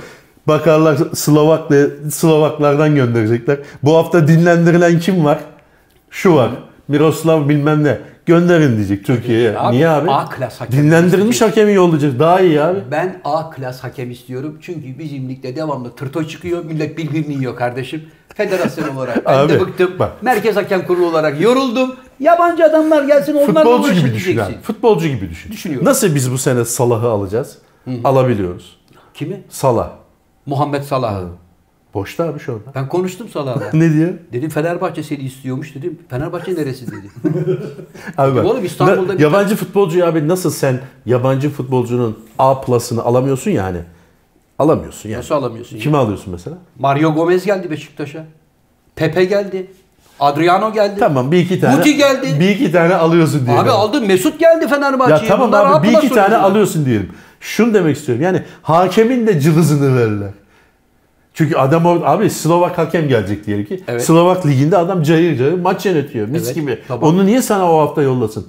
[0.48, 3.58] Bakarlar Slovak'la Slovaklardan gönderecekler.
[3.82, 5.38] Bu hafta dinlendirilen kim var?
[6.10, 6.50] Şu var.
[6.88, 7.98] Miroslav bilmem ne.
[8.26, 9.58] Gönderin diyecek Türkiye'ye.
[9.58, 10.10] Abi, Niye abi?
[10.10, 12.18] A klas hakem Dinlendirilmiş hakemi yollayacak.
[12.18, 12.78] Daha iyi abi.
[12.90, 14.58] ben A klas hakem istiyorum.
[14.60, 16.64] Çünkü bizim ligde devamlı tırto çıkıyor.
[16.64, 18.02] Millet birbirini yiyor kardeşim.
[18.34, 19.90] Federasyon olarak ben de Abi, bıktım.
[19.98, 20.22] bak.
[20.22, 21.96] Merkez hakem kurulu olarak yoruldum.
[22.20, 24.58] Yabancı adamlar gelsin onlarla Futbolcu gibi düşün abi.
[24.62, 25.52] Futbolcu gibi düşün.
[25.52, 25.86] Düşünüyorum.
[25.86, 27.58] Nasıl biz bu sene Salah'ı alacağız?
[28.04, 28.76] Alabiliyoruz.
[29.14, 29.42] Kimi?
[29.48, 29.90] Salah.
[30.46, 31.20] Muhammed Salah.
[31.94, 32.62] Boşta abi şu anda.
[32.74, 33.70] Ben konuştum Salah'la.
[33.72, 34.12] ne diyor?
[34.32, 35.98] Dedim Fenerbahçe seni istiyormuş dedim.
[36.10, 37.10] Fenerbahçe neresi dedi.
[38.18, 43.50] Abi bak, Oğlum İstanbul'da na- yabancı futbolcu abi nasıl sen yabancı futbolcunun A plus'ını alamıyorsun
[43.50, 43.78] ya hani.
[44.58, 45.18] Alamıyorsun yani.
[45.18, 45.78] Nasıl alamıyorsun?
[45.78, 46.00] Kimi ya?
[46.00, 46.56] alıyorsun mesela?
[46.78, 48.24] Mario Gomez geldi Beşiktaş'a.
[48.96, 49.66] Pepe geldi.
[50.20, 50.96] Adriano geldi.
[51.00, 51.76] Tamam bir iki tane.
[51.76, 52.36] Guti geldi.
[52.40, 53.62] Bir iki tane alıyorsun diyelim.
[53.64, 55.20] Abi aldın Mesut geldi Fenerbahçe'ye.
[55.20, 56.40] Ya tamam Bunlar abi bir iki tane oyuncular.
[56.50, 57.10] alıyorsun diyelim.
[57.40, 58.24] Şunu demek istiyorum.
[58.24, 60.30] Yani hakemin de cılızını verirler.
[61.34, 63.80] Çünkü adam orada abi Slovak hakem gelecek diyelim ki.
[63.88, 64.04] Evet.
[64.04, 66.28] Slovak liginde adam cayır cayır maç yönetiyor.
[66.28, 66.78] Mis Evet, gibi.
[66.88, 67.08] tamam.
[67.14, 68.46] Onu niye sana o hafta yollasın?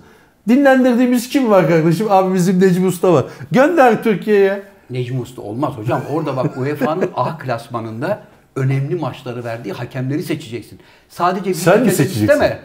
[0.49, 2.07] Dinlendirdiğimiz kim var kardeşim?
[2.11, 3.23] Abi bizim Necmi Usta var.
[3.51, 4.63] Gönder Türkiye'ye.
[4.89, 6.01] Necmi Usta olmaz hocam.
[6.13, 8.21] Orada bak UEFA'nın A klasmanında
[8.55, 10.79] önemli maçları verdiği hakemleri seçeceksin.
[11.09, 12.21] Sadece bir Sen mi seçeceksin?
[12.21, 12.59] isteme.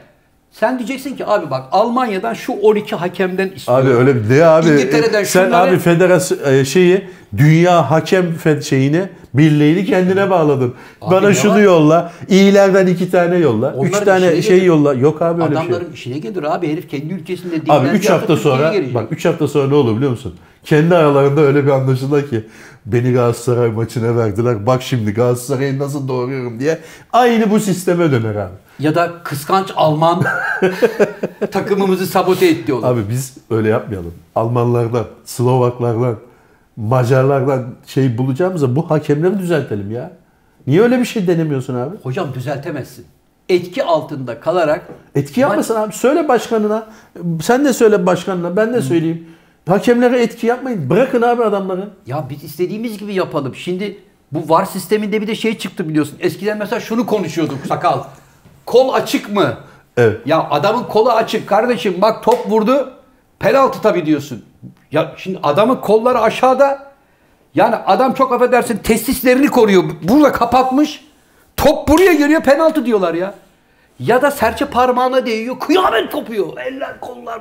[0.51, 3.87] Sen diyeceksin ki abi bak Almanya'dan şu 12 hakemden istiyorum.
[3.87, 4.67] Abi öyle de abi.
[4.69, 7.05] İngiltere'den sen şunları- abi federasyon e, şeyi
[7.37, 9.03] dünya hakem fed şeyini
[9.35, 10.75] birliğini kendine bağladın.
[11.03, 11.61] Abi Bana şunu var?
[11.61, 12.13] yolla.
[12.29, 13.71] iyilerden iki tane yolla.
[13.71, 14.67] üç Onların tane işine şey gelir.
[14.67, 14.95] yolla.
[14.95, 15.67] Yok abi öyle bir şey.
[15.67, 19.49] Adamların işine gelir abi herif kendi ülkesinde Abi dinlendiği 3 hafta sonra bak 3 hafta
[19.49, 20.35] sonra ne olur biliyor musun?
[20.65, 22.47] Kendi aralarında öyle bir anlaşıldı ki
[22.87, 24.67] beni Galatasaray maçına verdiler.
[24.67, 26.79] Bak şimdi Galatasaray'ı nasıl doğruyorum diye
[27.13, 28.53] aynı bu sisteme döner abi.
[28.79, 30.23] ya da kıskanç Alman
[31.51, 32.87] takımımızı sabote etti olur.
[32.87, 34.15] Abi biz öyle yapmayalım.
[34.35, 36.17] Almanlardan, Slovaklardan,
[36.77, 40.11] Macarlardan şey bulacağımıza bu hakemleri düzeltelim ya.
[40.67, 41.97] Niye öyle bir şey denemiyorsun abi?
[42.03, 43.05] Hocam düzeltemezsin.
[43.49, 45.93] Etki altında kalarak Etki yapmasın abi.
[45.93, 46.87] Söyle başkanına.
[47.43, 48.57] Sen de söyle başkanına.
[48.57, 49.27] Ben de söyleyeyim.
[49.69, 50.91] Hakemlere etki yapmayın.
[50.91, 51.89] Bırakın abi adamları.
[52.07, 53.55] Ya biz istediğimiz gibi yapalım.
[53.55, 53.99] Şimdi
[54.33, 56.17] bu VAR sisteminde bir de şey çıktı biliyorsun.
[56.21, 58.03] Eskiden mesela şunu konuşuyorduk sakal.
[58.67, 59.57] Kol açık mı?
[59.97, 60.27] Evet.
[60.27, 62.93] Ya adamın kolu açık kardeşim bak top vurdu.
[63.39, 64.45] Penaltı tabii diyorsun.
[64.93, 66.91] Ya şimdi adamın kolları aşağıda.
[67.55, 69.85] Yani adam çok affedersin testislerini koruyor.
[70.03, 71.05] Burada kapatmış.
[71.57, 73.35] Top buraya geliyor penaltı diyorlar ya.
[74.01, 75.59] Ya da serçe parmağına değiyor.
[75.59, 76.59] Kıyamet kopuyor.
[76.59, 77.41] Eller kollar.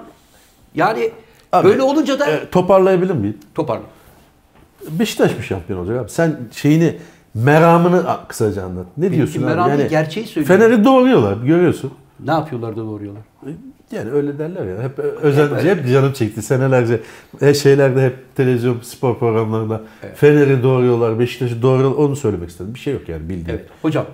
[0.75, 1.11] Yani
[1.53, 3.37] Abi, böyle olunca da E, toparlayabilir miyim?
[3.55, 3.81] toparla.
[4.89, 6.09] Beşiktaş mı şampiyon olacak abi?
[6.09, 6.95] Sen şeyini
[7.33, 8.85] meramını kısaca anlat.
[8.97, 9.45] Ne diyorsun abi?
[9.49, 10.65] meramı gerçeği söylüyorum.
[10.65, 11.91] Fener'i doğruyorlar görüyorsun.
[12.25, 13.23] Ne yapıyorlar da doğruyorlar?
[13.91, 14.83] Yani öyle derler ya.
[14.83, 16.41] Hep özellikle hep canım çekti.
[16.41, 17.01] Senelerce
[17.41, 19.81] e, şeylerde hep televizyon spor programlarında
[20.15, 21.97] Fener'i doğruyorlar, Beşiktaş'ı doğruyorlar.
[21.97, 22.73] Onu söylemek istedim.
[22.73, 23.57] Bir şey yok yani bildiğin.
[23.57, 23.65] Evet.
[23.81, 24.05] Hocam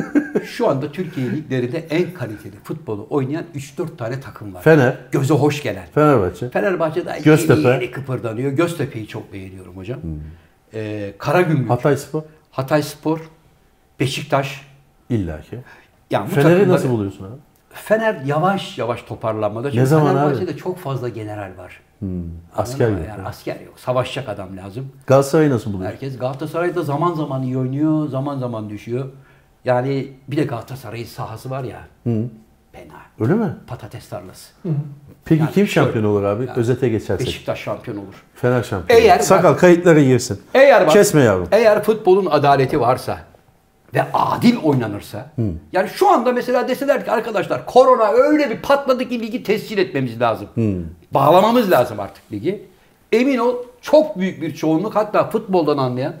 [0.44, 4.62] şu anda Türkiye liglerinde en kaliteli futbolu oynayan 3-4 tane takım var.
[4.62, 5.86] Fener, Göze hoş gelen.
[5.94, 6.50] Fenerbahçe.
[6.50, 7.60] Fenerbahçe daha Göztepe.
[7.60, 8.52] yeni yeni kıpırdanıyor.
[8.52, 10.00] Göztepe'yi çok beğeniyorum hocam.
[10.74, 13.20] Ee, Karagümrük, Hatayspor Hatay Spor,
[14.00, 14.66] Beşiktaş.
[15.10, 15.58] illaki.
[16.10, 17.32] Yani bu Fener'i takımları- nasıl buluyorsun abi?
[17.74, 19.70] Fener yavaş yavaş toparlanmada.
[19.70, 20.56] Çünkü Ne zaman abi?
[20.56, 21.80] Çok fazla general var.
[22.56, 23.08] Asker Anladın mı?
[23.08, 23.18] yok.
[23.18, 23.74] Yani asker yok.
[23.80, 24.88] Savaşacak adam lazım.
[25.06, 25.92] Galatasaray'ı nasıl buluyorsun?
[25.96, 29.06] Herkes Galatasaray'da zaman zaman iyi oynuyor, zaman zaman düşüyor.
[29.64, 31.80] Yani bir de Galatasaray'ın sahası var ya.
[32.72, 32.94] Fena.
[33.20, 33.54] Öyle mi?
[33.66, 34.52] Patates tarlası.
[35.24, 36.48] Peki Yani kim şöyle- şampiyon olur abi?
[36.56, 37.26] Özete geçersek.
[37.26, 38.24] Beşiktaş şampiyon olur.
[38.34, 39.00] Fener şampiyon.
[39.00, 40.42] Eğer- Sakal kayıtlara girsin.
[40.54, 41.48] Eğer bak, Kesme yavrum.
[41.52, 43.18] Eğer futbolun adaleti varsa
[43.94, 45.30] ve adil oynanırsa
[45.72, 50.20] yani şu anda mesela deseler ki arkadaşlar korona öyle bir patladı ki ligi tescil etmemiz
[50.20, 50.48] lazım.
[51.10, 52.66] Bağlamamız lazım artık ligi.
[53.12, 56.14] Emin ol çok büyük bir çoğunluk hatta futboldan anlayan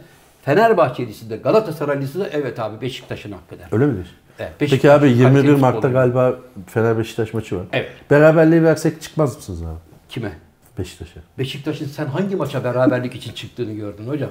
[0.44, 3.68] Fenerbahçelisi de Galatasaraylısı da evet abi Beşiktaş'ın hakkı der.
[3.72, 4.14] Öyle midir?
[4.38, 6.34] Evet, Peki abi kaliteli 21 futbol Mart'ta galiba
[6.66, 7.64] Fener Beşiktaş maçı var.
[7.72, 7.90] Evet.
[8.10, 9.78] Beraberliği versek çıkmaz mısınız abi?
[10.08, 10.32] Kime?
[10.78, 11.20] Beşiktaş'a.
[11.38, 14.30] Beşiktaş'ın sen hangi maça beraberlik için çıktığını gördün hocam.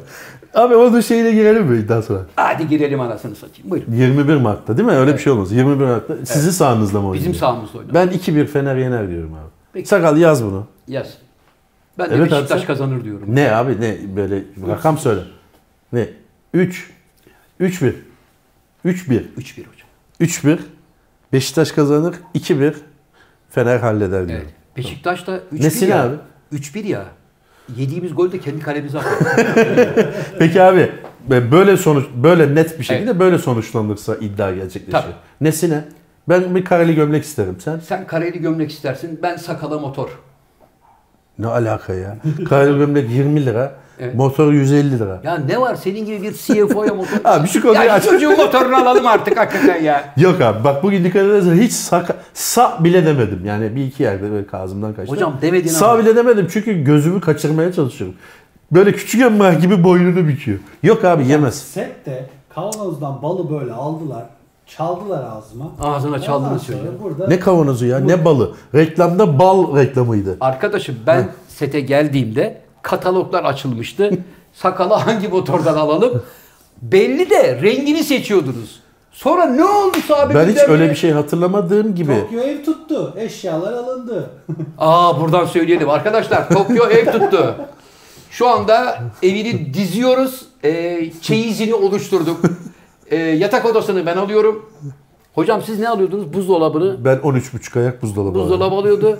[0.53, 2.25] Abi onun şeyine girelim mi iddia sonra?
[2.35, 3.71] Hadi girelim anasını satayım.
[3.71, 3.93] Buyurun.
[3.93, 4.93] 21 Mart'ta değil mi?
[4.95, 5.51] Öyle bir şey olmaz.
[5.51, 7.29] 21 Mart'ta sizin sahanızda mı oynayacak?
[7.33, 7.93] Bizim sahamızda oynadı.
[7.93, 9.49] Ben 2-1 Fener yener diyorum abi.
[9.73, 9.87] Peki.
[9.89, 10.67] Sakal yaz bunu.
[10.87, 11.07] Yaz.
[11.97, 13.35] Ben de Evet abi, Beşiktaş sen- kazanır diyorum.
[13.35, 15.21] Ne abi ne böyle rakam söyle.
[15.93, 16.09] Ne?
[16.53, 16.91] 3
[17.59, 17.93] 3-1.
[18.85, 19.23] 3-1.
[19.37, 19.87] 3-1 hocam.
[20.21, 20.59] 3-1.
[21.33, 22.15] Beşiktaş kazanır.
[22.35, 22.73] 2-1.
[23.49, 24.45] Fener halleder diyorum.
[24.45, 24.55] Evet.
[24.77, 26.03] Beşiktaş da 3-1 Nesine ya.
[26.03, 26.15] abi?
[26.53, 27.05] 3-1 ya.
[27.77, 29.27] Yediğimiz gol de kendi kalemize attık.
[30.39, 30.91] Peki abi
[31.29, 33.19] böyle sonuç böyle net bir şekilde Evet.
[33.19, 34.91] böyle sonuçlanırsa iddia gerçekleşir.
[34.91, 35.13] Tabii.
[35.41, 35.83] Nesine?
[36.29, 37.55] Ben bir kareli gömlek isterim.
[37.59, 37.79] Sen?
[37.79, 40.09] Sen kareli gömlek istersin, ben sakala motor.
[41.39, 42.17] Ne alaka ya?
[42.49, 43.71] kareli gömlek 20 lira.
[43.99, 44.15] Evet.
[44.15, 45.21] Motor 150 lira.
[45.23, 47.17] Ya ne var senin gibi bir CFO'ya motor?
[47.25, 48.03] Abi şu konuyu ya aç.
[48.05, 50.13] çocuğun motorunu alalım artık hakikaten ya.
[50.17, 53.41] Yok abi bak bugün dikkat edersen hiç saka, sa bile demedim.
[53.45, 55.11] Yani bir iki yerde böyle ağzımdan kaçtı.
[55.15, 55.99] Hocam demedin Sağ ama.
[56.03, 58.15] bile demedim çünkü gözümü kaçırmaya çalışıyorum.
[58.71, 60.59] Böyle küçük emrah gibi boynunu büküyor.
[60.83, 61.55] Yok abi yemez.
[61.61, 62.25] Sette
[62.55, 64.23] kavanozdan balı böyle aldılar.
[64.77, 65.71] Çaldılar ağzıma.
[65.81, 66.93] Ağzına çaldığını söylüyor.
[67.03, 68.51] Burada Ne kavanozu ya ne balı.
[68.75, 70.37] Reklamda bal reklamıydı.
[70.41, 74.11] Arkadaşım ben sete geldiğimde kataloglar açılmıştı.
[74.53, 76.23] Sakala hangi motordan alalım?
[76.81, 78.79] Belli de rengini seçiyordunuz.
[79.11, 80.35] Sonra ne oldu sahibi?
[80.35, 82.21] Ben hiç öyle bir şey hatırlamadığım gibi.
[82.21, 83.13] Tokyo ev tuttu.
[83.17, 84.29] Eşyalar alındı.
[84.77, 86.49] Aa buradan söyleyelim arkadaşlar.
[86.49, 87.55] Tokyo ev tuttu.
[88.31, 90.45] Şu anda evini diziyoruz.
[90.63, 92.41] Ee, çeyizini oluşturduk.
[93.11, 94.65] Ee, yatak odasını ben alıyorum.
[95.33, 96.33] Hocam siz ne alıyordunuz?
[96.33, 97.05] Buzdolabını.
[97.05, 98.35] Ben 13,5 ayak buzdolabı.
[98.35, 99.19] Buzdolabı alıyordu.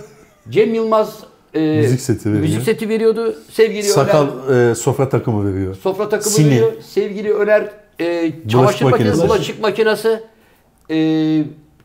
[0.49, 1.19] Cem Yılmaz
[1.53, 2.41] e, Müzik seti veriyor.
[2.43, 3.35] müzik seti veriyordu.
[3.51, 5.75] Sevgili Sakal Öner e, sofra takımı veriyor.
[5.83, 6.49] sofra takımı Sini.
[6.51, 6.71] veriyor.
[6.81, 7.69] Sevgili Öner
[7.99, 9.27] e, çamaşır makinesi, makinesi.
[9.29, 10.23] bulaşık makinesi.
[10.91, 10.97] E,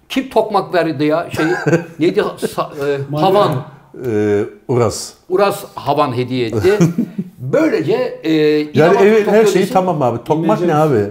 [0.09, 1.29] kim tokmak verdi ya?
[1.37, 1.47] Şey
[1.99, 2.21] neydi?
[2.21, 3.65] Sa- e, havan.
[4.11, 5.13] E, Uras.
[5.29, 6.79] Uras havan hediye etti.
[7.39, 8.33] Böylece e,
[8.75, 10.25] Yani evin her şeyi tamam abi.
[10.25, 11.05] Tokmak ne abi?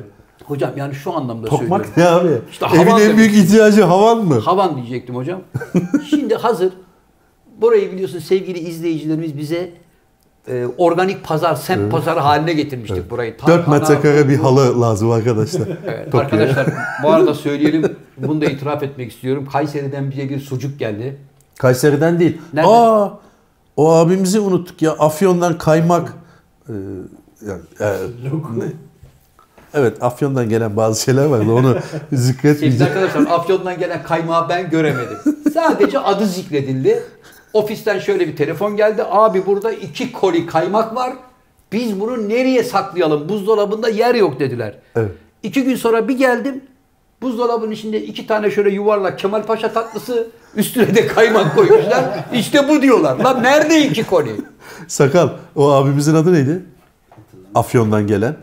[0.47, 2.27] Hocam yani şu anlamda Tokmak söylüyorum.
[2.27, 2.41] ne abi?
[2.51, 3.17] İşte Evin en demek.
[3.17, 4.39] büyük ihtiyacı havan mı?
[4.39, 5.41] Havan diyecektim hocam.
[6.09, 6.73] Şimdi hazır
[7.61, 9.71] burayı biliyorsun sevgili izleyicilerimiz bize
[10.47, 13.31] e, organik pazar, semt pazarı haline getirmiştik burayı.
[13.31, 15.67] 4 Tarhana, metrekare bir halı lazım arkadaşlar.
[15.87, 16.67] Evet, arkadaşlar
[17.03, 19.47] bu arada söyleyelim, bunu da itiraf etmek istiyorum.
[19.51, 21.17] Kayseri'den bize bir sucuk geldi.
[21.59, 22.37] Kayseri'den değil.
[22.53, 22.71] Nereden?
[22.71, 23.19] Aa,
[23.77, 24.91] o abimizi unuttuk ya.
[24.91, 26.13] Afyon'dan kaymak.
[26.69, 26.73] Ee,
[27.47, 27.95] yani, e.
[29.77, 31.51] evet Afyon'dan gelen bazı şeyler vardı.
[31.51, 32.93] Onu Sevgili zikretmeyeceğim.
[32.93, 35.17] arkadaşlar Afyon'dan gelen kaymağı ben göremedim.
[35.53, 37.03] Sadece adı zikredildi.
[37.53, 39.03] Ofisten şöyle bir telefon geldi.
[39.09, 41.13] Abi burada iki koli kaymak var.
[41.71, 43.29] Biz bunu nereye saklayalım?
[43.29, 44.73] Buzdolabında yer yok dediler.
[44.95, 45.11] Evet.
[45.43, 46.61] İki gün sonra bir geldim.
[47.21, 52.03] Buzdolabının içinde iki tane şöyle yuvarlak Kemal Paşa tatlısı üstüne de kaymak koymuşlar.
[52.33, 53.17] İşte bu diyorlar.
[53.19, 54.29] Lan nerede iki koli?
[54.87, 55.29] Sakal.
[55.55, 56.61] O abimizin adı neydi?
[57.55, 58.35] Afyon'dan gelen.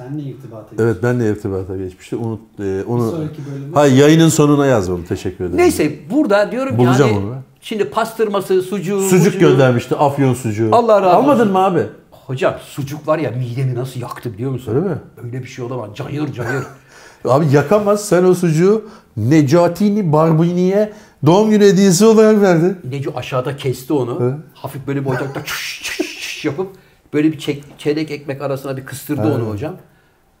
[0.00, 2.16] Senle irtibata Evet benle irtibata geçmişti.
[2.16, 3.10] Unut, e, onu...
[3.10, 5.04] sonraki bölümde- Hayır yayının sonuna yaz onu.
[5.04, 5.56] Teşekkür ederim.
[5.58, 7.42] Neyse burada diyorum Bulacağım yani onu ben.
[7.60, 9.96] şimdi pastırması, sucuğu, Sucuk mucuğu- göndermişti.
[9.96, 10.68] Afyon sucuğu.
[10.72, 11.52] Allah razı Almadın olsun.
[11.52, 11.82] mı abi?
[12.10, 14.74] Hocam sucuk var ya midemi nasıl yaktı biliyor musun?
[14.76, 14.98] Öyle mi?
[15.24, 15.88] Öyle bir şey olamaz.
[15.94, 16.64] Cayır cayır.
[17.24, 18.04] Abi yakamaz.
[18.08, 18.84] Sen o sucuğu
[19.16, 20.92] Necatini Barbini'ye
[21.26, 22.76] doğum günü hediyesi olarak verdin.
[22.90, 24.20] Neco aşağıda kesti onu.
[24.20, 24.34] He.
[24.54, 26.66] Hafif böyle bir ocakta çüş çüş çüş yapıp
[27.14, 29.76] böyle bir çek, çeyrek ekmek arasına bir kıstırdı onu hocam.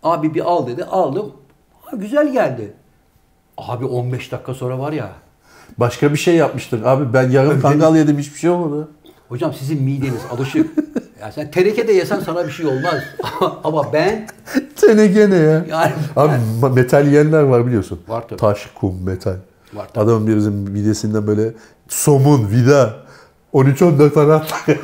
[0.02, 0.84] Abi bir al dedi.
[0.84, 1.32] Aldım.
[1.82, 2.72] Ha, güzel geldi.
[3.58, 5.08] Abi 15 dakika sonra var ya.
[5.78, 6.82] Başka bir şey yapmıştır.
[6.84, 8.88] Abi ben yarım kangal yedim hiçbir şey olmadı.
[9.28, 10.78] Hocam sizin mideniz alışık.
[11.20, 12.94] ya sen teneke de yesen sana bir şey olmaz.
[13.64, 14.26] Ama ben
[14.76, 15.64] Teneke ne ya?
[15.68, 16.32] yani Abi
[16.62, 18.00] ma- metal yiyenler var biliyorsun.
[18.08, 18.40] Var tabii.
[18.40, 19.36] Taş, kum, metal.
[19.74, 20.04] Var tabii.
[20.04, 21.52] Adamın birisinin midesinden böyle
[21.88, 22.96] somun, vida
[23.54, 24.42] 13-14 tane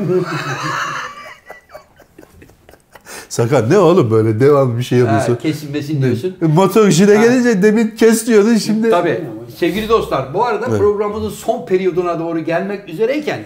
[3.29, 5.33] Sakat ne oğlum böyle devamlı bir şey yapıyorsun.
[5.33, 6.37] ha, kesilmesin diyorsun.
[6.41, 8.91] Motor işine gelince demin kes diyordun şimdi.
[8.91, 9.24] Tabii.
[9.57, 10.79] Sevgili dostlar bu arada Evet.
[10.79, 13.41] programımızın son periyoduna doğru gelmek üzereyken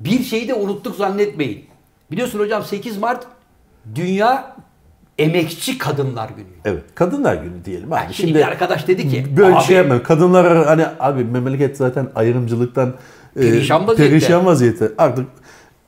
[0.00, 1.64] bir şeyi de unuttuk zannetmeyin.
[2.10, 3.26] Biliyorsun hocam 8 Mart
[3.94, 4.56] Dünya
[5.18, 6.46] Emekçi Kadınlar Günü.
[6.64, 7.92] Evet kadınlar günü diyelim.
[7.92, 8.00] Abi.
[8.00, 10.02] Yani şimdi, bir arkadaş dedi ki Böyle abi, şey yapma.
[10.02, 12.94] Kadınlar hani abi memleket zaten ayrımcılıktan
[13.36, 14.10] e, Perişan vaziyette.
[14.10, 14.90] perişan vaziyette.
[14.98, 15.26] Artık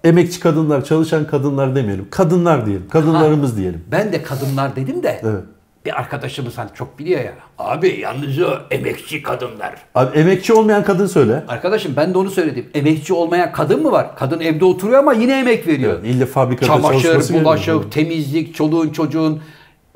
[0.05, 2.07] emekçi kadınlar, çalışan kadınlar demeyelim.
[2.11, 2.89] Kadınlar diyelim.
[2.91, 3.85] Kadınlarımız diyelim.
[3.93, 5.43] ben de kadınlar dedim de Evet.
[5.85, 7.33] bir arkadaşımız hani çok biliyor ya.
[7.59, 9.75] Abi yalnız o emekçi kadınlar.
[9.95, 11.45] Abi emekçi olmayan kadın söyle.
[11.49, 12.67] Arkadaşım ben de onu söyledim.
[12.75, 14.17] Emekçi olmayan kadın mı var?
[14.17, 15.93] Kadın evde oturuyor ama yine emek veriyor.
[15.93, 19.41] Yani illa fabrikada Çamaşır, bulaşık, temizlik, çoluğun çocuğun,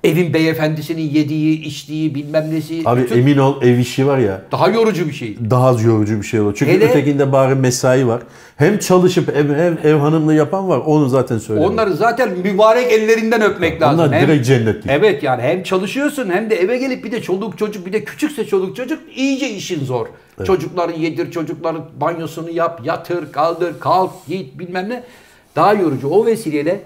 [0.04, 2.82] evin beyefendisinin yediği, içtiği bilmem nesi.
[2.84, 5.36] Abi Bütün- emin ol ev işi var ya daha yorucu bir şey.
[5.50, 6.54] daha az yorucu bir şey olur.
[6.58, 8.22] Çünkü Hele- ötekinde bari mesai var.
[8.56, 10.78] Hem çalışıp ev, ev, ev hanımlığı yapan var.
[10.86, 11.72] Onu zaten söylüyorum.
[11.72, 14.00] Onları zaten mübarek ellerinden öpmek lazım.
[14.08, 14.84] Onlar direkt cennetlik.
[14.88, 18.46] Evet yani hem çalışıyorsun hem de eve gelip bir de çoluk çocuk bir de küçükse
[18.46, 20.06] çoluk çocuk iyice işin zor.
[20.46, 25.02] Çocukları yedir, çocukların banyosunu yap, yatır, kaldır, kalk, git bilmem ne.
[25.56, 26.08] Daha yorucu.
[26.08, 26.80] O vesileyle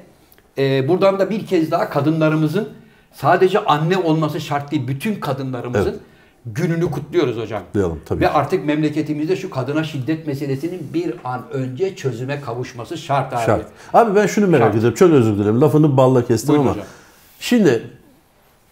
[0.59, 2.69] e, buradan da bir kez daha kadınlarımızın
[3.13, 4.89] sadece anne olması şart değil.
[4.89, 6.01] Bütün kadınlarımızın Evet.
[6.47, 7.63] gününü kutluyoruz hocam.
[7.67, 8.31] Kutlayalım, tabii Ve ki.
[8.33, 13.41] artık memleketimizde şu kadına şiddet meselesinin bir an önce çözüme kavuşması şart abi.
[13.47, 13.67] Şart.
[13.95, 14.75] Abi ben şunu merak Şart.
[14.77, 14.97] ediyorum.
[14.97, 15.61] Çok özür dilerim.
[15.61, 16.73] Lafını balla kestim Buyurun ama.
[16.73, 16.87] hocam.
[17.41, 17.83] Şimdi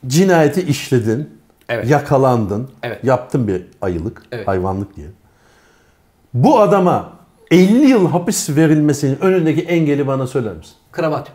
[0.07, 1.31] cinayeti işledin.
[1.69, 1.91] Evet.
[1.91, 2.69] Yakalandın.
[2.83, 3.05] Evet.
[3.05, 4.23] Yaptın bir ayılık.
[4.33, 4.49] Evet.
[4.49, 5.07] Hayvanlık diye.
[6.35, 7.13] Bu adama
[7.51, 10.75] 50 yıl hapis verilmesinin önündeki engeli bana söyler misin?
[10.93, 11.29] Kravat.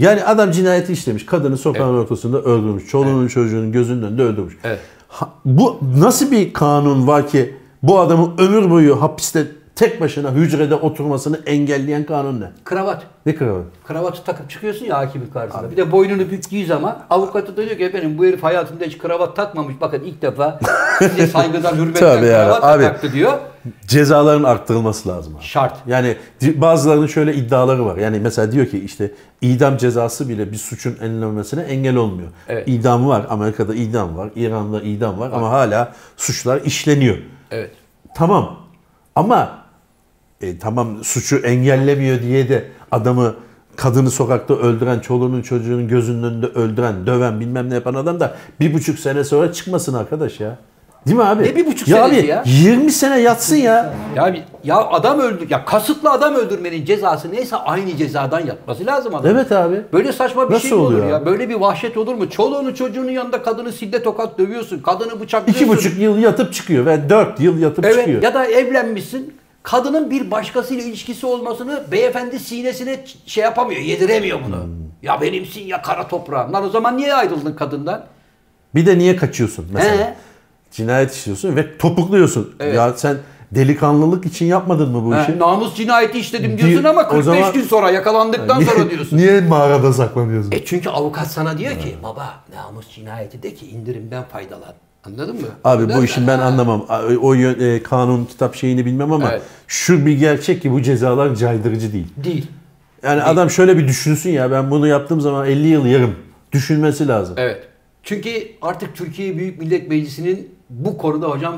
[0.00, 1.26] Yani adam cinayeti işlemiş.
[1.26, 2.86] Kadını sokağın ortasında öldürmüş.
[2.86, 4.56] Çoluğunun çocuğunun gözünün önünde öldürmüş.
[4.64, 4.78] Evet.
[5.08, 10.74] Ha- bu nasıl bir kanun var ki bu adamın ömür boyu hapiste tek başına hücrede
[10.74, 12.50] oturmasını engelleyen kanun ne?
[12.64, 13.02] Kravat.
[13.26, 13.64] Ne kravat?
[13.88, 15.70] Kravatı takıp çıkıyorsun ya hakimin karşısına.
[15.70, 19.36] Bir de boynunu büktüğü zaman avukatı da diyor ki efendim bu herif hayatında hiç kravat
[19.36, 19.74] takmamış.
[19.80, 20.60] Bakın ilk defa
[20.98, 22.82] size saygıdan hürmetten kravat abi.
[22.82, 23.32] taktı diyor.
[23.86, 25.36] Cezaların arttırılması lazım.
[25.36, 25.44] Abi.
[25.44, 25.76] Şart.
[25.86, 27.96] Yani bazılarının şöyle iddiaları var.
[27.96, 29.10] Yani mesela diyor ki işte
[29.40, 32.28] idam cezası bile bir suçun önlenmesine engel olmuyor.
[32.48, 32.68] Evet.
[32.68, 33.26] İdam var.
[33.30, 34.30] Amerika'da idam var.
[34.36, 35.30] İran'da idam var.
[35.32, 37.18] Ama hala suçlar işleniyor.
[37.50, 37.70] Evet.
[38.14, 38.56] Tamam.
[39.14, 39.58] Ama
[40.40, 43.34] e, tamam suçu engellemiyor diye de adamı
[43.76, 48.74] kadını sokakta öldüren, çoluğunun çocuğunun gözünün önünde öldüren, döven bilmem ne yapan adam da bir
[48.74, 50.58] buçuk sene sonra çıkmasın arkadaş ya.
[51.06, 51.42] Değil mi abi?
[51.42, 52.42] Ne bir buçuk ya senesi abi, ya?
[52.46, 53.92] 20 sene yatsın ya.
[54.16, 59.14] Ya, bir- ya adam öldür, ya kasıtlı adam öldürmenin cezası neyse aynı cezadan yatması lazım
[59.14, 59.30] adam.
[59.30, 59.80] Evet abi.
[59.92, 61.16] Böyle saçma bir Nasıl şey mi olur ya?
[61.16, 61.26] abi?
[61.26, 62.30] Böyle bir vahşet olur mu?
[62.30, 64.78] Çoluğunu çocuğunun yanında kadını silde tokat dövüyorsun.
[64.82, 65.64] Kadını bıçaklıyorsun.
[65.64, 68.22] İki buçuk yıl yatıp çıkıyor ve dört yıl yatıp Evet çıkıyor.
[68.22, 69.34] ya da evlenmişsin.
[69.62, 74.66] Kadının bir başkasıyla ilişkisi olmasını beyefendi sinesine şey yapamıyor, yediremiyor bunu.
[75.02, 76.52] Ya benimsin ya kara toprağım.
[76.52, 78.04] Lan o zaman niye ayrıldın kadından?
[78.74, 79.96] Bir de niye kaçıyorsun mesela?
[79.96, 80.14] He.
[80.70, 82.54] Cinayet işliyorsun ve topukluyorsun.
[82.60, 82.74] Evet.
[82.74, 83.16] Ya sen
[83.52, 85.38] delikanlılık için yapmadın mı bu işi?
[85.38, 89.16] namus cinayeti işledim diyorsun Di- ama o 45 zaman- gün sonra yakalandıktan niye, sonra diyorsun.
[89.16, 90.52] Niye mağarada saklanıyorsun?
[90.52, 94.74] E çünkü avukat sana diyor ki baba namus cinayeti de ki indirimden faydalan.
[95.04, 95.46] Anladın mı?
[95.64, 96.44] Abi Ondan bu işin ben Ha.
[96.44, 96.86] anlamam.
[97.22, 99.42] O yön- e, kanun kitap şeyini bilmem ama Evet.
[99.66, 102.06] şu bir gerçek ki bu cezalar caydırıcı değil.
[102.24, 102.46] Değil.
[103.02, 106.14] Yani adam şöyle bir düşünsün ya ben bunu yaptığım zaman 50 yıl yarım
[106.52, 107.34] düşünmesi lazım.
[107.38, 107.68] Evet.
[108.02, 108.30] Çünkü
[108.62, 111.54] artık Türkiye Büyük Millet Meclisi'nin bu konuda hocam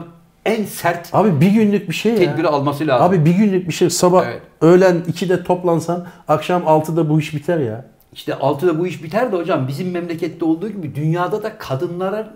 [0.46, 2.18] en sert Abi bir günlük bir şey ya.
[2.18, 3.06] tedbiri alması lazım.
[3.06, 4.42] Abi bir günlük bir şey sabah Evet.
[4.60, 7.84] öğlen 2'de toplansan akşam 6'da bu iş biter ya.
[8.12, 12.26] İşte altıda bu iş biter de hocam bizim memlekette olduğu gibi dünyada da kadınların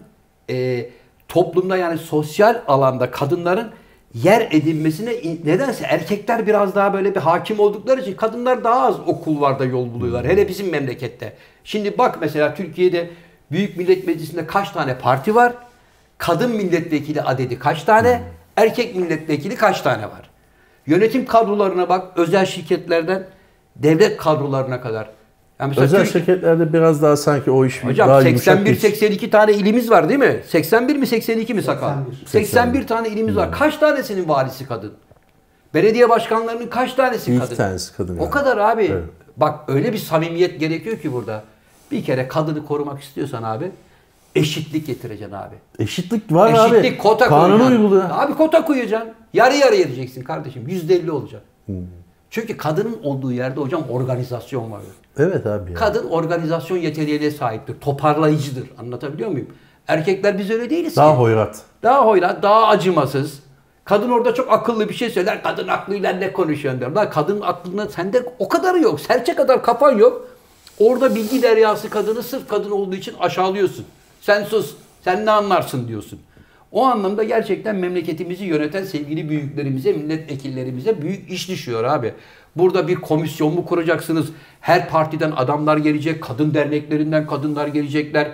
[0.51, 0.87] e,
[1.29, 3.69] toplumda yani sosyal alanda kadınların
[4.15, 8.95] yer edinmesine in- nedense erkekler biraz daha böyle bir hakim oldukları için kadınlar daha az
[9.07, 10.27] o kulvarda yol buluyorlar.
[10.27, 11.33] Hele bizim memlekette.
[11.65, 13.11] Şimdi bak mesela Türkiye'de
[13.51, 15.53] Büyük Millet Meclisi'nde kaç tane parti var?
[16.19, 18.23] Kadın milletvekili adedi kaç tane?
[18.57, 20.31] Erkek milletvekili kaç tane var?
[20.87, 23.27] Yönetim kadrolarına bak özel şirketlerden
[23.77, 25.11] devlet kadrolarına kadar.
[25.61, 29.31] Yani mesela Özel Türkiye- şirketlerde biraz daha sanki o iş Hocam daha yumuşak geç- 81-82
[29.31, 30.41] tane ilimiz var değil mi?
[30.49, 31.89] 81 mi 82 mi sakal?
[32.27, 32.27] 81.
[32.27, 33.53] 81 tane ilimiz var.
[33.53, 34.93] Kaç tanesinin valisi kadın?
[35.75, 37.57] Belediye başkanlarının kaç tanesi kadın?
[37.57, 38.31] tanesi kadın O yani.
[38.31, 38.85] kadar abi.
[38.85, 39.03] Evet.
[39.37, 41.43] Bak öyle bir samimiyet gerekiyor ki burada.
[41.91, 43.71] Bir kere kadını korumak istiyorsan abi
[44.41, 45.55] eşitlik getireceksin abi.
[45.79, 46.77] Eşitlik var abi.
[46.77, 47.77] Eşitlik kota Kanunu koyacaksın.
[47.83, 48.05] uyguluyor.
[48.11, 49.13] Abi kota koyacaksın.
[49.33, 50.69] Yarı yarı edeceksin kardeşim.
[50.69, 51.43] %50 olacak.
[51.67, 51.77] Hmm.
[52.31, 54.81] Çünkü kadının olduğu yerde hocam organizasyon var.
[55.19, 55.77] Evet abi ya.
[55.77, 57.81] Kadın organizasyon yeteneğine sahiptir.
[57.81, 58.71] Toparlayıcıdır.
[58.79, 59.49] Anlatabiliyor muyum?
[59.89, 61.19] Erkekler biz öyle değiliz Daha ki.
[61.19, 61.63] hoyrat.
[61.83, 63.41] Daha hoyrat, daha acımasız.
[63.85, 65.43] Kadın orada çok akıllı bir şey söyler.
[65.43, 66.91] Kadın aklıyla ne konuşuyorsun der.
[66.91, 69.01] Lan kadın aklında sende o kadarı yok.
[69.01, 70.29] Serçe kadar kafan yok.
[70.79, 73.85] Orada bilgi deryası kadını sırf kadın olduğu için aşağılıyorsun.
[74.27, 74.75] Sen sus,
[75.05, 76.19] sen ne anlarsın diyorsun.
[76.73, 82.15] O anlamda gerçekten memleketimizi yöneten sevgili büyüklerimize, milletvekillerimize büyük iş düşüyor abi.
[82.57, 84.27] Burada bir komisyon mu kuracaksınız?
[84.61, 88.33] Her partiden adamlar gelecek, kadın derneklerinden kadınlar gelecekler.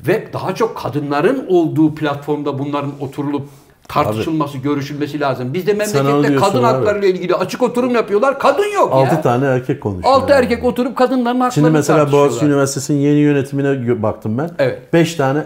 [0.00, 3.48] Ve daha çok kadınların olduğu platformda bunların oturulup
[3.92, 5.54] tartışılması, görüşülmesi lazım.
[5.54, 6.64] Bizde memlekette kadın abi.
[6.64, 8.38] haklarıyla ilgili açık oturum yapıyorlar.
[8.38, 9.22] Kadın yok 6 ya.
[9.22, 10.14] tane erkek konuşuyor.
[10.14, 10.44] 6 yani.
[10.44, 12.46] erkek oturup kadınların haklarını Şimdi mesela Boğaziçi.
[12.46, 14.50] Üniversitesi'nin yeni yönetimine baktım ben.
[14.58, 14.92] Evet.
[14.92, 15.44] 5 tane,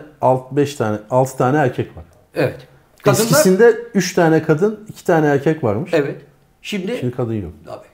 [0.50, 2.04] 5 tane, 6 tane erkek var.
[2.34, 2.68] Evet.
[3.02, 5.90] Kadınlar, Eskisinde 3 tane kadın, 2 tane erkek varmış.
[5.94, 6.22] evet.
[6.62, 7.52] Şimdi, Şimdi kadın yok.
[7.68, 7.86] abi.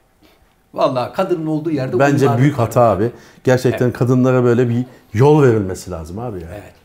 [0.75, 2.67] Vallahi kadının olduğu yerde Bence büyük var.
[2.67, 3.11] hata abi.
[3.45, 6.47] Gerçekten kadınlara böyle bir yol verilmesi lazım abi ya.
[6.53, 6.80] Evet.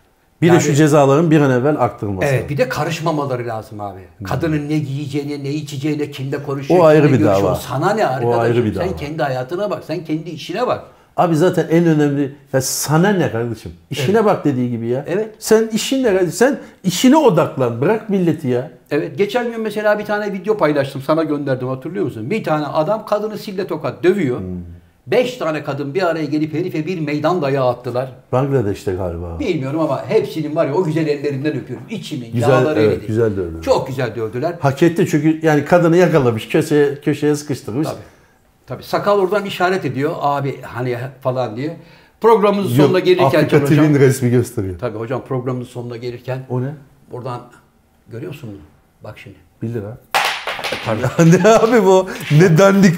[0.45, 3.99] Bir Yani- de şu cezaların bir an evvel arttırılması Evet bir de karışmamaları lazım abi.
[4.23, 7.35] Kadının ne giyeceğine, ne içeceğine, kimle konuşuyor, O ayrı bir görüşüyor.
[7.35, 7.55] dava.
[7.55, 8.39] Sana ne arkadaşım?
[8.41, 8.95] ayrı bir sen dava.
[8.95, 10.83] kendi hayatına bak, sen kendi işine bak.
[11.17, 13.71] Abi zaten en önemli ya sana ne kardeşim?
[13.89, 15.05] İşine bak dediği gibi ya.
[15.07, 15.35] Evet.
[15.39, 16.31] Sen işinle kardeşim.
[16.31, 17.81] Sen işine odaklan.
[17.81, 18.71] Bırak milleti ya.
[18.91, 22.29] Evet geçen gün mesela bir tane video paylaştım sana gönderdim hatırlıyor musun?
[22.29, 24.39] Bir tane adam kadını sille tokat dövüyor.
[24.39, 24.45] Hmm.
[25.07, 28.11] Beş tane kadın bir araya gelip herife bir meydan dayağı attılar.
[28.31, 29.39] Bangladeş'te galiba.
[29.39, 31.85] Bilmiyorum ama hepsinin var ya o güzel ellerinden öpüyorum.
[31.89, 33.07] İçimi, Güzel, yağları evet, eridi.
[33.07, 33.61] güzel dövdüler.
[33.61, 34.55] Çok güzel dövdüler.
[34.59, 37.87] Hak etti çünkü yani kadını yakalamış, köşeye köşeye sıkıştırmış.
[37.87, 37.97] Tabii.
[38.67, 40.11] Tabii sakal oradan işaret ediyor.
[40.19, 41.77] Abi hani falan diye.
[42.21, 43.67] Programımızın Yok, sonuna gelirken Afrika hocam.
[43.85, 44.79] TV'nin resmi gösteriyor.
[44.79, 46.73] Tabii hocam programımızın sonuna gelirken O ne?
[47.11, 47.41] buradan
[48.11, 48.55] görüyorsun mu?
[49.03, 49.35] Bak şimdi.
[49.61, 49.97] 1 lira.
[51.43, 52.09] ne abi bu?
[52.31, 52.95] Ne dandik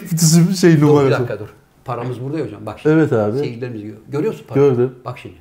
[0.60, 1.12] şey Dur bir numarası.
[1.12, 1.48] dakika dur.
[1.88, 2.66] Paramız burada ya hocam.
[2.66, 2.96] Bak şimdi.
[2.96, 3.38] Evet abi.
[3.40, 3.98] Seyircilerimiz görüyor.
[4.08, 4.70] Görüyorsun parayı.
[4.70, 4.96] Gördüm.
[5.06, 5.36] Bak şimdi.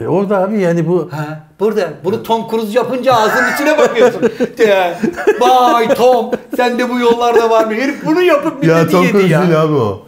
[0.00, 1.92] E orada abi yani bu Ha, burada.
[2.04, 4.22] Bunu Tom Cruise yapınca ağzının içine bakıyorsun.
[4.58, 4.96] De,
[5.40, 7.74] Vay Tom sen de bu yollarda var mı?
[7.74, 9.42] Herif bunu yapıp milleti ya Tom yedi Cruise ya.
[9.42, 10.02] değil abi o.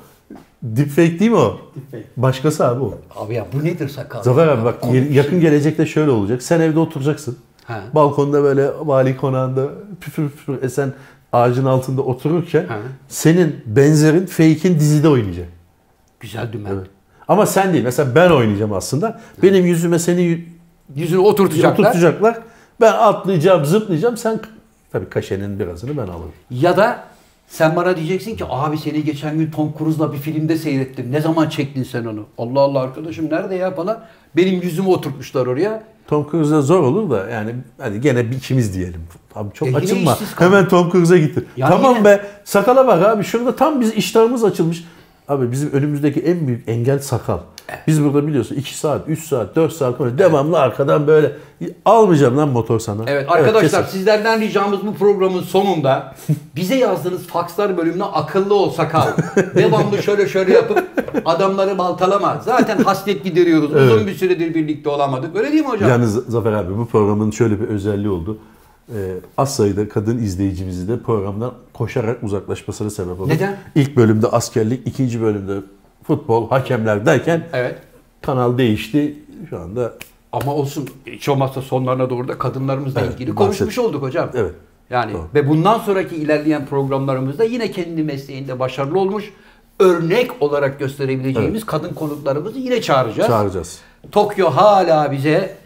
[0.63, 1.61] Deepfake değil mi o?
[1.77, 2.05] Deepfake.
[2.17, 2.99] Başkası abi o.
[3.17, 4.23] Abi ya bu nedir sakal?
[4.23, 5.15] Zafer abi bak Komik.
[5.15, 6.43] yakın gelecekte şöyle olacak.
[6.43, 7.39] Sen evde oturacaksın.
[7.65, 7.81] Ha.
[7.95, 9.69] Balkonda böyle vali konağında
[10.01, 10.93] püfür püfür esen
[11.33, 12.79] ağacın altında otururken Ha.
[13.09, 15.49] senin benzerin fake'in dizide oynayacak.
[16.21, 16.71] Güzel dümen.
[16.75, 16.87] Evet.
[17.29, 17.85] Ama sen değil.
[17.85, 19.21] Mesela ben oynayacağım aslında.
[19.43, 20.45] Benim yüzüme seni
[20.95, 21.85] Yüzünü oturtacaklar.
[21.85, 22.39] oturtacaklar.
[22.81, 24.17] Ben atlayacağım, zıplayacağım.
[24.17, 24.41] Sen
[24.93, 26.33] tabii kaşenin birazını ben alırım.
[26.51, 27.05] Ya da
[27.49, 31.13] sen bana diyeceksin ki abi seni geçen gün Tom Cruise'la bir filmde seyrettim.
[31.13, 32.25] Ne zaman çektin sen onu?
[32.39, 34.01] Allah Allah arkadaşım nerede ya falan.
[34.37, 35.83] Benim yüzümü oturtmuşlar oraya.
[36.09, 39.01] Tom Cruise'da zor olur da yani hadi gene bir ikimiz diyelim.
[39.35, 40.19] Abi çok E açılma.
[40.39, 41.47] Hemen Tom Cruise'a gittin.
[41.57, 44.85] Yani tamam yine- be sakala bak abi şurada tam biz iştahımız açılmış.
[45.29, 47.39] Abi bizim önümüzdeki en büyük engel sakal.
[47.87, 51.33] Biz burada biliyorsun 2 saat, 3 saat, 4 saat böyle devamlı arkadan böyle
[51.85, 53.03] almayacağım lan motor sana.
[53.07, 53.99] Evet arkadaşlar kesin.
[53.99, 56.15] sizlerden ricamız bu programın sonunda
[56.57, 59.09] bize yazdığınız fakslar bölümüne akıllı ol sakal.
[59.55, 60.85] Devamlı şöyle şöyle yapıp
[61.25, 62.41] adamları baltalama.
[62.45, 63.75] Zaten hasret gideriyoruz.
[63.75, 65.37] Uzun bir süredir birlikte olamadık.
[65.37, 65.91] Öyle değil mi hocam?
[65.91, 68.39] Yalnız Zafer abi bu programın şöyle bir özelliği oldu.
[68.95, 73.29] Ee, az sayıda kadın izleyicimizi de programdan koşarak uzaklaşmasına sebep oldu.
[73.29, 73.57] Neden?
[73.75, 75.61] İlk bölümde askerlik, ikinci bölümde
[76.03, 77.79] futbol, hakemler derken Evet.
[78.23, 79.15] kanal değişti.
[79.51, 79.93] Şu anda
[80.33, 84.31] Ama olsun hiç olmazsa sonlarına doğru da kadınlarımızla Evet, ilgili bahset- konuşmuş olduk hocam.
[84.35, 84.53] Evet.
[84.91, 85.23] Yani Doğru.
[85.35, 89.33] ve bundan sonraki ilerleyen programlarımızda yine kendi mesleğinde başarılı olmuş
[89.81, 93.29] örnek olarak gösterebileceğimiz kadın konuklarımızı yine çağıracağız.
[93.29, 93.79] çağıracağız.
[94.13, 95.57] Tokyo hala bize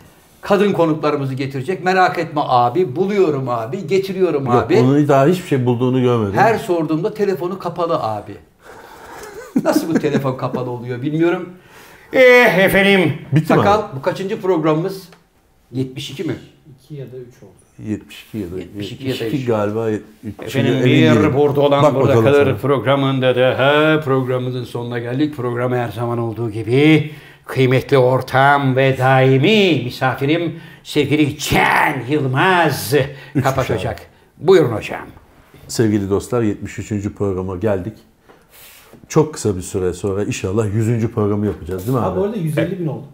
[0.42, 1.84] kadın konuklarımızı getirecek.
[1.84, 2.96] Merak etme abi.
[2.96, 3.86] Buluyorum abi.
[3.86, 4.78] Getiriyorum Yok, abi.
[4.78, 6.34] onun daha hiçbir şey bulduğunu görmedim.
[6.34, 8.32] Her sorduğumda telefonu kapalı abi.
[9.64, 11.48] Nasıl bu telefon kapalı oluyor bilmiyorum.
[12.12, 13.12] Eh efendim.
[13.32, 13.86] Bitti mi Sakal abi?
[13.96, 15.08] bu kaçıncı programımız?
[15.72, 16.34] 72 mi?
[16.84, 17.52] 2 ya da 3 oldu.
[17.88, 19.90] 72 ya da 72 ya da 72 galiba.
[19.90, 20.02] Üç-
[20.42, 22.56] Efendim emin bir burada olan Bak burada kalır sana.
[22.56, 25.36] programında da ha, programımızın sonuna geldik.
[25.36, 27.10] Programı her zaman olduğu gibi
[27.46, 32.94] kıymetli ortam ve daimi misafirim sevgili Can Yılmaz
[33.34, 34.00] Üç kapatacak.
[34.38, 35.06] Buyurun hocam.
[35.68, 36.88] Sevgili dostlar 73.
[37.18, 37.92] programa geldik.
[39.08, 41.06] Çok kısa bir süre sonra inşallah 100.
[41.08, 42.20] programı yapacağız değil mi Ha abi?
[42.20, 43.04] bu arada 150 bin oldu.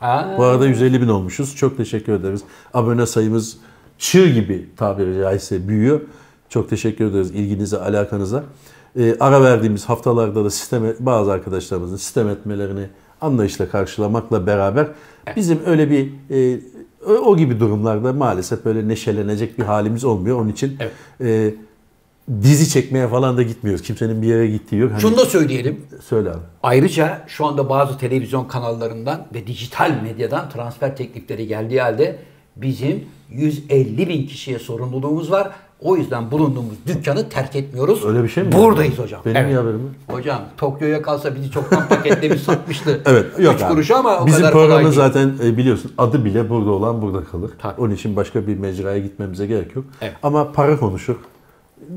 [0.00, 1.56] Aa, Bu arada 150 bin olmuşuz.
[1.56, 2.40] Çok teşekkür ederiz.
[2.74, 3.56] Abone sayımız
[3.98, 6.00] çığ gibi tabiri caizse büyüyor.
[6.48, 8.44] Çok teşekkür ederiz ilginize, alakanıza.
[8.98, 12.86] Ee, ara verdiğimiz haftalarda da sistem bazı arkadaşlarımızın sistem etmelerini
[13.20, 14.86] anlayışla karşılamakla beraber
[15.36, 16.60] bizim öyle bir e,
[17.06, 20.40] o- o gibi durumlarda maalesef böyle neşelenecek bir halimiz olmuyor.
[20.40, 20.76] Onun için
[21.20, 21.54] e,
[22.42, 23.82] dizi çekmeye falan da gitmiyoruz.
[23.82, 24.90] Kimsenin bir yere gittiği yok.
[24.92, 25.80] Hani, şunu da söyleyelim.
[26.04, 26.38] Söyle abi.
[26.62, 32.18] Ayrıca şu anda bazı televizyon kanallarından ve dijital medyadan transfer teklifleri geldiği halde
[32.56, 35.50] bizim 150 bin kişiye sorumluluğumuz var.
[35.82, 38.04] O yüzden bulunduğumuz dükkanı terk etmiyoruz.
[38.04, 38.52] Öyle bir şey mi?
[38.52, 39.20] Buradayız hocam.
[39.24, 39.56] Benim Evet.
[39.58, 40.16] haberim yok?
[40.18, 43.00] Hocam Tokyo'ya kalsa bizi çoktan paketlemiş satmıştı.
[43.06, 43.70] Evet yok Üç abi.
[43.72, 44.94] kuruşu ama o Bizim kadar programın değil.
[44.94, 47.50] zaten e, biliyorsun adı bile burada olan burada kalır.
[47.58, 47.80] Tabii.
[47.80, 49.84] Onun için başka bir mecraya gitmemize gerek yok.
[50.00, 50.14] Evet.
[50.22, 51.16] Ama para konuşur.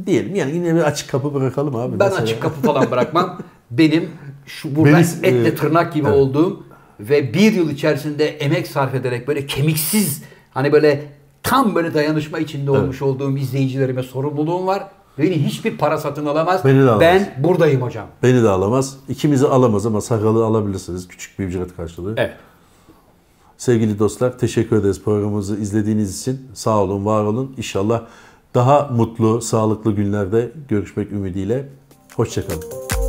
[0.06, 2.00] Diyelim yani yine bir açık kapı bırakalım abi.
[2.00, 3.40] Ben Mesela- açık kapı falan bırakmam.
[3.72, 4.10] Benim
[4.46, 6.18] şu burada Beni- etle e, tırnak gibi evet.
[6.18, 6.64] olduğum
[7.00, 11.04] ve bir yıl içerisinde emek sarf ederek böyle kemiksiz hani böyle
[11.44, 14.88] tam böyle dayanışma içinde olmuş olduğum izleyicilerime sorumluluğum var.
[15.18, 16.66] Beni hiçbir para satın alamaz.
[16.66, 17.02] Beni de alamaz.
[17.02, 18.08] Ben buradayım hocam.
[18.24, 18.98] Beni de alamaz.
[19.10, 21.08] İkimizi alamaz ama sakalı alabilirsiniz.
[21.08, 22.14] Küçük bir ücret karşılığı.
[22.18, 22.34] Evet.
[23.58, 26.42] Sevgili dostlar teşekkür ederiz programımızı izlediğiniz için.
[26.54, 27.54] Sağ olun, var olun.
[27.58, 28.02] İnşallah
[28.56, 31.70] daha mutlu, sağlıklı günlerde görüşmek ümidiyle.
[32.16, 33.03] Hoşçakalın.